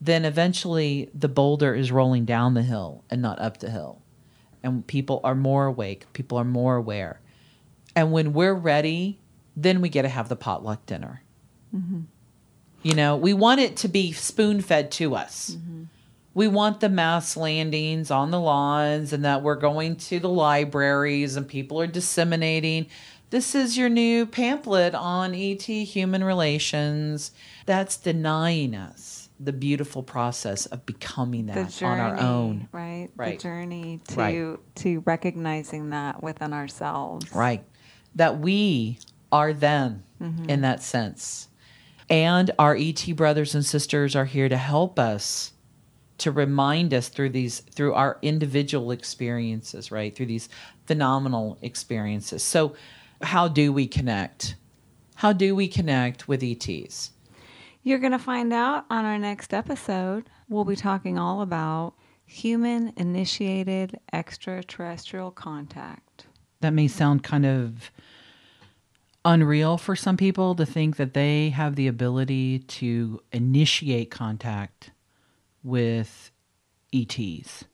then 0.00 0.24
eventually 0.24 1.08
the 1.14 1.28
boulder 1.28 1.74
is 1.74 1.92
rolling 1.92 2.24
down 2.24 2.54
the 2.54 2.62
hill 2.62 3.04
and 3.08 3.22
not 3.22 3.38
up 3.38 3.58
the 3.58 3.70
hill. 3.70 4.02
And 4.62 4.86
people 4.86 5.20
are 5.24 5.34
more 5.34 5.66
awake, 5.66 6.06
people 6.12 6.36
are 6.36 6.44
more 6.44 6.76
aware. 6.76 7.20
And 7.96 8.12
when 8.12 8.32
we're 8.32 8.54
ready, 8.54 9.18
then 9.56 9.80
we 9.80 9.88
get 9.88 10.02
to 10.02 10.08
have 10.08 10.28
the 10.28 10.36
potluck 10.36 10.86
dinner. 10.86 11.22
Mm-hmm. 11.74 12.02
You 12.82 12.94
know, 12.94 13.16
we 13.16 13.32
want 13.32 13.60
it 13.60 13.76
to 13.78 13.88
be 13.88 14.12
spoon 14.12 14.60
fed 14.60 14.90
to 14.92 15.14
us. 15.14 15.56
Mm-hmm 15.56 15.84
we 16.34 16.48
want 16.48 16.80
the 16.80 16.88
mass 16.88 17.36
landings 17.36 18.10
on 18.10 18.30
the 18.30 18.40
lawns 18.40 19.12
and 19.12 19.22
that 19.24 19.42
we're 19.42 19.54
going 19.54 19.96
to 19.96 20.18
the 20.18 20.30
libraries 20.30 21.36
and 21.36 21.46
people 21.46 21.78
are 21.78 21.86
disseminating 21.86 22.86
this 23.32 23.54
is 23.54 23.78
your 23.78 23.88
new 23.88 24.26
pamphlet 24.26 24.94
on 24.94 25.34
ET 25.34 25.62
human 25.62 26.22
relations. 26.22 27.32
That's 27.64 27.96
denying 27.96 28.74
us 28.74 29.30
the 29.40 29.54
beautiful 29.54 30.02
process 30.02 30.66
of 30.66 30.84
becoming 30.84 31.46
that 31.46 31.70
journey, 31.70 31.98
on 31.98 32.00
our 32.00 32.20
own. 32.20 32.68
Right. 32.72 33.08
Right. 33.16 33.38
The 33.38 33.42
journey 33.42 34.00
to 34.08 34.16
right. 34.16 34.58
to 34.74 35.02
recognizing 35.06 35.90
that 35.90 36.22
within 36.22 36.52
ourselves. 36.52 37.34
Right. 37.34 37.64
That 38.16 38.38
we 38.38 38.98
are 39.32 39.52
them 39.52 40.04
mm-hmm. 40.20 40.48
in 40.48 40.60
that 40.60 40.82
sense. 40.82 41.48
And 42.08 42.50
our 42.58 42.76
ET 42.76 43.04
brothers 43.16 43.54
and 43.54 43.64
sisters 43.64 44.14
are 44.14 44.26
here 44.26 44.48
to 44.48 44.56
help 44.56 44.98
us 44.98 45.52
to 46.18 46.30
remind 46.30 46.94
us 46.94 47.08
through 47.08 47.30
these 47.30 47.60
through 47.60 47.94
our 47.94 48.18
individual 48.22 48.92
experiences 48.92 49.90
right? 49.90 50.14
Through 50.14 50.26
these 50.26 50.48
phenomenal 50.86 51.58
experiences. 51.62 52.42
So 52.42 52.76
how 53.22 53.48
do 53.48 53.72
we 53.72 53.86
connect? 53.88 54.56
How 55.16 55.32
do 55.32 55.56
we 55.56 55.68
connect 55.68 56.28
with 56.28 56.42
ets 56.42 57.12
you're 57.84 57.98
going 57.98 58.12
to 58.12 58.18
find 58.18 58.52
out 58.52 58.84
on 58.90 59.04
our 59.04 59.18
next 59.18 59.52
episode. 59.52 60.30
We'll 60.48 60.64
be 60.64 60.76
talking 60.76 61.18
all 61.18 61.42
about 61.42 61.94
human 62.24 62.92
initiated 62.96 63.98
extraterrestrial 64.12 65.32
contact. 65.32 66.26
That 66.60 66.74
may 66.74 66.86
sound 66.86 67.24
kind 67.24 67.44
of 67.44 67.90
unreal 69.24 69.78
for 69.78 69.94
some 69.94 70.16
people 70.16 70.54
to 70.56 70.66
think 70.66 70.96
that 70.96 71.14
they 71.14 71.50
have 71.50 71.76
the 71.76 71.86
ability 71.86 72.58
to 72.60 73.20
initiate 73.32 74.10
contact 74.10 74.90
with 75.62 76.30
ETs. 76.92 77.64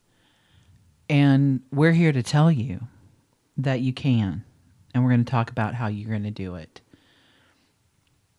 And 1.09 1.62
we're 1.72 1.92
here 1.92 2.12
to 2.12 2.22
tell 2.22 2.53
you 2.53 2.80
that 3.57 3.80
you 3.80 3.92
can. 3.92 4.44
And 4.94 5.05
we're 5.05 5.11
going 5.11 5.24
to 5.24 5.30
talk 5.30 5.51
about 5.51 5.74
how 5.74 5.86
you're 5.86 6.11
going 6.11 6.22
to 6.24 6.30
do 6.30 6.55
it. 6.55 6.80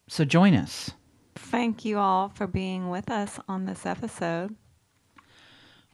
So 0.07 0.26
join 0.26 0.55
us. 0.55 0.91
Thank 1.36 1.86
you 1.86 1.97
all 1.97 2.30
for 2.30 2.47
being 2.47 2.89
with 2.89 3.10
us 3.10 3.39
on 3.47 3.66
this 3.66 3.86
episode. 3.86 4.55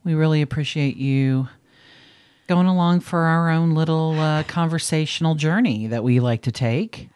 We 0.03 0.13
really 0.15 0.41
appreciate 0.41 0.97
you 0.97 1.47
going 2.47 2.67
along 2.67 3.01
for 3.01 3.19
our 3.19 3.49
own 3.49 3.71
little 3.71 4.19
uh, 4.19 4.43
conversational 4.43 5.35
journey 5.35 5.87
that 5.87 6.03
we 6.03 6.19
like 6.19 6.43
to 6.43 6.51
take. 6.51 7.09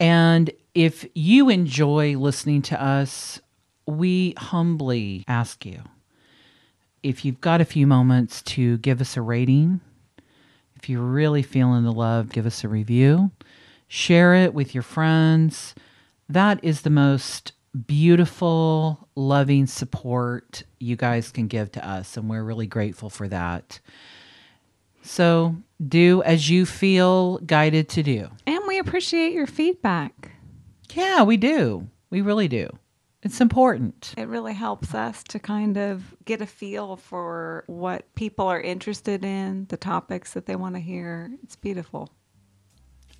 And 0.00 0.50
if 0.74 1.06
you 1.14 1.48
enjoy 1.48 2.16
listening 2.16 2.62
to 2.62 2.82
us 2.82 3.40
we 3.88 4.34
humbly 4.36 5.24
ask 5.26 5.64
you 5.64 5.82
if 7.02 7.24
you've 7.24 7.40
got 7.40 7.60
a 7.60 7.64
few 7.64 7.86
moments 7.86 8.42
to 8.42 8.76
give 8.78 9.00
us 9.00 9.16
a 9.16 9.22
rating, 9.22 9.80
if 10.76 10.88
you're 10.88 11.00
really 11.00 11.42
feeling 11.42 11.84
the 11.84 11.92
love, 11.92 12.30
give 12.30 12.44
us 12.44 12.64
a 12.64 12.68
review, 12.68 13.30
share 13.86 14.34
it 14.34 14.52
with 14.52 14.74
your 14.74 14.82
friends. 14.82 15.74
That 16.28 16.62
is 16.62 16.82
the 16.82 16.90
most 16.90 17.52
beautiful, 17.86 19.08
loving 19.14 19.66
support 19.66 20.64
you 20.80 20.96
guys 20.96 21.30
can 21.30 21.46
give 21.46 21.72
to 21.72 21.88
us, 21.88 22.16
and 22.16 22.28
we're 22.28 22.42
really 22.42 22.66
grateful 22.66 23.08
for 23.08 23.28
that. 23.28 23.80
So, 25.08 25.56
do 25.88 26.22
as 26.22 26.50
you 26.50 26.66
feel 26.66 27.38
guided 27.38 27.88
to 27.90 28.02
do. 28.02 28.28
And 28.46 28.60
we 28.68 28.78
appreciate 28.78 29.32
your 29.32 29.46
feedback. 29.46 30.32
Yeah, 30.92 31.22
we 31.22 31.38
do. 31.38 31.88
We 32.10 32.20
really 32.20 32.46
do. 32.46 32.68
It's 33.22 33.40
important. 33.40 34.12
It 34.18 34.28
really 34.28 34.52
helps 34.52 34.94
us 34.94 35.24
to 35.24 35.38
kind 35.38 35.78
of 35.78 36.14
get 36.26 36.42
a 36.42 36.46
feel 36.46 36.96
for 36.96 37.64
what 37.68 38.14
people 38.16 38.46
are 38.48 38.60
interested 38.60 39.24
in, 39.24 39.64
the 39.70 39.78
topics 39.78 40.34
that 40.34 40.44
they 40.44 40.56
want 40.56 40.74
to 40.74 40.80
hear. 40.80 41.30
It's 41.42 41.56
beautiful. 41.56 42.10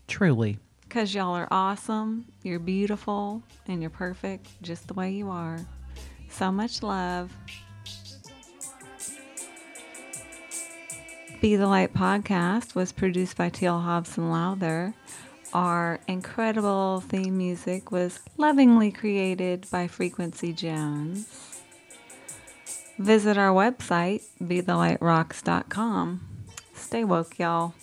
Truly. 0.09 0.59
Because 0.83 1.15
y'all 1.15 1.35
are 1.35 1.49
awesome, 1.51 2.27
you're 2.43 2.59
beautiful, 2.59 3.43
and 3.67 3.81
you're 3.81 3.91
perfect 3.91 4.63
just 4.63 4.89
the 4.89 4.95
way 4.95 5.11
you 5.11 5.31
are. 5.31 5.59
So 6.29 6.53
much 6.53 6.83
love. 6.83 7.33
Be 11.41 11.55
the 11.55 11.69
Light 11.69 11.95
podcast 11.95 12.75
was 12.75 12.91
produced 12.91 13.37
by 13.37 13.49
Teal 13.49 13.79
Hobson 13.79 14.29
Lowther. 14.29 14.93
Our 15.55 16.01
incredible 16.09 17.01
theme 17.01 17.39
music 17.39 17.93
was 17.93 18.19
lovingly 18.37 18.91
created 18.91 19.67
by 19.71 19.87
Frequency 19.87 20.53
Jones. 20.53 21.63
Visit 22.99 23.39
our 23.39 23.53
website, 23.53 24.25
BeTheLightRocks.com. 24.43 26.29
Stay 26.75 27.05
woke, 27.05 27.39
y'all. 27.39 27.75